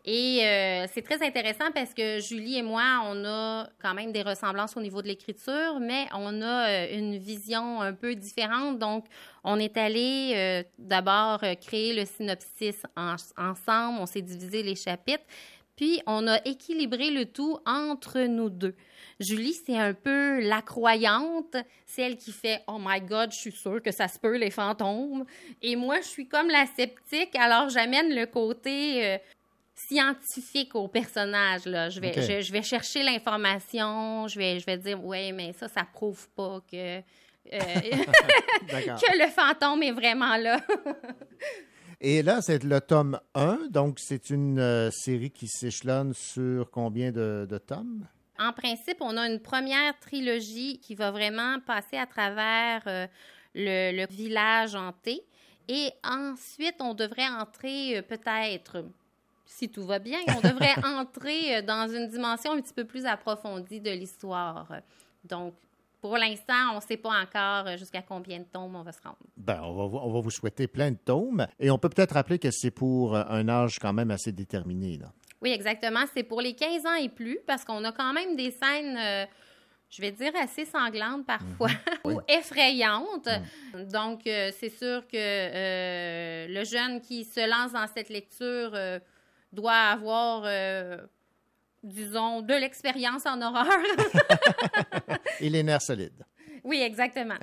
Et 0.08 0.46
euh, 0.46 0.86
c'est 0.92 1.02
très 1.02 1.20
intéressant 1.26 1.72
parce 1.74 1.92
que 1.92 2.20
Julie 2.20 2.58
et 2.58 2.62
moi, 2.62 3.00
on 3.06 3.24
a 3.24 3.68
quand 3.82 3.92
même 3.92 4.12
des 4.12 4.22
ressemblances 4.22 4.76
au 4.76 4.80
niveau 4.80 5.02
de 5.02 5.08
l'écriture, 5.08 5.80
mais 5.80 6.06
on 6.14 6.42
a 6.42 6.68
euh, 6.68 6.96
une 6.96 7.18
vision 7.18 7.80
un 7.80 7.92
peu 7.92 8.14
différente. 8.14 8.78
Donc, 8.78 9.06
on 9.42 9.58
est 9.58 9.76
allé 9.76 10.32
euh, 10.36 10.62
d'abord 10.78 11.40
créer 11.60 11.92
le 11.92 12.04
synopsis 12.04 12.84
en- 12.96 13.16
ensemble, 13.36 13.98
on 14.00 14.06
s'est 14.06 14.22
divisé 14.22 14.62
les 14.62 14.76
chapitres, 14.76 15.24
puis 15.74 16.00
on 16.06 16.28
a 16.28 16.38
équilibré 16.44 17.10
le 17.10 17.26
tout 17.26 17.58
entre 17.66 18.20
nous 18.20 18.48
deux. 18.48 18.76
Julie, 19.18 19.54
c'est 19.54 19.76
un 19.76 19.92
peu 19.92 20.40
la 20.40 20.62
croyante, 20.62 21.56
c'est 21.84 22.02
elle 22.02 22.16
qui 22.16 22.30
fait 22.30 22.62
Oh 22.68 22.76
my 22.78 23.00
God, 23.00 23.32
je 23.32 23.38
suis 23.38 23.52
sûre 23.52 23.82
que 23.82 23.90
ça 23.90 24.06
se 24.06 24.20
peut, 24.20 24.36
les 24.36 24.50
fantômes. 24.50 25.24
Et 25.62 25.74
moi, 25.74 26.00
je 26.00 26.06
suis 26.06 26.28
comme 26.28 26.48
la 26.48 26.66
sceptique, 26.66 27.34
alors 27.34 27.70
j'amène 27.70 28.14
le 28.14 28.26
côté 28.26 29.18
scientifique 29.76 30.74
au 30.74 30.88
personnage. 30.88 31.66
Là. 31.66 31.88
Je, 31.90 32.00
vais, 32.00 32.10
Ok. 32.18 32.20
je, 32.26 32.40
je 32.40 32.52
vais 32.52 32.62
chercher 32.62 33.02
l'information, 33.02 34.26
je 34.26 34.38
vais, 34.38 34.58
je 34.58 34.66
vais 34.66 34.78
dire 34.78 35.04
Ouais, 35.04 35.32
mais 35.32 35.52
ça, 35.52 35.68
ça 35.68 35.84
prouve 35.84 36.28
pas 36.30 36.60
que. 36.70 36.98
euh, 36.98 37.00
que 37.52 39.18
le 39.18 39.30
fantôme 39.30 39.82
est 39.82 39.92
vraiment 39.92 40.36
là. 40.36 40.60
Et 42.00 42.22
là, 42.22 42.42
c'est 42.42 42.62
le 42.62 42.80
tome 42.80 43.18
1, 43.34 43.68
donc 43.70 43.98
c'est 43.98 44.28
une 44.28 44.58
euh, 44.58 44.90
série 44.90 45.30
qui 45.30 45.48
s'échelonne 45.48 46.12
sur 46.12 46.70
combien 46.70 47.10
de, 47.10 47.46
de 47.48 47.56
tomes? 47.58 48.06
En 48.38 48.52
principe, 48.52 48.98
on 49.00 49.16
a 49.16 49.26
une 49.26 49.40
première 49.40 49.98
trilogie 49.98 50.78
qui 50.78 50.94
va 50.94 51.10
vraiment 51.10 51.58
passer 51.66 51.96
à 51.96 52.04
travers 52.04 52.82
euh, 52.86 53.06
le, 53.54 53.96
le 53.98 54.06
village 54.14 54.74
hanté. 54.74 55.22
Et 55.68 55.90
ensuite, 56.04 56.76
on 56.80 56.92
devrait 56.92 57.28
entrer 57.28 58.02
peut-être, 58.02 58.84
si 59.46 59.68
tout 59.68 59.84
va 59.86 59.98
bien, 59.98 60.18
on 60.28 60.40
devrait 60.46 60.74
entrer 60.84 61.62
dans 61.62 61.88
une 61.88 62.08
dimension 62.08 62.52
un 62.52 62.60
petit 62.60 62.74
peu 62.74 62.84
plus 62.84 63.06
approfondie 63.06 63.80
de 63.80 63.90
l'histoire. 63.90 64.68
Donc, 65.24 65.54
pour 66.00 66.16
l'instant, 66.18 66.72
on 66.72 66.76
ne 66.76 66.80
sait 66.80 66.96
pas 66.98 67.20
encore 67.22 67.76
jusqu'à 67.78 68.02
combien 68.02 68.38
de 68.40 68.44
tomes 68.44 68.76
on 68.76 68.82
va 68.82 68.92
se 68.92 69.00
rendre. 69.02 69.16
Ben, 69.36 69.60
on 69.62 69.74
va, 69.74 69.86
vous- 69.86 69.98
on 69.98 70.12
va 70.12 70.20
vous 70.20 70.30
souhaiter 70.30 70.66
plein 70.68 70.90
de 70.90 70.98
tomes. 70.98 71.46
Et 71.58 71.70
on 71.70 71.78
peut 71.78 71.88
peut-être 71.88 72.12
rappeler 72.12 72.38
que 72.38 72.50
c'est 72.50 72.70
pour 72.70 73.16
euh, 73.16 73.22
un 73.28 73.48
âge 73.48 73.78
quand 73.80 73.92
même 73.92 74.10
assez 74.10 74.30
déterminé. 74.30 74.98
Là. 74.98 75.06
Oui, 75.42 75.50
exactement. 75.50 76.00
C'est 76.14 76.22
pour 76.22 76.40
les 76.40 76.54
15 76.54 76.86
ans 76.86 76.94
et 76.94 77.08
plus 77.08 77.38
parce 77.46 77.64
qu'on 77.64 77.82
a 77.84 77.92
quand 77.92 78.12
même 78.12 78.36
des 78.36 78.50
scènes, 78.52 78.96
euh, 78.98 79.26
je 79.90 80.00
vais 80.02 80.12
dire, 80.12 80.32
assez 80.40 80.64
sanglantes 80.64 81.26
parfois 81.26 81.70
ou 82.04 82.20
effrayantes. 82.28 83.28
Donc, 83.92 84.26
euh, 84.26 84.50
c'est 84.58 84.70
sûr 84.70 85.06
que 85.08 85.16
euh, 85.16 86.46
le 86.48 86.64
jeune 86.64 87.00
qui 87.00 87.24
se 87.24 87.48
lance 87.48 87.72
dans 87.72 87.86
cette 87.92 88.08
lecture 88.10 88.70
euh, 88.74 88.98
doit 89.52 89.72
avoir, 89.72 90.42
euh, 90.44 90.98
disons, 91.82 92.42
de 92.42 92.54
l'expérience 92.54 93.26
en 93.26 93.40
horreur. 93.40 93.68
Et 95.40 95.48
les 95.50 95.62
nerfs 95.62 95.82
solides. 95.82 96.24
oui, 96.64 96.80
exactement. 96.80 97.36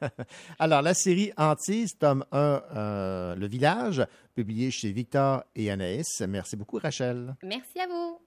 Alors, 0.58 0.82
la 0.82 0.94
série 0.94 1.32
Antise, 1.36 1.96
tome 1.98 2.24
1, 2.32 2.38
euh, 2.76 3.34
Le 3.36 3.46
Village, 3.46 4.04
publié 4.34 4.70
chez 4.70 4.90
Victor 4.92 5.44
et 5.54 5.70
Anaïs. 5.70 6.20
Merci 6.28 6.56
beaucoup, 6.56 6.78
Rachel. 6.78 7.34
Merci 7.42 7.80
à 7.80 7.86
vous. 7.86 8.20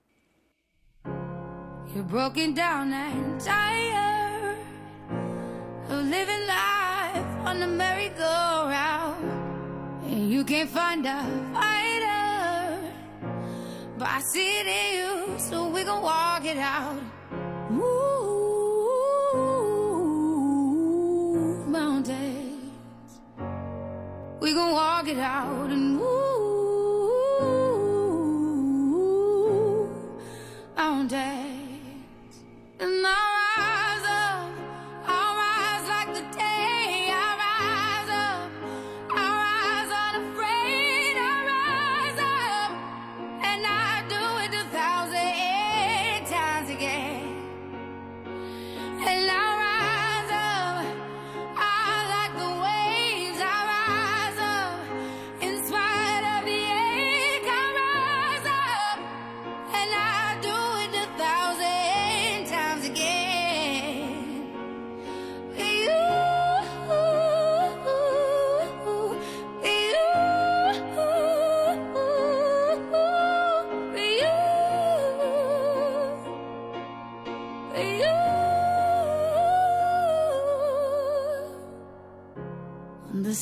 You're 1.93 2.03
broken 2.03 2.53
down 2.53 2.91
and 2.91 3.39
tired 3.39 4.57
of 5.89 6.05
living 6.05 6.47
life 6.47 7.25
on 7.45 7.59
the 7.59 7.67
merry-go-round. 7.67 9.23
And 10.05 10.31
you 10.31 10.43
can't 10.43 10.69
find 10.69 11.05
a 11.05 11.21
fighter, 11.53 12.22
but 14.03 14.11
I 14.11 14.19
see 14.19 14.59
it 14.59 14.67
in 14.67 14.97
you, 14.97 15.39
so 15.39 15.69
we 15.69 15.85
gon' 15.85 16.01
walk 16.01 16.43
it 16.43 16.57
out. 16.57 17.01
Move 17.69 17.87
mountains, 21.69 23.21
we 24.41 24.53
gon' 24.53 24.73
walk 24.73 25.07
it 25.07 25.19
out 25.19 25.69
and 25.69 25.95
move 25.95 26.03
mountains. 30.75 32.43
And 32.81 33.07
I 33.07 33.32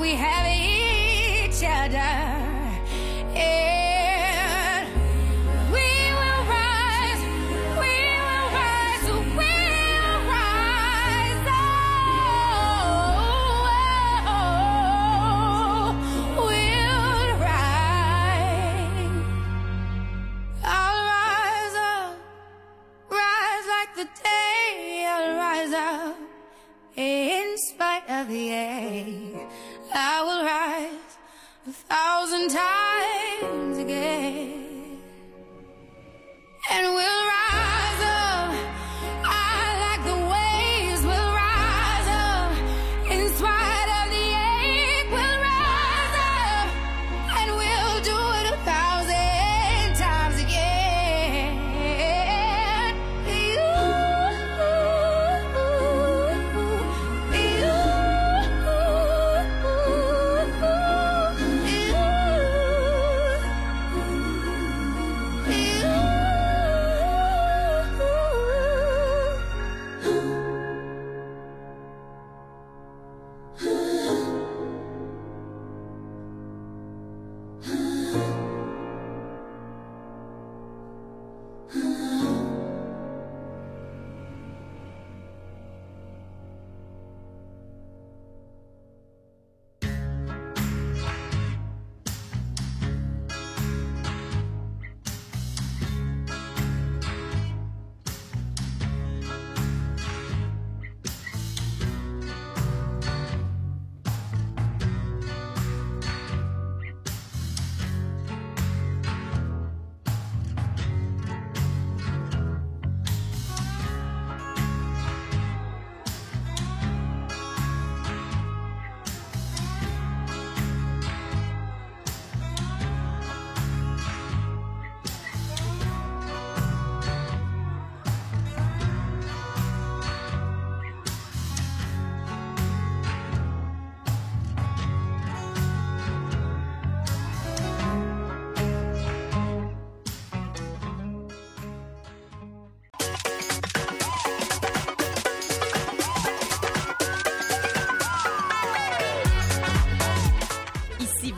we 0.00 0.14
have. 0.14 0.37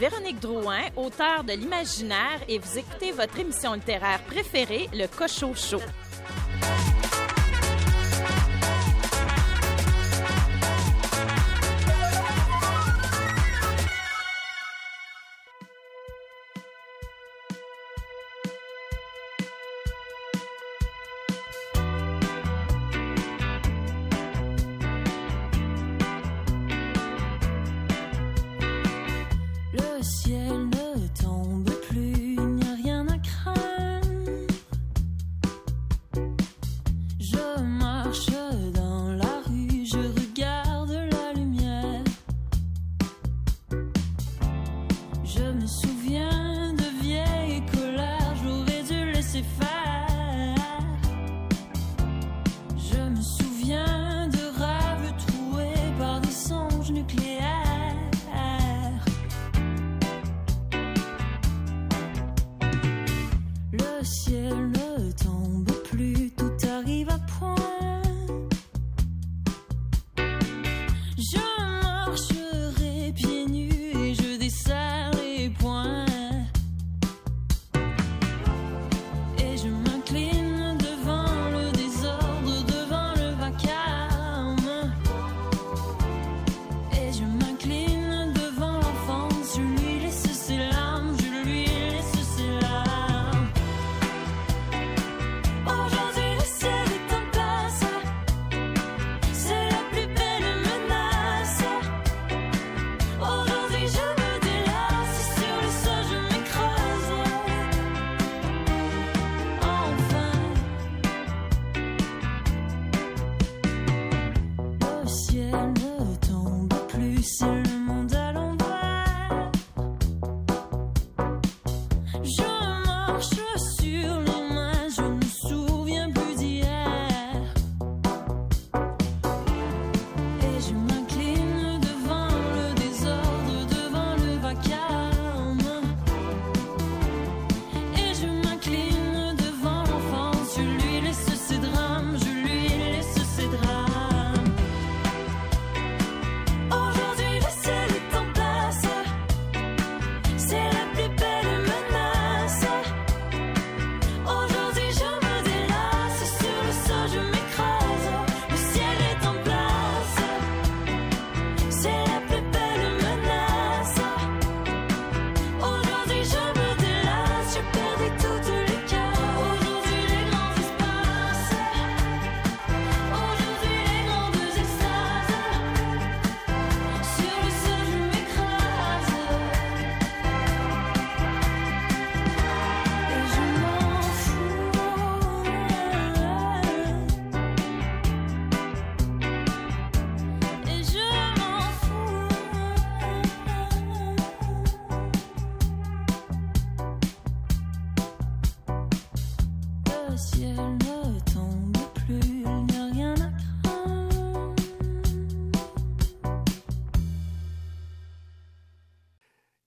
Véronique 0.00 0.40
Drouin, 0.40 0.80
auteure 0.96 1.44
de 1.44 1.52
l'imaginaire, 1.52 2.40
et 2.48 2.58
vous 2.58 2.78
écoutez 2.78 3.12
votre 3.12 3.38
émission 3.38 3.74
littéraire 3.74 4.22
préférée, 4.22 4.88
Le 4.94 5.06
Cochot 5.06 5.54
Chaud. 5.54 5.82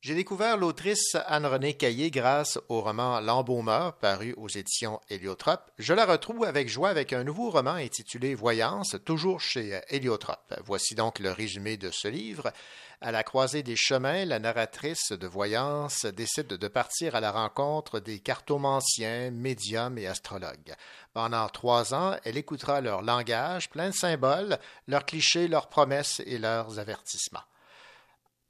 J'ai 0.03 0.15
découvert 0.15 0.57
l'autrice 0.57 1.15
Anne-Renée 1.27 1.75
Caillé 1.75 2.11
grâce 2.11 2.59
au 2.67 2.81
roman 2.81 3.21
L'embaumeur, 3.21 3.95
paru 3.99 4.33
aux 4.35 4.49
éditions 4.49 4.99
Héliotrope. 5.09 5.71
Je 5.79 5.93
la 5.93 6.05
retrouve 6.05 6.43
avec 6.43 6.67
joie 6.67 6.89
avec 6.89 7.13
un 7.13 7.23
nouveau 7.23 7.49
roman 7.49 7.75
intitulé 7.75 8.35
Voyance, 8.35 8.97
toujours 9.05 9.39
chez 9.39 9.79
Héliotrope. 9.87 10.55
Voici 10.65 10.93
donc 10.93 11.19
le 11.19 11.31
résumé 11.31 11.77
de 11.77 11.89
ce 11.89 12.09
livre. 12.09 12.51
À 12.99 13.13
la 13.13 13.23
croisée 13.23 13.63
des 13.63 13.77
chemins, 13.77 14.25
la 14.25 14.39
narratrice 14.39 15.13
de 15.13 15.25
Voyance 15.25 16.03
décide 16.03 16.47
de 16.47 16.67
partir 16.67 17.15
à 17.15 17.21
la 17.21 17.31
rencontre 17.31 18.01
des 18.01 18.19
cartomanciens, 18.19 19.31
médiums 19.31 19.97
et 19.97 20.07
astrologues. 20.07 20.75
Pendant 21.13 21.47
trois 21.47 21.93
ans, 21.93 22.17
elle 22.25 22.35
écoutera 22.35 22.81
leur 22.81 23.03
langage 23.03 23.69
plein 23.69 23.91
de 23.91 23.95
symboles, 23.95 24.59
leurs 24.89 25.05
clichés, 25.05 25.47
leurs 25.47 25.69
promesses 25.69 26.21
et 26.25 26.39
leurs 26.39 26.77
avertissements. 26.77 27.45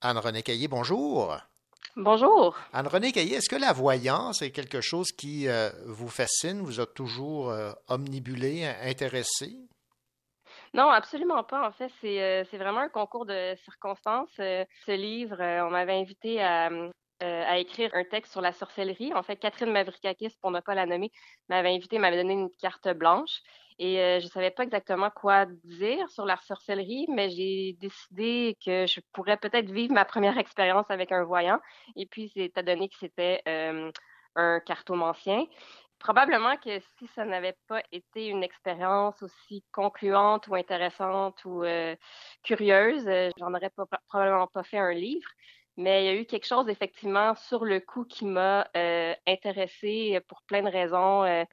Anne-Renée 0.05 0.43
Caillé, 0.43 0.67
bonjour. 0.67 1.37
Bonjour. 1.95 2.57
Anne-Renée 2.73 3.13
Caillé, 3.13 3.37
est-ce 3.37 3.47
que 3.47 3.55
la 3.55 3.71
voyance 3.71 4.41
est 4.41 4.51
quelque 4.51 4.81
chose 4.81 5.13
qui 5.13 5.47
euh, 5.47 5.69
vous 5.85 6.09
fascine, 6.09 6.61
vous 6.61 6.81
a 6.81 6.85
toujours 6.85 7.49
euh, 7.49 7.71
omnibulé, 7.87 8.65
intéressé? 8.83 9.55
Non, 10.73 10.89
absolument 10.89 11.43
pas. 11.43 11.65
En 11.65 11.71
fait, 11.71 11.89
c'est 12.01 12.21
euh, 12.21 12.43
c'est 12.51 12.57
vraiment 12.57 12.81
un 12.81 12.89
concours 12.89 13.25
de 13.25 13.55
circonstances. 13.63 14.29
Ce 14.35 14.91
livre, 14.91 15.37
on 15.39 15.69
m'avait 15.69 15.97
invité 15.97 16.43
à, 16.43 16.69
à 17.21 17.57
écrire 17.57 17.91
un 17.93 18.03
texte 18.03 18.33
sur 18.33 18.41
la 18.41 18.51
sorcellerie. 18.51 19.13
En 19.13 19.23
fait, 19.23 19.37
Catherine 19.37 19.71
Mavrikakis, 19.71 20.35
pour 20.41 20.51
ne 20.51 20.59
pas 20.59 20.75
la 20.75 20.85
nommer, 20.85 21.11
m'avait 21.47 21.73
invité, 21.73 21.97
m'avait 21.97 22.17
donné 22.17 22.33
une 22.33 22.49
carte 22.59 22.89
blanche. 22.89 23.39
Et 23.79 23.99
euh, 23.99 24.19
je 24.19 24.27
savais 24.27 24.51
pas 24.51 24.63
exactement 24.63 25.09
quoi 25.09 25.45
dire 25.63 26.09
sur 26.09 26.25
la 26.25 26.37
sorcellerie, 26.37 27.07
mais 27.09 27.29
j'ai 27.29 27.73
décidé 27.79 28.57
que 28.63 28.85
je 28.85 28.99
pourrais 29.13 29.37
peut-être 29.37 29.71
vivre 29.71 29.93
ma 29.93 30.05
première 30.05 30.37
expérience 30.39 30.85
avec 30.89 31.11
un 31.11 31.23
voyant. 31.23 31.59
Et 31.95 32.05
puis, 32.05 32.31
c'est 32.35 32.63
donné 32.63 32.89
que 32.89 32.95
c'était 32.99 33.41
euh, 33.47 33.91
un 34.35 34.59
cartomancien. 34.59 35.45
Probablement 35.99 36.57
que 36.57 36.79
si 36.97 37.07
ça 37.15 37.23
n'avait 37.23 37.55
pas 37.67 37.81
été 37.91 38.27
une 38.27 38.43
expérience 38.43 39.23
aussi 39.23 39.63
concluante 39.71 40.47
ou 40.47 40.55
intéressante 40.55 41.45
ou 41.45 41.63
euh, 41.63 41.95
curieuse, 42.43 43.07
euh, 43.07 43.29
j'en 43.37 43.53
aurais 43.53 43.71
probablement 44.09 44.47
pas 44.47 44.63
fait 44.63 44.77
un 44.79 44.91
livre. 44.91 45.29
Mais 45.77 46.03
il 46.03 46.05
y 46.05 46.09
a 46.09 46.21
eu 46.21 46.25
quelque 46.25 46.45
chose 46.45 46.69
effectivement 46.69 47.35
sur 47.35 47.65
le 47.65 47.79
coup 47.79 48.05
qui 48.05 48.25
m'a 48.25 48.67
euh, 48.77 49.15
intéressée 49.25 50.19
pour 50.27 50.43
plein 50.43 50.61
de 50.61 50.69
raisons, 50.69 51.23
euh, 51.23 51.45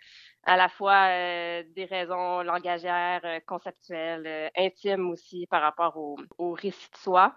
à 0.44 0.56
la 0.56 0.68
fois 0.68 1.08
euh, 1.08 1.62
des 1.74 1.84
raisons 1.84 2.42
langagères, 2.42 3.20
euh, 3.24 3.40
conceptuelles, 3.46 4.26
euh, 4.26 4.48
intimes 4.56 5.10
aussi 5.10 5.46
par 5.46 5.62
rapport 5.62 5.96
au, 5.96 6.18
au 6.38 6.52
récit 6.52 6.90
de 6.92 6.96
soi, 6.98 7.34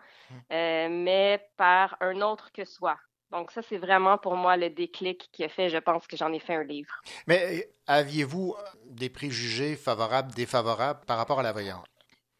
euh, 0.51 0.87
mais 0.89 1.45
par 1.57 1.97
un 1.99 2.21
autre 2.21 2.51
que 2.51 2.65
soi. 2.65 2.97
Donc 3.31 3.51
ça, 3.51 3.61
c'est 3.61 3.77
vraiment 3.77 4.17
pour 4.17 4.35
moi 4.35 4.57
le 4.57 4.69
déclic 4.69 5.29
qui 5.31 5.43
a 5.43 5.49
fait, 5.49 5.69
je 5.69 5.79
pense, 5.79 6.05
que 6.07 6.15
j'en 6.15 6.31
ai 6.31 6.39
fait 6.39 6.55
un 6.55 6.63
livre. 6.63 6.93
Mais 7.27 7.67
aviez-vous 7.87 8.55
des 8.85 9.09
préjugés 9.09 9.75
favorables, 9.75 10.31
défavorables 10.33 11.03
par 11.05 11.17
rapport 11.17 11.39
à 11.39 11.43
la 11.43 11.51
voyance? 11.51 11.85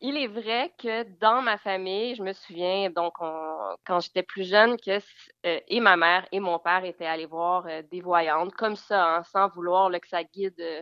Il 0.06 0.18
est 0.18 0.28
vrai 0.28 0.72
que 0.78 1.04
dans 1.20 1.42
ma 1.42 1.58
famille, 1.58 2.14
je 2.16 2.24
me 2.24 2.34
souviens, 2.34 2.90
donc, 2.90 3.14
on- 3.22 3.76
quand 3.88 4.02
j'étais 4.02 4.22
plus 4.24 4.44
jeune, 4.50 4.76
que 4.78 5.00
euh, 5.46 5.60
et 5.68 5.80
ma 5.80 5.96
mère 5.98 6.28
et 6.34 6.40
mon 6.42 6.60
père 6.60 6.84
étaient 6.84 7.06
allés 7.06 7.26
voir 7.26 7.66
euh, 7.68 7.82
des 7.90 8.02
voyantes, 8.02 8.54
comme 8.54 8.76
ça, 8.76 9.02
hein, 9.18 9.24
sans 9.24 9.48
vouloir 9.50 9.90
là, 9.90 10.00
que 10.02 10.08
ça 10.10 10.24
guide 10.26 10.60
euh, 10.60 10.82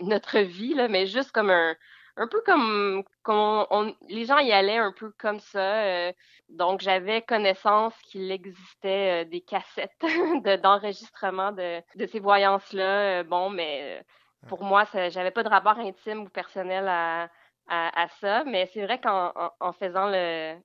notre 0.00 0.38
vie, 0.40 0.74
là, 0.74 0.88
mais 0.88 1.06
juste 1.06 1.30
comme 1.32 1.50
un, 1.50 1.76
un 2.16 2.26
peu 2.26 2.40
comme, 2.46 3.04
comme 3.22 3.36
on- 3.36 3.66
on- 3.70 3.96
les 4.08 4.24
gens 4.24 4.38
y 4.38 4.50
allaient 4.52 4.78
un 4.78 4.92
peu 4.92 5.12
comme 5.18 5.40
ça. 5.40 6.10
donc, 6.48 6.80
j'avais 6.80 7.22
connaissance 7.22 7.94
qu'il 8.02 8.30
existait 8.32 9.24
des 9.26 9.40
cassettes 9.42 9.92
de- 10.44 10.56
d'enregistrement 10.56 11.52
de, 11.52 11.80
de 11.96 12.06
ces 12.06 12.20
voyances-là. 12.20 13.20
Euh, 13.20 13.24
bon, 13.24 13.50
mais 13.50 14.02
pour 14.46 14.62
moi, 14.64 14.84
j'avais 15.08 15.30
pas 15.30 15.42
de 15.42 15.48
rapport 15.48 15.78
intime 15.78 16.22
ou 16.22 16.28
personnel 16.28 16.86
à, 16.88 17.28
à, 17.68 18.08
ça, 18.20 18.44
mais 18.44 18.68
c'est 18.72 18.82
vrai 18.84 19.00
qu'en 19.00 19.32
en, 19.34 19.50
en 19.60 19.72
faisant 19.72 20.08
le, 20.08 20.56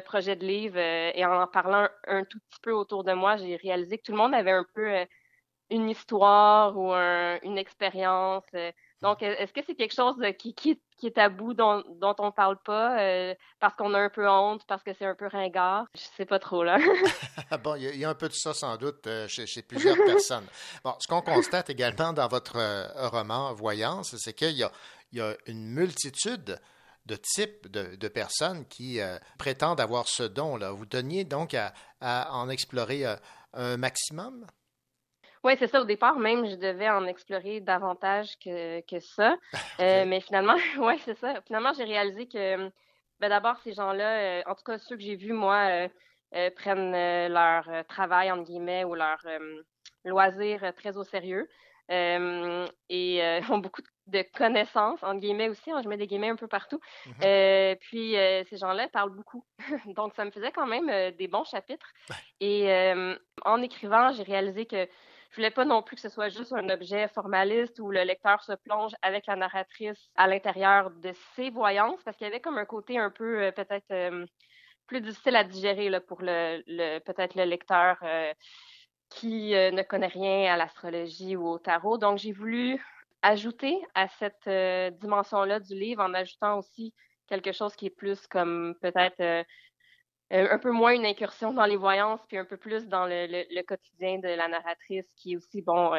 projet 0.00 0.36
de 0.36 0.44
livre 0.44 0.78
euh, 0.78 1.10
et 1.14 1.24
en 1.24 1.40
en 1.42 1.46
parlant 1.46 1.88
un, 2.06 2.24
tout 2.24 2.38
petit 2.50 2.60
peu 2.62 2.72
autour 2.72 3.04
de 3.04 3.12
moi, 3.12 3.36
j'ai 3.36 3.56
réalisé 3.56 3.98
que 3.98 4.02
tout 4.02 4.12
le 4.12 4.18
monde 4.18 4.34
avait 4.34 4.50
un 4.52 4.66
peu 4.74 4.86
euh, 4.86 5.04
une 5.70 5.88
histoire 5.88 6.76
ou 6.76 6.92
un- 6.92 7.38
une 7.42 7.58
expérience. 7.58 8.44
euh. 8.54 8.70
donc, 9.02 9.22
est- 9.22 9.42
est-ce 9.42 9.52
que 9.52 9.60
c'est 9.66 9.74
quelque 9.74 9.94
chose 9.94 10.16
qui, 10.38 10.54
est 11.02 11.10
tabou, 11.14 11.54
dont, 11.54 11.82
dont 12.00 12.14
on 12.18 12.30
parle 12.32 12.58
pas, 12.64 12.96
parce 13.60 13.74
qu'on 13.74 13.92
a 13.94 13.98
un 13.98 14.10
peu 14.10 14.28
honte, 14.28 14.62
parce 14.66 14.82
que 14.82 14.92
c'est 14.94 15.04
un 15.06 15.14
peu 15.14 15.26
ringard? 15.26 15.86
Je 15.94 16.02
sais 16.16 16.26
pas 16.26 16.38
trop, 16.38 16.64
là. 16.64 16.78
Bon, 17.62 17.74
il 17.76 17.96
y, 17.96 18.04
a- 18.04 18.08
un 18.08 18.14
peu 18.14 18.28
de 18.28 18.34
ça 18.34 18.54
sans 18.54 18.76
doute 18.76 19.08
chez, 19.28 19.46
chez 19.46 19.62
plusieurs 19.62 19.96
personnes. 20.04 20.46
Bon, 20.84 20.94
ce 20.98 21.06
qu'on 21.06 21.20
constate 21.22 21.70
également 21.70 22.12
dans 22.12 22.28
votre 22.28 22.56
roman 23.10 23.52
Voyance, 23.54 24.16
c'est 24.16 24.32
qu'il 24.32 24.56
y 24.56 24.62
a, 24.62 24.70
il 25.16 25.20
y 25.20 25.22
a 25.22 25.34
une 25.46 25.66
multitude 25.66 26.58
de 27.06 27.16
types 27.16 27.68
de, 27.68 27.96
de 27.96 28.08
personnes 28.08 28.66
qui 28.66 29.00
euh, 29.00 29.16
prétendent 29.38 29.80
avoir 29.80 30.08
ce 30.08 30.24
don-là. 30.24 30.72
Vous 30.72 30.84
teniez 30.84 31.24
donc 31.24 31.54
à, 31.54 31.72
à 32.00 32.32
en 32.32 32.50
explorer 32.50 33.06
euh, 33.06 33.16
un 33.54 33.78
maximum? 33.78 34.46
Oui, 35.42 35.54
c'est 35.58 35.68
ça. 35.68 35.80
Au 35.80 35.84
départ, 35.84 36.18
même, 36.18 36.44
je 36.50 36.56
devais 36.56 36.90
en 36.90 37.06
explorer 37.06 37.60
davantage 37.60 38.36
que, 38.44 38.80
que 38.82 39.00
ça. 39.00 39.36
Euh, 39.80 40.04
mais 40.06 40.20
finalement, 40.20 40.56
ouais, 40.78 40.98
c'est 41.04 41.18
ça. 41.18 41.40
Finalement, 41.46 41.72
j'ai 41.74 41.84
réalisé 41.84 42.26
que, 42.26 42.70
ben, 43.20 43.28
d'abord, 43.28 43.58
ces 43.62 43.72
gens-là, 43.74 44.42
en 44.46 44.54
tout 44.54 44.64
cas, 44.64 44.78
ceux 44.78 44.96
que 44.96 45.02
j'ai 45.02 45.16
vus, 45.16 45.34
moi, 45.34 45.88
prennent 46.56 46.92
leur 47.28 47.84
travail, 47.88 48.32
entre 48.32 48.44
guillemets, 48.44 48.84
ou 48.84 48.94
leur 48.94 49.18
loisir 50.06 50.64
euh, 50.64 50.72
très 50.72 50.96
au 50.96 51.04
sérieux. 51.04 51.48
Euh, 51.90 52.66
et 52.88 53.22
euh, 53.22 53.40
ont 53.50 53.58
beaucoup 53.58 53.82
de 54.06 54.24
connaissances, 54.36 55.02
entre 55.02 55.20
guillemets 55.20 55.48
aussi, 55.48 55.70
hein, 55.70 55.80
je 55.82 55.88
mets 55.88 55.96
des 55.96 56.06
guillemets 56.06 56.28
un 56.28 56.36
peu 56.36 56.46
partout. 56.46 56.80
Euh, 57.24 57.74
puis 57.80 58.16
euh, 58.16 58.44
ces 58.44 58.56
gens-là 58.56 58.88
parlent 58.88 59.14
beaucoup. 59.14 59.44
Donc 59.96 60.14
ça 60.14 60.24
me 60.24 60.30
faisait 60.30 60.52
quand 60.52 60.66
même 60.66 61.12
des 61.16 61.28
bons 61.28 61.44
chapitres. 61.44 61.92
Et 62.40 62.68
en 63.44 63.62
écrivant, 63.62 64.12
j'ai 64.12 64.22
réalisé 64.22 64.66
que 64.66 64.88
je 65.30 65.36
voulais 65.36 65.50
pas 65.50 65.64
non 65.64 65.82
plus 65.82 65.96
que 65.96 66.02
ce 66.02 66.08
soit 66.08 66.28
juste 66.28 66.52
un 66.52 66.68
objet 66.70 67.08
formaliste 67.08 67.80
où 67.80 67.90
le 67.90 68.04
lecteur 68.04 68.42
se 68.44 68.52
plonge 68.52 68.92
avec 69.02 69.26
la 69.26 69.34
narratrice 69.34 70.08
à 70.14 70.28
l'intérieur 70.28 70.90
de 70.90 71.12
ses 71.34 71.50
voyances, 71.50 72.00
parce 72.04 72.16
qu'il 72.16 72.26
y 72.26 72.30
avait 72.30 72.40
comme 72.40 72.58
un 72.58 72.64
côté 72.64 72.98
un 72.98 73.10
peu 73.10 73.50
peut-être 73.56 74.26
plus 74.86 75.00
difficile 75.00 75.34
à 75.34 75.42
digérer 75.42 75.90
là, 75.90 76.00
pour 76.00 76.22
le, 76.22 76.62
le 76.68 77.00
peut-être 77.00 77.34
le 77.34 77.44
lecteur 77.44 77.98
qui 79.10 79.54
euh, 79.54 79.70
ne 79.70 79.82
connaît 79.82 80.06
rien 80.08 80.52
à 80.52 80.56
l'astrologie 80.56 81.36
ou 81.36 81.46
au 81.48 81.58
tarot. 81.58 81.98
Donc, 81.98 82.18
j'ai 82.18 82.32
voulu 82.32 82.82
ajouter 83.22 83.80
à 83.94 84.08
cette 84.08 84.46
euh, 84.46 84.90
dimension-là 84.90 85.60
du 85.60 85.74
livre 85.74 86.02
en 86.02 86.14
ajoutant 86.14 86.58
aussi 86.58 86.94
quelque 87.26 87.52
chose 87.52 87.74
qui 87.76 87.86
est 87.86 87.90
plus 87.90 88.26
comme 88.26 88.74
peut-être 88.80 89.20
euh, 89.20 89.42
un 90.32 90.58
peu 90.58 90.70
moins 90.72 90.92
une 90.94 91.06
incursion 91.06 91.52
dans 91.52 91.66
les 91.66 91.76
voyances, 91.76 92.20
puis 92.28 92.38
un 92.38 92.44
peu 92.44 92.56
plus 92.56 92.88
dans 92.88 93.06
le, 93.06 93.26
le- 93.26 93.46
le 93.50 93.62
quotidien 93.62 94.18
de 94.18 94.28
la 94.28 94.48
narratrice, 94.48 95.12
qui 95.14 95.32
est 95.32 95.36
aussi, 95.36 95.62
bon, 95.62 95.92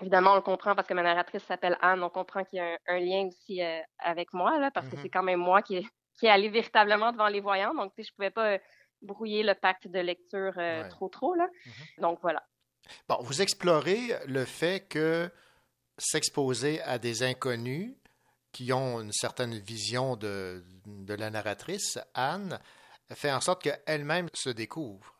évidemment, 0.00 0.32
on 0.32 0.36
le 0.36 0.40
comprend 0.42 0.74
parce 0.74 0.86
que 0.88 0.94
ma 0.94 1.02
narratrice 1.02 1.44
s'appelle 1.44 1.76
Anne, 1.80 2.02
on 2.02 2.10
comprend 2.10 2.44
qu'il 2.44 2.58
y 2.58 2.60
a 2.60 2.74
un, 2.74 2.78
un 2.86 3.00
lien 3.00 3.26
aussi 3.28 3.60
avec 3.98 4.32
moi, 4.32 4.58
là, 4.58 4.70
parce 4.70 4.88
que 4.88 4.96
Mhm. 4.96 5.02
c'est 5.02 5.10
quand 5.10 5.22
même 5.24 5.40
moi 5.40 5.62
qui 5.62 5.76
est, 5.78 5.86
qui 6.18 6.26
est 6.26 6.30
allée 6.30 6.48
véritablement 6.48 7.12
devant 7.12 7.28
les 7.28 7.40
voyants, 7.40 7.74
donc, 7.74 7.94
tu 7.94 8.02
sais, 8.02 8.08
je 8.10 8.14
pouvais 8.14 8.30
pas 8.30 8.58
brouiller 9.02 9.42
le 9.42 9.54
pacte 9.54 9.88
de 9.88 9.98
lecture 9.98 10.52
euh, 10.58 10.82
Ouais. 10.82 10.88
trop, 10.88 11.08
trop, 11.08 11.34
là. 11.34 11.48
Donc, 11.98 12.18
voilà. 12.22 12.42
Bon, 13.08 13.18
vous 13.20 13.42
explorez 13.42 14.14
le 14.26 14.44
fait 14.44 14.86
que 14.88 15.30
s'exposer 15.98 16.80
à 16.82 16.98
des 16.98 17.22
inconnus 17.22 17.94
qui 18.52 18.72
ont 18.72 19.00
une 19.00 19.12
certaine 19.12 19.58
vision 19.58 20.16
de, 20.16 20.64
de 20.86 21.14
la 21.14 21.30
narratrice, 21.30 21.98
Anne, 22.14 22.58
fait 23.12 23.30
en 23.32 23.40
sorte 23.40 23.62
qu'elle-même 23.62 24.28
se 24.32 24.48
découvre. 24.50 25.17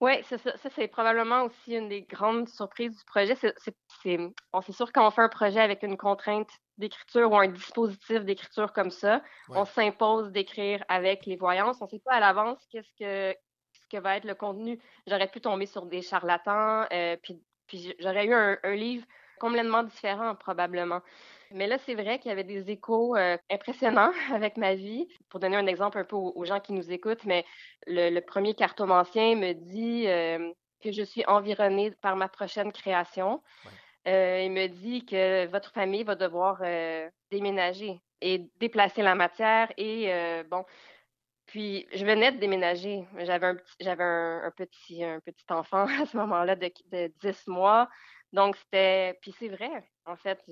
Oui, 0.00 0.12
c'est 0.24 0.38
ça. 0.38 0.56
Ça, 0.56 0.70
c'est 0.70 0.88
probablement 0.88 1.42
aussi 1.42 1.74
une 1.74 1.88
des 1.88 2.02
grandes 2.02 2.48
surprises 2.48 2.96
du 2.96 3.04
projet. 3.04 3.34
C'est, 3.36 4.16
bon, 4.16 4.62
sûr 4.62 4.92
quand 4.92 5.06
on 5.06 5.10
fait 5.10 5.20
un 5.20 5.28
projet 5.28 5.60
avec 5.60 5.82
une 5.82 5.98
contrainte 5.98 6.48
d'écriture 6.78 7.30
ou 7.30 7.36
un 7.36 7.48
dispositif 7.48 8.24
d'écriture 8.24 8.72
comme 8.72 8.90
ça, 8.90 9.22
on 9.50 9.66
s'impose 9.66 10.32
d'écrire 10.32 10.82
avec 10.88 11.26
les 11.26 11.36
voyances. 11.36 11.82
On 11.82 11.84
ne 11.84 11.90
sait 11.90 12.02
pas 12.02 12.14
à 12.14 12.20
l'avance 12.20 12.58
qu'est-ce 12.70 12.92
que, 12.98 13.36
ce 13.74 13.88
que 13.90 14.00
va 14.00 14.16
être 14.16 14.24
le 14.24 14.34
contenu. 14.34 14.80
J'aurais 15.06 15.28
pu 15.28 15.42
tomber 15.42 15.66
sur 15.66 15.84
des 15.84 16.00
charlatans, 16.00 16.86
euh, 16.92 17.18
puis, 17.22 17.42
puis 17.66 17.94
j'aurais 17.98 18.24
eu 18.26 18.32
un, 18.32 18.56
un 18.62 18.74
livre 18.74 19.04
complètement 19.38 19.82
différent 19.82 20.34
probablement. 20.34 21.02
Mais 21.52 21.66
là, 21.66 21.78
c'est 21.78 21.94
vrai 21.94 22.18
qu'il 22.18 22.28
y 22.28 22.32
avait 22.32 22.44
des 22.44 22.70
échos 22.70 23.16
euh, 23.16 23.36
impressionnants 23.50 24.12
avec 24.32 24.56
ma 24.56 24.74
vie. 24.74 25.08
Pour 25.28 25.40
donner 25.40 25.56
un 25.56 25.66
exemple 25.66 25.98
un 25.98 26.04
peu 26.04 26.16
aux, 26.16 26.32
aux 26.34 26.44
gens 26.44 26.60
qui 26.60 26.72
nous 26.72 26.92
écoutent, 26.92 27.24
mais 27.24 27.44
le, 27.86 28.10
le 28.10 28.20
premier 28.20 28.54
cartomancien 28.54 29.34
me 29.36 29.52
dit 29.52 30.06
euh, 30.06 30.52
que 30.82 30.92
je 30.92 31.02
suis 31.02 31.24
environnée 31.26 31.90
par 32.02 32.16
ma 32.16 32.28
prochaine 32.28 32.72
création. 32.72 33.42
Euh, 34.08 34.42
il 34.44 34.52
me 34.52 34.66
dit 34.68 35.04
que 35.04 35.46
votre 35.46 35.72
famille 35.72 36.04
va 36.04 36.14
devoir 36.14 36.62
déménager 37.30 38.00
et 38.22 38.48
déplacer 38.58 39.02
la 39.02 39.14
matière. 39.14 39.70
Et 39.76 40.10
bon, 40.50 40.64
puis 41.46 41.86
je 41.92 42.06
venais 42.06 42.32
de 42.32 42.38
déménager. 42.38 43.06
J'avais 43.18 43.46
un 43.48 43.56
petit, 43.56 43.74
j'avais 43.80 44.04
un, 44.04 44.42
un 44.44 44.50
petit, 44.52 45.04
un 45.04 45.20
petit 45.20 45.44
enfant 45.50 45.84
à 46.02 46.06
ce 46.06 46.16
moment-là 46.16 46.56
de, 46.56 46.70
de 46.92 47.12
10 47.20 47.48
mois. 47.48 47.88
Donc 48.32 48.56
c'était, 48.56 49.18
puis 49.20 49.34
c'est 49.38 49.48
vrai. 49.48 49.89
En 50.06 50.16
fait, 50.16 50.42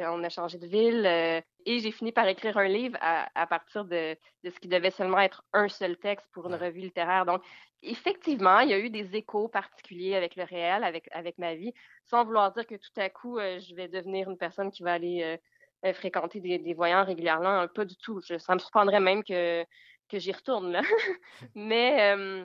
on 0.00 0.24
a 0.24 0.28
changé 0.28 0.58
de 0.58 0.66
ville 0.66 1.06
euh, 1.06 1.40
et 1.64 1.78
j'ai 1.80 1.92
fini 1.92 2.12
par 2.12 2.26
écrire 2.28 2.58
un 2.58 2.68
livre 2.68 2.98
à, 3.00 3.28
à 3.40 3.46
partir 3.46 3.84
de, 3.84 4.16
de 4.42 4.50
ce 4.50 4.58
qui 4.60 4.68
devait 4.68 4.90
seulement 4.90 5.20
être 5.20 5.44
un 5.52 5.68
seul 5.68 5.96
texte 5.98 6.28
pour 6.32 6.46
une 6.48 6.54
revue 6.56 6.80
littéraire. 6.80 7.24
Donc, 7.24 7.42
effectivement, 7.82 8.58
il 8.60 8.70
y 8.70 8.74
a 8.74 8.78
eu 8.78 8.90
des 8.90 9.16
échos 9.16 9.48
particuliers 9.48 10.14
avec 10.16 10.36
le 10.36 10.44
réel, 10.44 10.84
avec, 10.84 11.08
avec 11.12 11.38
ma 11.38 11.54
vie, 11.54 11.72
sans 12.04 12.24
vouloir 12.24 12.52
dire 12.52 12.66
que 12.66 12.74
tout 12.74 12.90
à 13.00 13.08
coup, 13.08 13.38
euh, 13.38 13.60
je 13.60 13.74
vais 13.74 13.88
devenir 13.88 14.28
une 14.28 14.36
personne 14.38 14.70
qui 14.70 14.82
va 14.82 14.92
aller 14.94 15.38
euh, 15.84 15.92
fréquenter 15.94 16.40
des, 16.40 16.58
des 16.58 16.74
voyants 16.74 17.04
régulièrement. 17.04 17.68
Pas 17.68 17.84
du 17.84 17.96
tout. 17.96 18.20
Je- 18.20 18.38
ça 18.38 18.54
me 18.54 18.58
surprendrait 18.58 19.00
même 19.00 19.22
que, 19.24 19.64
que 20.08 20.18
j'y 20.18 20.32
retourne, 20.32 20.72
là. 20.72 20.82
Mais, 21.54 22.44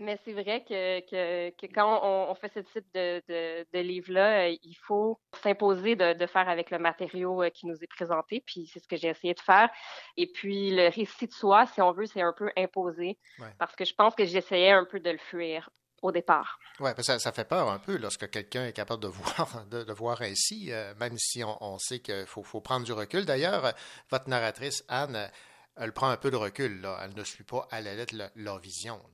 mais 0.00 0.18
c'est 0.24 0.32
vrai 0.32 0.64
que, 0.68 1.00
que, 1.08 1.50
que 1.50 1.66
quand 1.72 2.00
on, 2.02 2.30
on 2.30 2.34
fait 2.34 2.52
ce 2.54 2.60
type 2.60 2.86
de, 2.94 3.22
de, 3.28 3.66
de 3.72 3.78
livre-là, 3.80 4.48
il 4.48 4.76
faut 4.86 5.18
s'imposer 5.42 5.96
de, 5.96 6.12
de 6.14 6.26
faire 6.26 6.48
avec 6.48 6.70
le 6.70 6.78
matériau 6.78 7.42
euh, 7.42 7.50
qui 7.50 7.66
nous 7.66 7.76
est 7.82 7.86
présenté. 7.86 8.42
Puis 8.46 8.66
c'est 8.72 8.80
ce 8.80 8.88
que 8.88 8.96
j'ai 8.96 9.08
essayé 9.08 9.34
de 9.34 9.40
faire. 9.40 9.68
Et 10.16 10.26
puis 10.26 10.70
le 10.70 10.88
récit 10.88 11.26
de 11.26 11.32
soi, 11.32 11.66
si 11.66 11.80
on 11.80 11.92
veut, 11.92 12.06
c'est 12.06 12.22
un 12.22 12.32
peu 12.36 12.50
imposé 12.56 13.18
Ouais. 13.38 13.48
parce 13.58 13.74
que 13.76 13.84
je 13.84 13.94
pense 13.94 14.14
que 14.14 14.24
j'essayais 14.24 14.70
un 14.72 14.84
peu 14.84 15.00
de 15.00 15.10
le 15.10 15.18
fuir 15.18 15.70
au 16.02 16.12
départ. 16.12 16.58
Oui, 16.80 16.90
ça, 16.98 17.18
ça 17.18 17.32
fait 17.32 17.48
peur 17.48 17.70
un 17.70 17.78
peu 17.78 17.96
lorsque 17.96 18.28
quelqu'un 18.30 18.66
est 18.66 18.72
capable 18.72 19.02
de 19.02 19.08
voir, 19.08 19.64
de, 19.70 19.84
de 19.84 19.92
voir 19.92 20.20
ainsi, 20.22 20.70
euh, 20.70 20.92
même 21.00 21.16
si 21.16 21.42
on, 21.44 21.56
on 21.64 21.78
sait 21.78 22.00
qu'il 22.00 22.26
faut, 22.26 22.42
faut 22.42 22.60
prendre 22.60 22.84
du 22.84 22.92
recul. 22.92 23.24
D'ailleurs, 23.24 23.72
votre 24.10 24.28
narratrice, 24.28 24.84
Anne, 24.88 25.30
elle 25.76 25.92
prend 25.92 26.08
un 26.10 26.16
peu 26.16 26.30
de 26.30 26.36
recul. 26.36 26.80
Là. 26.82 26.98
Elle 27.02 27.14
ne 27.14 27.24
suit 27.24 27.44
pas 27.44 27.66
à 27.70 27.80
la 27.80 27.94
lettre 27.94 28.14
le- 28.14 28.28
leur 28.36 28.58
vision. 28.58 28.96
là. 28.96 29.13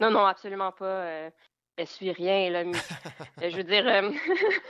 Non, 0.00 0.10
non, 0.10 0.24
absolument 0.26 0.72
pas. 0.72 0.84
euh, 0.84 1.30
elle 1.78 1.86
suit 1.86 2.12
rien, 2.12 2.50
là. 2.50 2.60
euh, 2.60 3.50
je 3.50 3.56
veux 3.56 3.64
dire, 3.64 3.86
euh, 3.86 4.10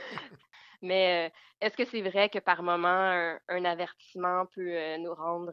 mais 0.81 1.27
euh, 1.27 1.29
est-ce 1.59 1.75
que 1.75 1.85
c'est 1.85 2.01
vrai 2.01 2.29
que 2.29 2.39
par 2.39 2.63
moment, 2.63 3.37
un, 3.49 3.65
avertissement 3.65 4.45
peut 4.55 4.97
nous 4.97 5.13
rendre, 5.13 5.51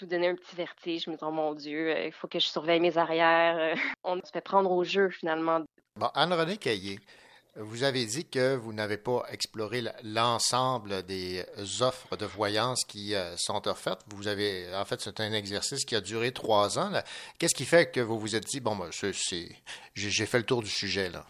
nous 0.00 0.06
donner 0.06 0.28
un 0.28 0.36
petit 0.36 0.56
vertige? 0.56 1.08
Me 1.08 1.16
dis, 1.16 1.24
oh 1.24 1.30
mon 1.30 1.54
Dieu, 1.54 2.06
il 2.06 2.12
faut 2.12 2.28
que 2.28 2.38
je 2.38 2.46
surveille 2.46 2.80
mes 2.80 2.96
arrières. 2.96 3.76
On 4.04 4.16
se 4.24 4.30
fait 4.32 4.40
prendre 4.40 4.70
au 4.70 4.84
jeu, 4.84 5.10
finalement. 5.10 5.60
Bon, 5.96 6.08
Anne-Renée 6.14 6.56
Caillé, 6.56 7.00
vous 7.56 7.82
avez 7.82 8.04
dit 8.06 8.28
que 8.28 8.54
vous 8.56 8.72
n'avez 8.72 8.96
pas 8.96 9.24
exploré 9.30 9.82
l'ensemble 10.04 11.02
des 11.04 11.44
offres 11.80 12.16
de 12.16 12.26
voyance 12.26 12.84
qui 12.84 13.14
euh, 13.14 13.36
sont 13.36 13.66
offertes. 13.68 14.02
Vous 14.14 14.28
avez, 14.28 14.66
en 14.74 14.84
fait, 14.84 15.00
c'est 15.00 15.20
un 15.20 15.32
exercice 15.32 15.84
qui 15.84 15.96
a 15.96 16.00
duré 16.00 16.32
trois 16.32 16.78
ans. 16.78 16.90
Qu'est-ce 17.38 17.54
qui 17.54 17.64
fait 17.64 17.90
que 17.90 18.00
vous 18.00 18.18
vous 18.18 18.36
êtes 18.36 18.46
dit, 18.46 18.60
bon, 18.60 18.76
ben, 18.76 18.90
j'ai 19.94 20.26
fait 20.26 20.38
le 20.38 20.44
tour 20.44 20.62
du 20.62 20.70
sujet, 20.70 21.10
là? 21.10 21.24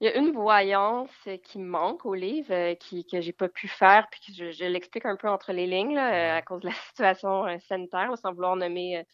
Il 0.00 0.06
y 0.06 0.10
a 0.10 0.16
une 0.18 0.32
voyance 0.32 1.10
qui 1.42 1.58
manque 1.58 2.04
au 2.04 2.12
livre, 2.12 2.52
euh, 2.52 2.74
qui, 2.74 3.06
que 3.06 3.22
j'ai 3.22 3.32
pas 3.32 3.48
pu 3.48 3.66
faire, 3.66 4.06
puis 4.10 4.20
que 4.26 4.32
je, 4.36 4.50
je 4.50 4.64
l'explique 4.66 5.06
un 5.06 5.16
peu 5.16 5.28
entre 5.28 5.52
les 5.52 5.66
lignes, 5.66 5.94
là, 5.94 6.34
euh, 6.34 6.38
à 6.38 6.42
cause 6.42 6.60
de 6.60 6.66
la 6.66 6.74
situation 6.88 7.46
euh, 7.46 7.56
sanitaire, 7.66 8.10
sans 8.18 8.32
vouloir 8.32 8.56
nommer 8.56 9.04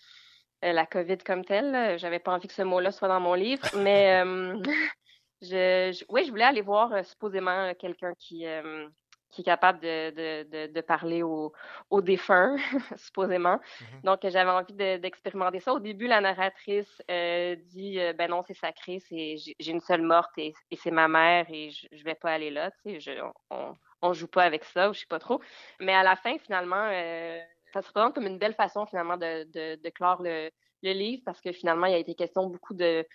la 0.64 0.86
COVID 0.86 1.18
comme 1.18 1.44
telle. 1.44 1.98
J'avais 1.98 2.20
pas 2.20 2.32
envie 2.32 2.46
que 2.46 2.54
ce 2.54 2.62
mot-là 2.62 2.92
soit 2.92 3.08
dans 3.08 3.18
mon 3.18 3.34
livre, 3.34 3.66
mais 3.78 4.22
je, 5.42 5.92
je- 5.98 6.04
oui, 6.08 6.24
je 6.24 6.30
voulais 6.30 6.44
aller 6.44 6.62
voir 6.62 6.92
euh, 6.92 7.02
supposément 7.02 7.50
euh, 7.70 7.74
quelqu'un 7.78 8.14
qui, 8.18 8.46
euh, 8.46 8.88
qui 9.30 9.40
est 9.42 9.44
capable 9.44 9.80
de, 9.80 10.10
de, 10.10 10.48
de, 10.68 10.72
de 10.72 10.80
parler 10.82 11.22
aux, 11.22 11.52
aux 11.90 12.02
défunts, 12.02 12.56
supposément. 12.96 13.60
Donc, 14.04 14.20
j'avais 14.24 14.50
envie 14.50 14.74
de- 14.74 14.98
d'expérimenter 14.98 15.60
ça. 15.60 15.72
Au 15.74 15.80
début, 15.80 16.06
la 16.06 16.20
narratrice 16.20 17.02
euh, 17.10 17.56
dit 17.56 17.98
euh, 18.00 18.12
Ben 18.14 18.30
non, 18.30 18.42
c'est 18.46 18.54
sacré, 18.54 19.00
c'est 19.00 19.36
j'ai 19.58 19.72
une 19.72 19.80
seule 19.80 20.02
morte 20.02 20.32
et, 20.38 20.54
et 20.70 20.76
c'est 20.76 20.90
ma 20.92 21.08
mère 21.08 21.46
et 21.50 21.70
je, 21.70 21.86
je 21.92 22.04
vais 22.04 22.14
pas 22.14 22.32
aller 22.32 22.50
là. 22.50 22.70
Tu 22.84 22.94
sais, 22.94 23.00
je, 23.00 23.12
on, 23.50 23.74
on 24.02 24.12
joue 24.12 24.28
pas 24.28 24.44
avec 24.44 24.64
ça 24.64 24.90
ou 24.90 24.94
je 24.94 25.00
sais 25.00 25.06
pas 25.08 25.18
trop. 25.18 25.40
Mais 25.80 25.94
à 25.94 26.02
la 26.02 26.16
fin, 26.16 26.38
finalement, 26.38 26.88
euh, 26.90 27.40
ça 27.72 27.82
se 27.82 27.90
présente 27.90 28.14
comme 28.14 28.26
une 28.26 28.38
belle 28.38 28.54
façon, 28.54 28.86
finalement, 28.86 29.16
de, 29.16 29.44
de, 29.44 29.80
de 29.82 29.88
clore 29.90 30.22
le, 30.22 30.50
le 30.82 30.92
livre 30.92 31.22
parce 31.24 31.40
que 31.40 31.52
finalement, 31.52 31.86
il 31.86 31.92
y 31.92 31.94
a 31.94 31.98
été 31.98 32.14
question 32.14 32.46
beaucoup 32.46 32.74
de 32.74 33.06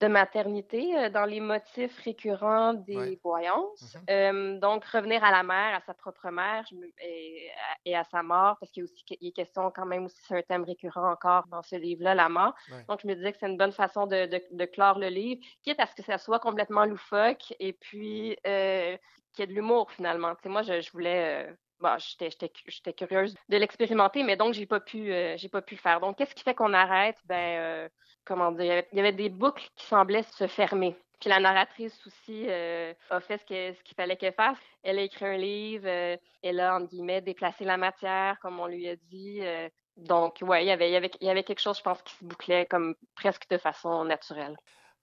de 0.00 0.08
maternité 0.08 0.96
euh, 0.98 1.08
dans 1.08 1.24
les 1.24 1.40
motifs 1.40 1.98
récurrents 2.00 2.74
des 2.74 3.18
voyances. 3.22 3.96
Euh, 4.10 4.58
donc, 4.58 4.84
revenir 4.84 5.22
à 5.22 5.30
la 5.30 5.42
mère, 5.42 5.76
à 5.76 5.80
sa 5.80 5.94
propre 5.94 6.30
mère 6.30 6.64
me- 6.72 6.90
et, 7.00 7.48
à- 7.50 7.76
et 7.84 7.96
à 7.96 8.04
sa 8.04 8.22
mort, 8.22 8.56
parce 8.58 8.70
qu'il 8.72 8.82
y 8.82 8.84
a 8.84 8.90
aussi 8.90 9.04
il 9.20 9.28
est 9.28 9.32
question 9.32 9.70
quand 9.70 9.86
même 9.86 10.04
aussi, 10.06 10.20
c'est 10.26 10.36
un 10.36 10.42
thème 10.42 10.64
récurrent 10.64 11.10
encore 11.10 11.46
dans 11.46 11.62
ce 11.62 11.76
livre-là, 11.76 12.14
la 12.14 12.28
mort. 12.28 12.54
Ouais. 12.70 12.84
Donc, 12.88 13.00
je 13.02 13.06
me 13.06 13.14
disais 13.14 13.32
que 13.32 13.38
c'est 13.38 13.48
une 13.48 13.56
bonne 13.56 13.72
façon 13.72 14.06
de, 14.06 14.26
de, 14.26 14.42
de 14.50 14.64
clore 14.64 14.98
le 14.98 15.08
livre, 15.08 15.40
quitte 15.62 15.80
à 15.80 15.86
ce 15.86 15.94
que 15.94 16.02
ça 16.02 16.18
soit 16.18 16.40
complètement 16.40 16.84
loufoque 16.84 17.54
et 17.60 17.72
puis 17.72 18.36
euh, 18.46 18.96
qu'il 19.32 19.42
y 19.42 19.44
ait 19.44 19.46
de 19.46 19.52
l'humour 19.52 19.90
finalement. 19.92 20.34
Tu 20.34 20.42
sais, 20.42 20.48
moi, 20.48 20.62
je, 20.62 20.80
je 20.80 20.90
voulais... 20.92 21.46
euh, 21.48 21.54
Bon, 21.80 21.98
j'étais, 21.98 22.30
j'étais, 22.30 22.48
cu- 22.48 22.70
j'étais 22.70 22.92
curieuse 22.92 23.34
de 23.48 23.56
l'expérimenter, 23.56 24.22
mais 24.22 24.36
donc 24.36 24.54
j'ai 24.54 24.64
pas 24.64 24.80
pu, 24.80 25.12
euh, 25.12 25.36
j'ai 25.36 25.48
pas 25.48 25.60
pu 25.60 25.74
le 25.74 25.80
faire. 25.80 26.00
Donc, 26.00 26.16
qu'est-ce 26.16 26.34
qui 26.34 26.44
fait 26.44 26.54
qu'on 26.54 26.72
arrête? 26.72 27.18
Ben, 27.24 27.58
euh, 27.58 27.88
comment 28.24 28.52
dire, 28.52 28.82
il 28.92 28.96
y 28.96 29.00
avait- 29.00 29.12
des 29.12 29.28
boucles 29.28 29.66
qui 29.76 29.86
semblaient 29.86 30.22
se 30.22 30.46
fermer. 30.46 30.96
Puis 31.20 31.30
la 31.30 31.40
narratrice 31.40 31.98
aussi 32.06 32.44
euh, 32.48 32.92
a 33.10 33.20
fait 33.20 33.38
ce 33.38 33.44
qu'il 33.82 33.94
fallait 33.96 34.16
qu'elle 34.16 34.34
fasse. 34.34 34.58
Elle 34.82 34.98
a 34.98 35.02
écrit 35.02 35.24
un 35.24 35.36
livre, 35.36 35.86
euh, 35.86 36.16
elle 36.42 36.60
a, 36.60 36.76
entre 36.76 36.88
guillemets, 36.88 37.20
déplacé 37.22 37.64
la 37.64 37.76
matière, 37.76 38.36
comme 38.40 38.60
on 38.60 38.66
lui 38.66 38.88
a 38.88 38.96
dit. 38.96 39.38
euh, 39.40 39.68
donc, 39.96 40.38
ouais, 40.42 40.64
il 40.64 40.68
y 40.68 41.28
avait 41.30 41.44
quelque 41.44 41.60
chose, 41.60 41.78
je 41.78 41.82
pense, 41.82 42.02
qui 42.02 42.14
se 42.16 42.24
bouclait 42.24 42.66
comme 42.66 42.96
presque 43.14 43.48
de 43.48 43.58
façon 43.58 44.04
naturelle. 44.04 44.56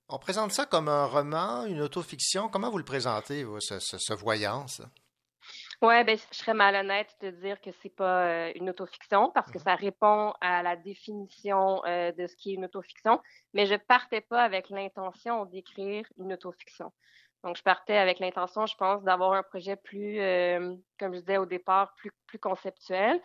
On 0.09 0.19
présente 0.19 0.51
ça 0.51 0.65
comme 0.65 0.89
un 0.89 1.05
roman, 1.05 1.63
une 1.65 1.81
autofiction. 1.81 2.49
Comment 2.49 2.69
vous 2.69 2.77
le 2.77 2.83
présentez, 2.83 3.45
vous, 3.45 3.61
ce, 3.61 3.79
ce- 3.79 3.97
ce 3.97 4.13
voyance? 4.13 4.81
Ouais, 5.81 6.03
ben, 6.03 6.15
je 6.15 6.37
serais 6.37 6.53
malhonnête 6.53 7.15
de 7.21 7.31
dire 7.31 7.59
que 7.59 7.71
c'est 7.81 7.89
pas 7.89 8.27
euh, 8.27 8.51
une 8.53 8.69
autofiction 8.69 9.31
parce 9.31 9.49
que 9.51 9.57
ça 9.57 9.73
répond 9.73 10.31
à 10.39 10.61
la 10.61 10.75
définition 10.75 11.83
euh, 11.85 12.11
de 12.11 12.27
ce 12.27 12.35
qui 12.35 12.51
est 12.51 12.53
une 12.53 12.65
autofiction, 12.65 13.19
mais 13.55 13.65
je 13.65 13.73
partais 13.75 14.21
pas 14.21 14.43
avec 14.43 14.69
l'intention 14.69 15.45
d'écrire 15.45 16.05
une 16.19 16.33
autofiction. 16.33 16.91
Donc, 17.43 17.57
je 17.57 17.63
partais 17.63 17.97
avec 17.97 18.19
l'intention, 18.19 18.67
je 18.67 18.75
pense, 18.75 19.01
d'avoir 19.01 19.33
un 19.33 19.41
projet 19.41 19.75
plus, 19.75 20.19
euh, 20.19 20.75
comme 20.99 21.15
je 21.15 21.19
disais 21.21 21.37
au 21.37 21.47
départ, 21.47 21.95
plus, 21.95 22.11
plus 22.27 22.37
conceptuel, 22.37 23.19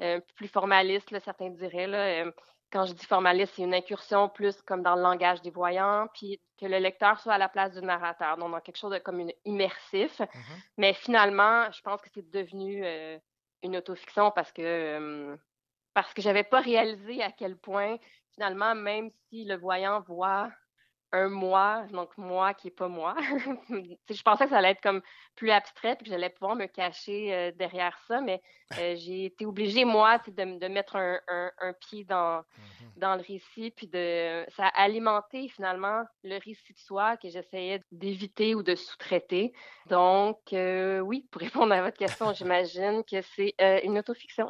euh, 0.00 0.20
plus 0.34 0.48
formaliste, 0.48 1.12
là, 1.12 1.20
certains 1.20 1.50
diraient. 1.50 1.86
Là, 1.86 2.24
quand 2.72 2.84
je 2.86 2.92
dis 2.92 3.06
formaliste, 3.06 3.54
c'est 3.56 3.62
une 3.62 3.74
incursion 3.74 4.28
plus 4.28 4.60
comme 4.62 4.82
dans 4.82 4.94
le 4.94 5.02
langage 5.02 5.42
des 5.42 5.50
voyants, 5.50 6.06
puis 6.14 6.40
que 6.58 6.66
le 6.66 6.78
lecteur 6.78 7.18
soit 7.20 7.34
à 7.34 7.38
la 7.38 7.48
place 7.48 7.72
du 7.72 7.80
narrateur, 7.84 8.36
donc 8.36 8.52
dans 8.52 8.60
quelque 8.60 8.76
chose 8.76 8.92
de 8.92 8.98
comme 8.98 9.20
une 9.20 9.32
immersif. 9.44 10.20
Mais 10.76 10.92
finalement, 10.94 11.70
je 11.72 11.80
pense 11.82 12.00
que 12.00 12.08
c'est 12.14 12.30
devenu 12.30 12.84
euh, 12.84 13.18
une 13.62 13.76
autofiction 13.76 14.30
parce 14.30 14.52
que 14.52 14.62
euh, 14.62 15.36
parce 15.94 16.14
que 16.14 16.22
j'avais 16.22 16.44
pas 16.44 16.60
réalisé 16.60 17.22
à 17.22 17.32
quel 17.32 17.56
point 17.56 17.96
finalement, 18.34 18.74
même 18.74 19.10
si 19.28 19.44
le 19.44 19.56
voyant 19.56 20.00
voit 20.00 20.50
un 21.12 21.28
moi, 21.28 21.84
donc 21.92 22.16
moi 22.16 22.54
qui 22.54 22.68
est 22.68 22.70
pas 22.70 22.88
moi, 22.88 23.14
je 23.68 24.22
pensais 24.22 24.44
que 24.44 24.50
ça 24.50 24.58
allait 24.58 24.70
être 24.70 24.80
comme 24.80 25.02
plus 25.36 25.50
abstrait 25.50 25.96
puis 25.96 26.04
que 26.04 26.10
j'allais 26.10 26.30
pouvoir 26.30 26.56
me 26.56 26.66
cacher 26.66 27.34
euh, 27.34 27.52
derrière 27.52 27.98
ça, 28.06 28.20
mais 28.20 28.40
euh, 28.78 28.94
j'ai 28.96 29.24
été 29.26 29.46
obligée, 29.46 29.84
moi, 29.84 30.18
de, 30.26 30.58
de 30.58 30.68
mettre 30.68 30.96
un, 30.96 31.18
un- 31.28 31.50
un 31.58 31.72
pied 31.72 32.04
dans, 32.04 32.42
dans 32.96 33.14
le 33.16 33.22
récit, 33.22 33.70
puis 33.70 33.86
de 33.88 34.44
ça 34.56 34.66
a 34.66 34.82
alimenté 34.82 35.48
finalement 35.48 36.04
le 36.22 36.34
récit 36.34 36.72
de 36.72 36.78
soi 36.78 37.16
que 37.16 37.28
j'essayais 37.28 37.80
d'éviter 37.90 38.54
ou 38.54 38.62
de 38.62 38.74
sous-traiter. 38.74 39.52
Donc, 39.86 40.38
euh, 40.52 41.00
oui, 41.00 41.26
pour 41.32 41.40
répondre 41.42 41.72
à 41.72 41.82
votre 41.82 41.96
question, 41.98 42.32
j'imagine 42.32 43.02
que 43.04 43.20
c'est 43.22 43.54
une 43.84 43.98
autofiction. 43.98 44.48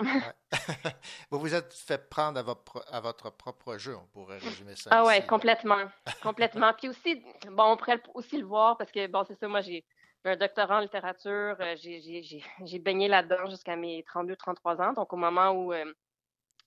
Vous 1.30 1.38
vous 1.38 1.54
êtes 1.54 1.72
fait 1.72 2.08
prendre 2.08 2.38
à 2.38 2.42
votre, 2.42 2.62
pro- 2.64 2.82
à 2.90 3.00
votre 3.00 3.30
propre 3.30 3.76
jeu, 3.78 3.96
on 3.96 4.06
pourrait 4.08 4.38
résumer 4.38 4.74
ça. 4.76 4.90
Ah 4.92 5.02
ainsi. 5.18 5.26
complètement. 5.26 5.78
complètement. 6.22 6.72
Puis 6.74 6.88
aussi, 6.88 7.22
bon, 7.50 7.72
on 7.72 7.76
pourrait 7.76 8.02
aussi 8.14 8.38
le 8.38 8.46
voir 8.46 8.76
parce 8.76 8.90
que, 8.90 9.06
bon, 9.06 9.24
c'est 9.26 9.38
ça, 9.38 9.46
moi, 9.48 9.60
j'ai 9.60 9.84
un 10.24 10.36
doctorat 10.36 10.78
en 10.78 10.80
littérature. 10.80 11.56
euh, 11.60 11.76
j'ai- 11.76 12.78
baigné 12.80 13.08
là-dedans 13.08 13.48
jusqu'à 13.48 13.76
mes 13.76 14.02
32-33 14.02 14.80
ans. 14.82 14.92
Donc, 14.92 15.12
au 15.12 15.16
moment 15.16 15.50
où 15.50 15.72
euh, 15.72 15.92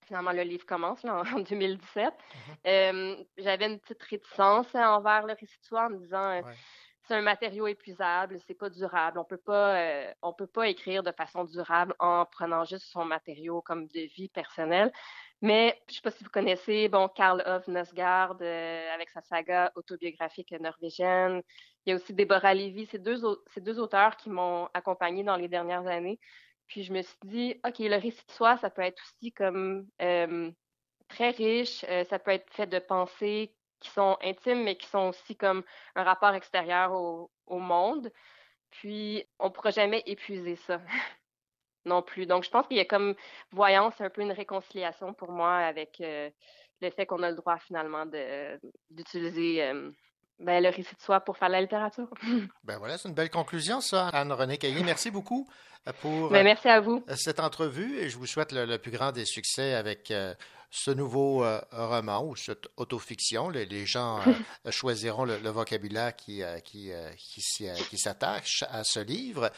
finalement 0.07 0.31
le 0.31 0.43
livre 0.43 0.65
commence, 0.65 1.03
là, 1.03 1.21
en 1.33 1.39
2017, 1.39 2.13
euh, 2.67 3.15
j'avais 3.37 3.65
une 3.67 3.79
petite 3.79 4.01
réticence 4.03 4.73
envers 4.75 5.25
le 5.25 5.33
récit 5.33 5.59
de 5.59 5.65
soi 5.65 5.85
en 5.85 5.89
me 5.89 5.97
disant. 5.97 6.31
euh, 6.31 6.41
c'est 7.07 7.15
un 7.15 7.21
matériau 7.21 7.67
épuisable, 7.67 8.39
c'est 8.47 8.53
pas 8.53 8.69
durable. 8.69 9.19
On 9.19 9.25
peut 9.25 9.37
pas, 9.37 9.75
euh, 9.77 10.13
on 10.21 10.33
peut 10.33 10.47
pas 10.47 10.67
écrire 10.69 11.03
de 11.03 11.11
façon 11.11 11.43
durable 11.43 11.93
en 11.99 12.25
prenant 12.25 12.63
juste 12.65 12.85
son 12.85 13.05
matériau 13.05 13.61
comme 13.61 13.87
de 13.87 14.01
vie 14.15 14.29
personnelle. 14.29 14.91
Mais 15.41 15.77
je 15.89 15.95
sais 15.95 16.01
pas 16.01 16.11
si 16.11 16.23
vous 16.23 16.29
connaissez, 16.29 16.87
bon, 16.87 17.09
Karl 17.09 17.43
Ove 17.45 17.69
Nosgaard 17.69 18.37
euh, 18.41 18.93
avec 18.93 19.09
sa 19.09 19.21
saga 19.21 19.71
autobiographique 19.75 20.51
norvégienne. 20.53 21.41
Il 21.85 21.89
y 21.89 21.93
a 21.93 21.95
aussi 21.97 22.13
Déborah 22.13 22.53
Levy. 22.53 22.85
C'est 22.85 23.03
deux, 23.03 23.21
deux 23.57 23.79
auteurs 23.79 24.15
qui 24.15 24.29
m'ont 24.29 24.69
accompagnée 24.73 25.23
dans 25.23 25.35
les 25.35 25.49
dernières 25.49 25.87
années. 25.87 26.19
Puis 26.67 26.83
je 26.83 26.93
me 26.93 27.01
suis 27.01 27.17
dit, 27.25 27.55
OK, 27.67 27.79
le 27.79 27.97
récit 27.97 28.25
de 28.25 28.31
soi, 28.31 28.57
ça 28.57 28.69
peut 28.69 28.81
être 28.81 29.01
aussi 29.03 29.33
comme 29.33 29.87
euh, 30.01 30.49
très 31.09 31.31
riche. 31.31 31.85
ça 32.09 32.19
peut 32.19 32.31
être 32.31 32.51
fait 32.53 32.67
de 32.67 32.79
pensées 32.79 33.53
qui 33.83 33.91
sont 33.91 34.17
intimes, 34.23 34.63
mais 34.63 34.75
qui 34.75 34.87
sont 34.87 35.09
aussi 35.09 35.35
comme 35.35 35.63
un 35.95 36.03
rapport 36.03 36.33
extérieur 36.33 36.91
au, 36.93 37.29
au 37.45 37.59
monde. 37.59 38.11
Puis, 38.71 39.23
on 39.39 39.45
ne 39.45 39.49
pourra 39.51 39.69
jamais 39.69 40.01
épuiser 40.07 40.55
ça 40.55 40.81
non 41.85 42.01
plus. 42.01 42.25
Donc, 42.25 42.43
je 42.43 42.49
pense 42.49 42.65
qu'il 42.67 42.77
y 42.77 42.81
a 42.81 42.85
comme 42.85 43.13
voyance, 43.51 43.99
un 44.01 44.09
peu 44.09 44.21
une 44.21 44.31
réconciliation 44.31 45.13
pour 45.13 45.31
moi 45.31 45.57
avec 45.57 46.01
euh, 46.01 46.29
le 46.81 46.89
fait 46.89 47.05
qu'on 47.05 47.21
a 47.23 47.29
le 47.29 47.35
droit 47.35 47.57
finalement 47.59 48.05
d'utiliser 48.89 49.63
euh, 49.63 49.91
ben, 50.39 50.63
le 50.63 50.69
récit 50.69 50.95
de 50.95 51.01
soi 51.01 51.19
pour 51.19 51.37
faire 51.37 51.49
la 51.49 51.61
littérature. 51.61 52.09
Ben 52.63 52.77
voilà, 52.77 52.97
c'est 52.97 53.09
une 53.09 53.15
belle 53.15 53.29
conclusion, 53.29 53.81
ça. 53.81 54.07
Anne-Renée 54.09 54.57
Caillé, 54.57 54.83
merci 54.83 55.11
beaucoup 55.11 55.47
euh, 55.87 55.91
pour 56.01 56.29
Ben, 56.29 56.43
merci 56.43 56.67
à 56.69 56.79
vous. 56.79 57.03
cette 57.15 57.39
entrevue 57.39 57.97
et 57.99 58.09
je 58.09 58.17
vous 58.17 58.25
souhaite 58.25 58.51
le, 58.51 58.65
le 58.65 58.77
plus 58.79 58.91
grand 58.91 59.11
des 59.11 59.25
succès 59.25 59.73
avec 59.75 60.09
euh, 60.11 60.33
ce 60.75 60.89
nouveau 60.89 61.43
euh, 61.43 61.61
roman 61.71 62.25
ou 62.25 62.35
cette 62.35 62.67
autofiction. 62.77 63.49
Les, 63.49 63.65
les 63.67 63.85
gens 63.85 64.19
euh, 64.65 64.71
choisiront 64.71 65.23
le, 65.23 65.37
le 65.37 65.49
vocabulaire 65.51 66.15
qui, 66.15 66.41
euh, 66.41 66.59
qui, 66.61 66.91
qui, 67.15 67.97
s'attache 67.97 68.63
à 68.69 68.83
ce 68.83 68.99
livre. 68.99 69.51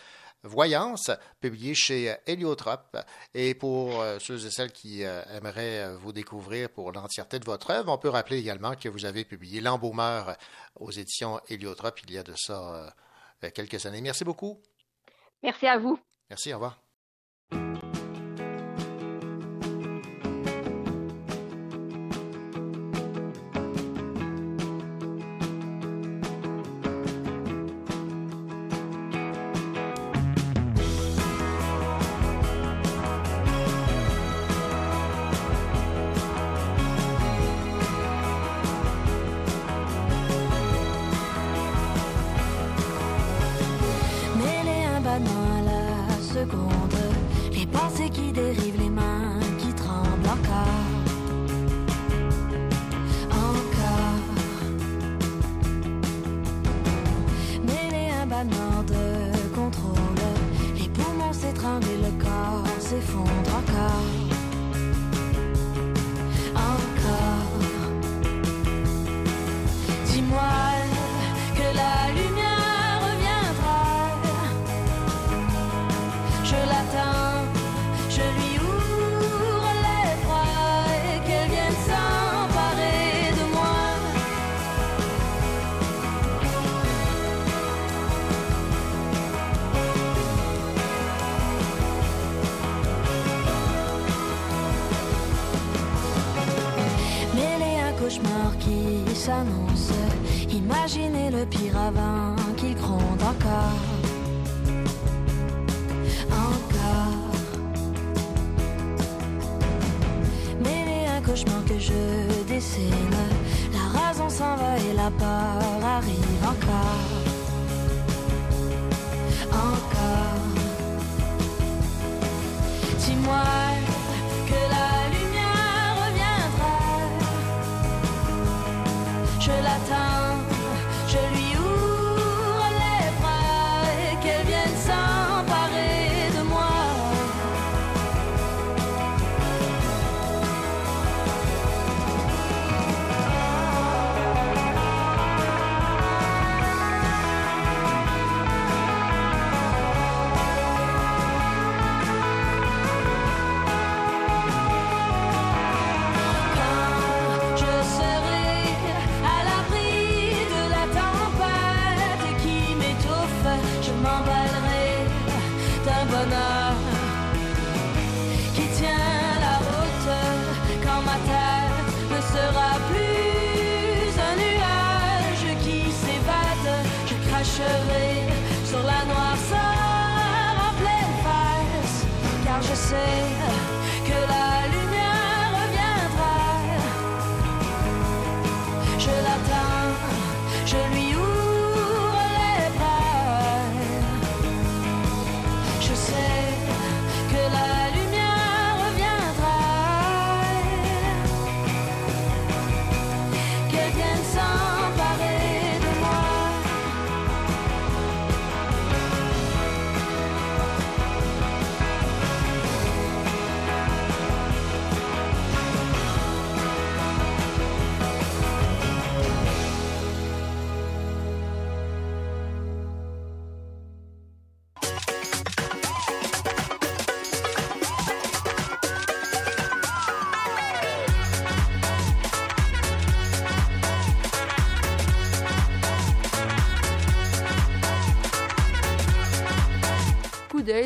Voyance, 0.44 1.10
publié 1.40 1.74
chez 1.74 2.16
Héliotrope. 2.28 2.98
Et 3.34 3.56
pour 3.56 4.04
ceux 4.20 4.46
et 4.46 4.52
celles 4.52 4.72
qui 4.72 5.02
aimeraient 5.02 5.96
vous 5.96 6.12
découvrir 6.12 6.70
pour 6.70 6.92
l'entièreté 6.92 7.40
de 7.40 7.46
votre 7.46 7.72
œuvre, 7.72 7.92
on 7.92 7.98
peut 7.98 8.10
rappeler 8.10 8.38
également 8.38 8.76
que 8.76 8.88
vous 8.88 9.06
avez 9.06 9.26
publié 9.26 9.60
L'Embaumeur 9.60 10.38
aux 10.76 10.92
éditions 10.92 11.40
Héliotrope 11.50 12.00
il 12.04 12.12
y 12.12 12.20
a 12.20 12.24
de 12.24 12.36
ça 12.36 12.94
quelques 13.56 13.88
années. 13.88 14.02
Merci 14.02 14.24
beaucoup. 14.24 14.62
Merci 15.42 15.66
à 15.66 15.80
vous. 15.80 16.00
Merci, 16.30 16.54
au 16.54 16.58
revoir. 16.58 16.80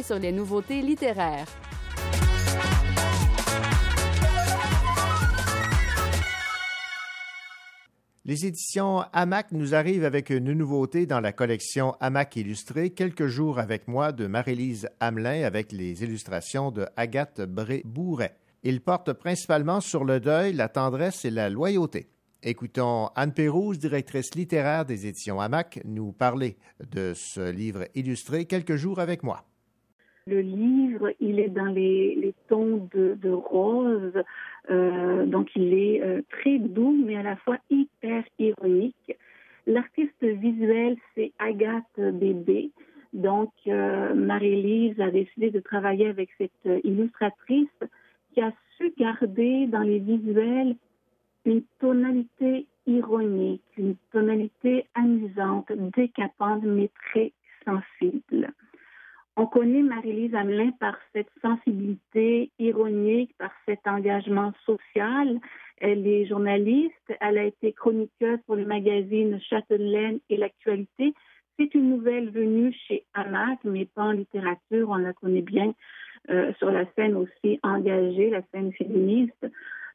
Sur 0.04 0.20
les 0.20 0.32
nouveautés 0.32 0.82
littéraires. 0.82 1.48
Les 8.30 8.46
éditions 8.46 9.04
Hamac 9.12 9.52
nous 9.52 9.74
arrivent 9.74 10.06
avec 10.06 10.30
une 10.30 10.54
nouveauté 10.54 11.08
dans 11.08 11.20
la 11.20 11.32
collection 11.32 11.96
Hamac 12.00 12.36
illustrée, 12.36 12.92
Quelques 12.92 13.26
jours 13.26 13.58
avec 13.58 13.88
moi 13.88 14.12
de 14.12 14.28
Marie-Lise 14.28 14.88
Hamelin 15.00 15.44
avec 15.44 15.72
les 15.72 16.04
illustrations 16.04 16.70
de 16.70 16.86
Agathe 16.96 17.42
Bré-Bourret. 17.42 18.36
Il 18.62 18.82
porte 18.82 19.14
principalement 19.14 19.82
sur 19.82 20.06
le 20.06 20.20
deuil, 20.20 20.54
la 20.54 20.70
tendresse 20.70 21.26
et 21.26 21.32
la 21.32 21.50
loyauté. 21.50 22.12
Écoutons 22.44 23.10
Anne 23.16 23.34
Pérouse, 23.34 23.80
directrice 23.80 24.36
littéraire 24.36 24.86
des 24.86 25.08
éditions 25.08 25.42
Hamac, 25.42 25.82
nous 25.84 26.12
parler 26.12 26.58
de 26.92 27.14
ce 27.16 27.50
livre 27.50 27.86
illustré 27.96 28.46
Quelques 28.46 28.76
jours 28.76 29.00
avec 29.00 29.24
moi. 29.24 29.49
Le 30.30 30.42
livre, 30.42 31.12
il 31.20 31.40
est 31.40 31.50
dans 31.50 31.72
les, 31.74 32.34
tons 32.50 32.88
de, 32.94 33.18
de 33.20 33.32
rose, 33.32 34.14
euh, 34.70 35.26
donc 35.26 35.50
il 35.56 35.74
est 35.74 36.04
euh, 36.04 36.22
très 36.30 36.60
doux, 36.60 36.96
mais 37.06 37.16
à 37.16 37.24
la 37.24 37.36
fois 37.38 37.58
hyper 37.70 38.24
ironique. 38.38 39.18
L'artiste 39.66 40.24
visuel, 40.24 40.98
c'est 41.16 41.32
Agathe 41.40 41.98
Bébé. 41.98 42.72
Donc, 43.14 43.52
euh, 43.68 44.14
Marie-Lise 44.14 45.00
a 45.02 45.10
décidé 45.10 45.50
de 45.50 45.60
travailler 45.60 46.08
avec 46.08 46.30
cette 46.38 46.52
euh, 46.68 46.80
illustratrice 46.84 47.80
qui 48.34 48.42
a 48.42 48.54
su 48.78 48.94
garder 48.98 49.66
dans 49.68 49.82
les 49.82 50.00
visuels 50.00 50.76
une 51.46 51.64
tonalité 51.80 52.68
ironique, 52.86 53.64
une 53.78 53.96
tonalité 54.12 54.86
amusante, 54.94 55.72
décapante, 55.96 56.64
mais 56.64 56.90
très 57.10 57.32
sensible. 57.66 58.52
On 59.40 59.46
connaît 59.46 59.84
Marie-Lise 59.84 60.36
Hamelin 60.36 60.72
par 60.82 60.98
cette 61.14 61.30
sensibilité 61.42 62.52
ironique, 62.60 63.34
par 63.38 63.52
cet 63.66 63.88
engagement 63.88 64.52
social. 64.66 65.40
Elle 65.78 66.06
est 66.06 66.26
journaliste, 66.26 67.14
elle 67.22 67.38
a 67.38 67.46
été 67.46 67.72
chroniqueuse 67.72 68.40
pour 68.46 68.58
le 68.58 68.66
magazine 68.66 69.40
Châtelaine 69.50 70.20
et 70.30 70.36
l'actualité. 70.36 71.14
C'est 71.58 71.74
une 71.74 71.90
nouvelle 71.90 72.32
venue 72.32 72.76
chez 72.86 73.06
Hamac, 73.14 73.60
mais 73.64 73.86
pas 73.86 74.04
en 74.04 74.12
littérature, 74.12 74.90
on 74.90 74.98
la 74.98 75.14
connaît 75.14 75.42
bien 75.42 75.74
euh, 76.30 76.52
sur 76.56 76.70
la 76.70 76.84
scène 76.98 77.16
aussi 77.16 77.62
engagée, 77.64 78.30
la 78.30 78.42
scène 78.54 78.74
féministe. 78.74 79.48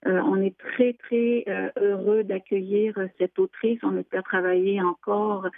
Euh, 0.06 0.22
on 0.22 0.40
est 0.40 0.56
très, 0.56 0.94
très 0.94 1.44
euh, 1.48 1.68
heureux 1.78 2.24
d'accueillir 2.24 2.94
cette 3.18 3.38
autrice. 3.38 3.78
On 3.82 3.98
espère 3.98 4.22
travailler 4.22 4.80
encore 4.80 5.48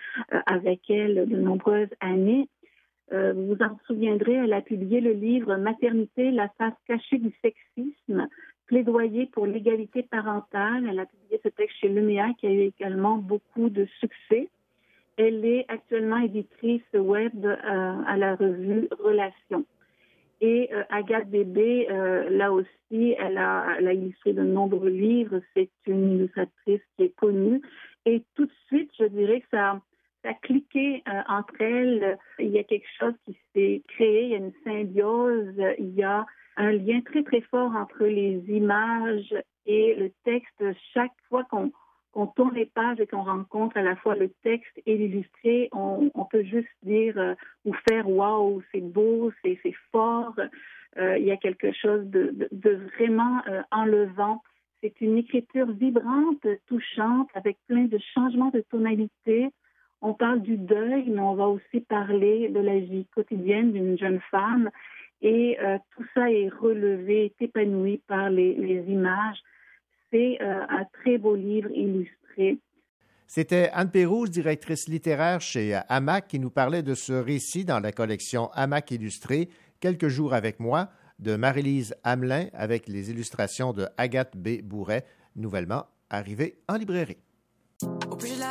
avec 0.47 0.91
elle 0.91 1.29
de 1.29 1.37
nombreuses 1.37 1.95
années. 2.01 2.49
Euh, 3.13 3.33
vous 3.33 3.55
vous 3.55 3.63
en 3.63 3.79
souviendrez, 3.87 4.35
elle 4.35 4.53
a 4.53 4.61
publié 4.61 5.01
le 5.01 5.13
livre 5.13 5.57
Maternité, 5.57 6.31
la 6.31 6.49
face 6.59 6.75
cachée 6.87 7.19
du 7.19 7.33
sexisme, 7.41 8.29
plaidoyer 8.67 9.27
pour 9.27 9.47
l'égalité 9.47 10.03
parentale. 10.03 10.87
Elle 10.89 10.99
a 10.99 11.07
publié 11.07 11.41
ce 11.43 11.49
texte 11.49 11.77
chez 11.81 11.89
Luméa 11.89 12.29
qui 12.39 12.47
a 12.47 12.51
eu 12.51 12.63
également 12.63 13.17
beaucoup 13.17 13.69
de 13.71 13.87
succès. 14.01 14.49
Elle 15.17 15.45
est 15.45 15.65
actuellement 15.69 16.19
éditrice 16.19 16.83
web 16.95 17.47
euh, 17.47 17.57
à 18.07 18.17
la 18.17 18.35
revue 18.35 18.89
Relations. 18.99 19.65
Et 20.41 20.69
euh, 20.75 20.83
Agathe 20.91 21.31
Bébé, 21.31 21.87
là 22.31 22.53
aussi, 22.53 23.15
elle 23.19 23.39
a, 23.39 23.61
a 23.61 23.93
illustré 23.93 24.33
de 24.33 24.43
nombreux 24.43 24.91
livres. 24.91 25.41
C'est 25.55 25.71
une 25.87 26.17
illustratrice 26.17 26.83
qui 26.97 27.05
est 27.05 27.17
connue. 27.17 27.63
Et 28.05 28.23
tout 28.35 28.47
de 28.47 28.53
suite, 28.67 28.91
je 28.99 29.05
dirais 29.05 29.41
que 29.41 29.47
ça, 29.51 29.81
ça 30.27 30.33
a 30.33 30.35
cliqué 30.35 31.03
euh, 31.09 31.23
entre 31.29 31.61
elles. 31.61 32.19
Il 32.39 32.49
y 32.49 32.59
a 32.59 32.65
quelque 32.65 32.89
chose 32.99 33.15
qui 33.25 33.39
s'est 33.55 33.83
créé, 33.89 34.25
il 34.25 34.31
y 34.31 34.35
a 34.35 34.39
une 34.39 34.53
symbiose, 34.65 35.55
il 35.79 35.95
y 35.95 36.03
a 36.03 36.27
un 36.57 36.73
lien 36.73 37.01
très, 37.03 37.23
très 37.23 37.43
fort 37.43 37.75
entre 37.77 38.05
les 38.05 38.43
images 38.49 39.35
et 39.67 39.95
le 39.95 40.11
texte. 40.25 40.65
Chaque 40.95 41.13
fois 41.29 41.45
qu'on 41.45 42.27
tourne 42.29 42.55
les 42.55 42.67
pages 42.67 42.99
et 42.99 43.07
qu'on 43.07 43.23
rencontre 43.23 43.77
à 43.77 43.83
la 43.83 43.95
fois 43.97 44.17
le 44.17 44.31
texte 44.43 44.81
et 44.85 44.97
l'illustré, 44.97 45.69
on, 45.73 46.11
peut 46.31 46.43
juste 46.43 46.69
dire 46.83 47.17
euh, 47.19 47.35
ou 47.65 47.73
faire 47.89 48.09
waouh, 48.09 48.63
c'est 48.73 48.81
beau, 48.81 49.33
c'est 49.45 49.59
fort. 49.93 50.35
Euh, 50.99 51.19
il 51.19 51.25
y 51.25 51.31
a 51.31 51.37
quelque 51.37 51.73
chose 51.73 52.05
de, 52.07 52.49
vraiment 52.99 53.43
enlevant. 53.71 54.43
C'est 54.81 55.01
une 55.01 55.19
écriture 55.19 55.71
vibrante, 55.71 56.47
touchante, 56.67 57.29
avec 57.35 57.59
plein 57.69 57.85
de 57.85 57.99
changements 58.15 58.51
de 58.51 58.61
tonalité. 58.71 59.51
On 60.03 60.15
parle 60.15 60.43
du 60.43 60.57
deuil, 60.57 61.09
mais 61.09 61.21
on 61.21 61.35
va 61.35 61.49
aussi 61.49 61.81
parler 61.81 62.49
de 62.49 62.61
la 62.61 62.79
vie 62.79 63.07
quotidienne 63.15 63.73
d'une 63.73 63.99
jeune 63.99 64.21
femme. 64.31 64.71
Et 65.23 65.59
euh, 65.61 65.79
tout 65.97 66.05
ça 66.15 66.31
est 66.31 66.49
relevé, 66.49 67.27
est 67.27 67.45
épanoui 67.45 68.03
par 68.07 68.31
les, 68.31 68.85
images. 68.89 69.39
C'est 70.11 70.39
euh, 70.41 70.63
un 70.69 70.85
très 70.93 71.19
beau 71.19 71.35
livre 71.35 71.71
illustré. 71.71 72.59
C'était 73.27 73.71
Anne 73.73 73.91
Pérouse, 73.91 74.31
directrice 74.31 74.89
littéraire 74.89 75.41
chez 75.41 75.81
Hamac, 75.89 76.29
qui 76.29 76.39
nous 76.39 76.51
parlait 76.51 76.83
de 76.83 76.95
ce 76.95 77.13
récit 77.13 77.65
dans 77.65 77.81
la 77.81 77.91
collection 77.91 78.51
Hamac 78.53 78.91
illustré, 78.91 79.49
Quelques 79.81 80.09
jours 80.09 80.33
avec 80.33 80.59
moi, 80.59 80.89
de 81.19 81.37
Marie-Lise 81.37 81.95
Hamelin, 82.03 82.47
avec 82.55 82.89
les 82.89 83.11
illustrations 83.11 83.73
de 83.73 83.87
Agathe 83.99 84.37
B. 84.37 84.63
Bourret, 84.63 85.05
nouvellement 85.35 85.87
arrivé 86.09 86.59
en 86.69 86.77
librairie. 86.77 87.19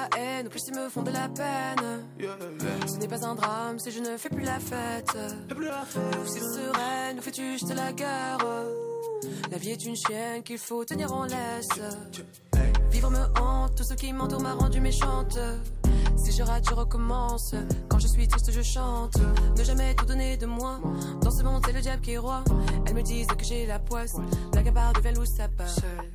La 0.09 0.19
haine, 0.19 0.49
plus 0.49 0.67
ils 0.67 0.75
me 0.75 0.89
font 0.89 1.03
de 1.03 1.11
la 1.11 1.29
peine. 1.29 2.05
Ce 2.87 2.97
n'est 2.97 3.07
pas 3.07 3.25
un 3.25 3.35
drame 3.35 3.79
si 3.79 3.91
je 3.91 3.99
ne 3.99 4.17
fais 4.17 4.29
plus 4.29 4.43
la 4.43 4.59
fête. 4.59 5.17
Nous 5.49 6.25
si 6.25 6.39
sereine, 6.39 7.15
nous 7.15 7.21
fais-tu 7.21 7.53
juste 7.53 7.73
la 7.73 7.91
guerre? 7.93 8.37
La 9.51 9.57
vie 9.57 9.71
est 9.71 9.85
une 9.85 9.95
chienne 9.95 10.43
qu'il 10.43 10.57
faut 10.57 10.83
tenir 10.85 11.11
en 11.13 11.23
laisse. 11.23 11.69
Vivre 12.91 13.09
me 13.09 13.39
hante, 13.39 13.75
tout 13.75 13.83
ce 13.83 13.93
qui 13.93 14.11
m'entoure 14.13 14.41
m'a 14.41 14.53
rendu 14.53 14.79
méchante. 14.79 15.37
Si 16.17 16.31
je 16.31 16.43
rate, 16.43 16.67
je 16.69 16.73
recommence. 16.73 17.55
Quand 17.89 17.99
je 17.99 18.07
suis 18.07 18.27
triste, 18.27 18.51
je 18.51 18.61
chante. 18.61 19.17
Ne 19.57 19.63
jamais 19.63 19.95
tout 19.95 20.05
donner 20.05 20.37
de 20.37 20.45
moi. 20.45 20.79
Dans 21.21 21.31
ce 21.31 21.43
monde, 21.43 21.61
c'est 21.65 21.73
le 21.73 21.81
diable 21.81 22.01
qui 22.01 22.11
est 22.13 22.17
roi. 22.17 22.43
Elles 22.85 22.93
me 22.93 23.01
disent 23.01 23.27
que 23.27 23.43
j'ai 23.43 23.65
la 23.65 23.79
poisse. 23.79 24.15
La 24.53 24.63
gabarre 24.63 24.93
devient 24.93 25.13
loup, 25.15 25.25
ça 25.25 25.47
part. 25.49 25.67
Seul, 25.69 26.13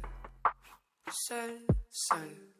seul, 1.10 1.50
seul. 1.90 2.59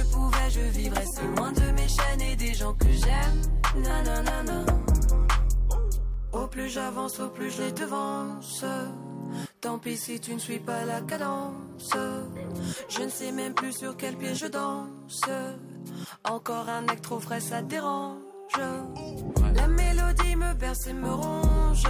Je 0.00 0.04
pouvais, 0.06 0.50
je 0.50 0.60
vivrais 0.60 1.04
seul, 1.04 1.34
loin 1.36 1.52
de 1.52 1.72
mes 1.72 1.88
chaînes 1.88 2.22
et 2.22 2.36
des 2.36 2.54
gens 2.54 2.72
que 2.72 2.86
j'aime. 2.88 3.82
Na, 3.82 4.02
na, 4.02 4.22
na, 4.22 4.42
na. 4.44 4.64
Au 6.32 6.46
plus 6.46 6.70
j'avance, 6.70 7.20
au 7.20 7.28
plus 7.28 7.50
je 7.50 7.62
les 7.64 7.72
devance. 7.72 8.64
Tant 9.60 9.78
pis 9.78 9.98
si 9.98 10.18
tu 10.18 10.32
ne 10.34 10.38
suis 10.38 10.58
pas 10.58 10.86
la 10.86 11.02
cadence. 11.02 11.94
Je 12.88 13.02
ne 13.02 13.10
sais 13.10 13.30
même 13.32 13.52
plus 13.52 13.76
sur 13.76 13.94
quel 13.98 14.16
pied 14.16 14.34
je 14.34 14.46
danse. 14.46 15.22
Encore 16.24 16.68
un 16.70 16.88
acte 16.88 17.04
trop 17.04 17.20
frais, 17.20 17.40
ça 17.40 17.60
dérange. 17.60 18.16
La 19.54 19.68
mélodie 19.68 20.36
me 20.36 20.54
berce 20.54 20.86
et 20.86 20.94
me 20.94 21.12
ronge. 21.12 21.86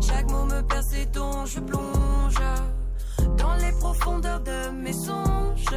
Chaque 0.00 0.30
mot 0.30 0.44
me 0.46 0.62
perce 0.62 0.94
et 0.94 1.06
dont 1.06 1.44
je 1.44 1.60
plonge 1.60 2.40
dans 3.36 3.54
les 3.56 3.72
profondeurs 3.72 4.40
de 4.40 4.70
mes 4.70 4.94
songes. 4.94 5.76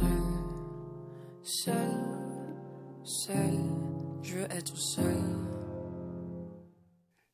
Seul, 0.00 0.08
seul, 1.42 1.74
seul, 3.04 3.58
je 4.22 4.34
veux 4.34 4.50
être 4.50 4.76
seul. 4.76 5.16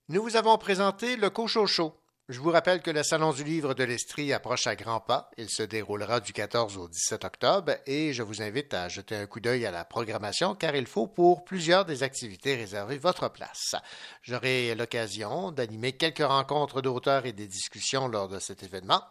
Nous 0.08 0.22
vous 0.22 0.36
avons 0.36 0.58
présenté 0.58 1.16
le 1.16 1.30
Cochocho. 1.30 1.94
Je 2.28 2.40
vous 2.40 2.50
rappelle 2.50 2.82
que 2.82 2.90
le 2.90 3.04
Salon 3.04 3.32
du 3.32 3.44
livre 3.44 3.74
de 3.74 3.84
l'Estrie 3.84 4.32
approche 4.32 4.66
à 4.66 4.74
grands 4.74 4.98
pas. 4.98 5.30
Il 5.36 5.48
se 5.48 5.62
déroulera 5.62 6.18
du 6.18 6.32
14 6.32 6.76
au 6.76 6.88
17 6.88 7.24
octobre 7.24 7.74
et 7.86 8.12
je 8.12 8.24
vous 8.24 8.42
invite 8.42 8.74
à 8.74 8.88
jeter 8.88 9.14
un 9.14 9.26
coup 9.26 9.38
d'œil 9.38 9.64
à 9.64 9.70
la 9.70 9.84
programmation 9.84 10.56
car 10.56 10.74
il 10.74 10.86
faut 10.86 11.06
pour 11.06 11.44
plusieurs 11.44 11.84
des 11.84 12.02
activités 12.02 12.56
réserver 12.56 12.98
votre 12.98 13.28
place. 13.28 13.76
J'aurai 14.22 14.74
l'occasion 14.74 15.52
d'animer 15.52 15.92
quelques 15.92 16.26
rencontres 16.26 16.82
d'auteurs 16.82 17.26
et 17.26 17.32
des 17.32 17.46
discussions 17.46 18.08
lors 18.08 18.26
de 18.26 18.40
cet 18.40 18.64
événement. 18.64 19.02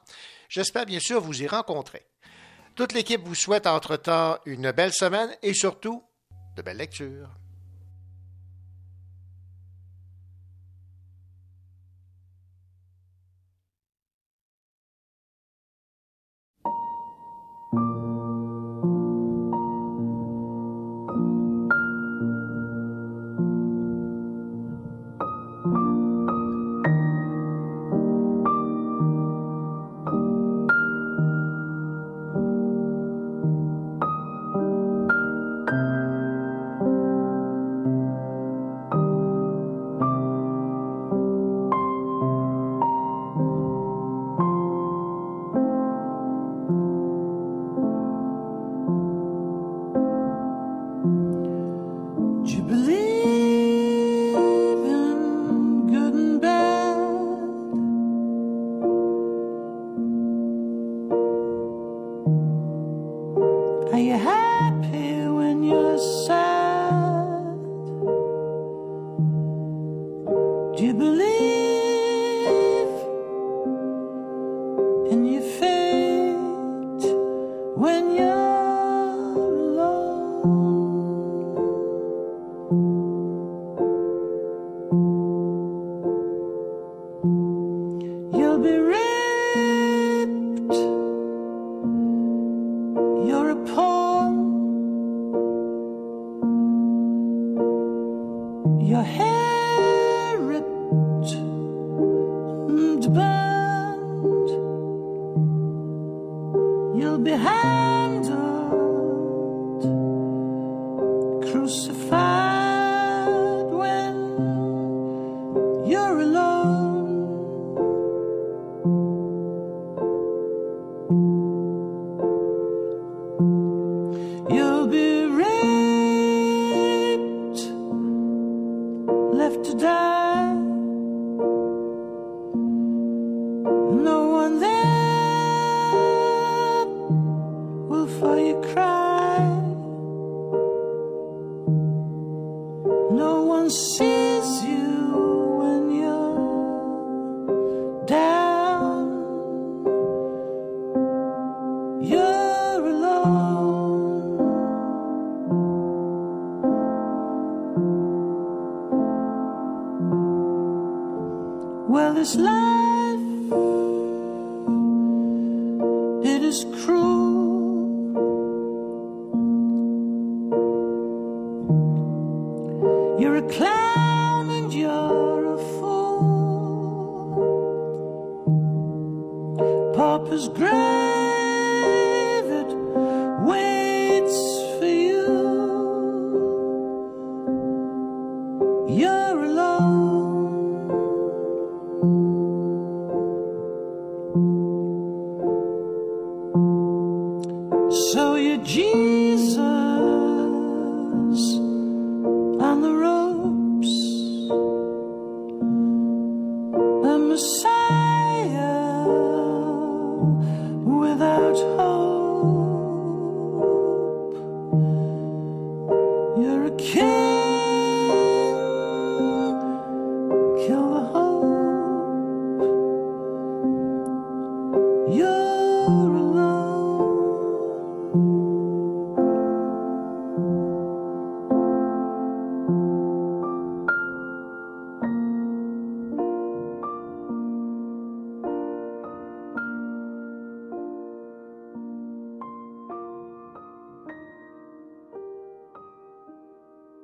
J'espère 0.49 0.85
bien 0.85 0.99
sûr 0.99 1.21
vous 1.21 1.41
y 1.41 1.47
rencontrer. 1.47 2.05
Toute 2.75 2.91
l'équipe 2.91 3.21
vous 3.23 3.35
souhaite 3.35 3.67
entre-temps 3.67 4.37
une 4.45 4.71
belle 4.71 4.91
semaine 4.91 5.29
et 5.41 5.53
surtout 5.53 6.03
de 6.57 6.61
belles 6.61 6.77
lectures. 6.77 7.29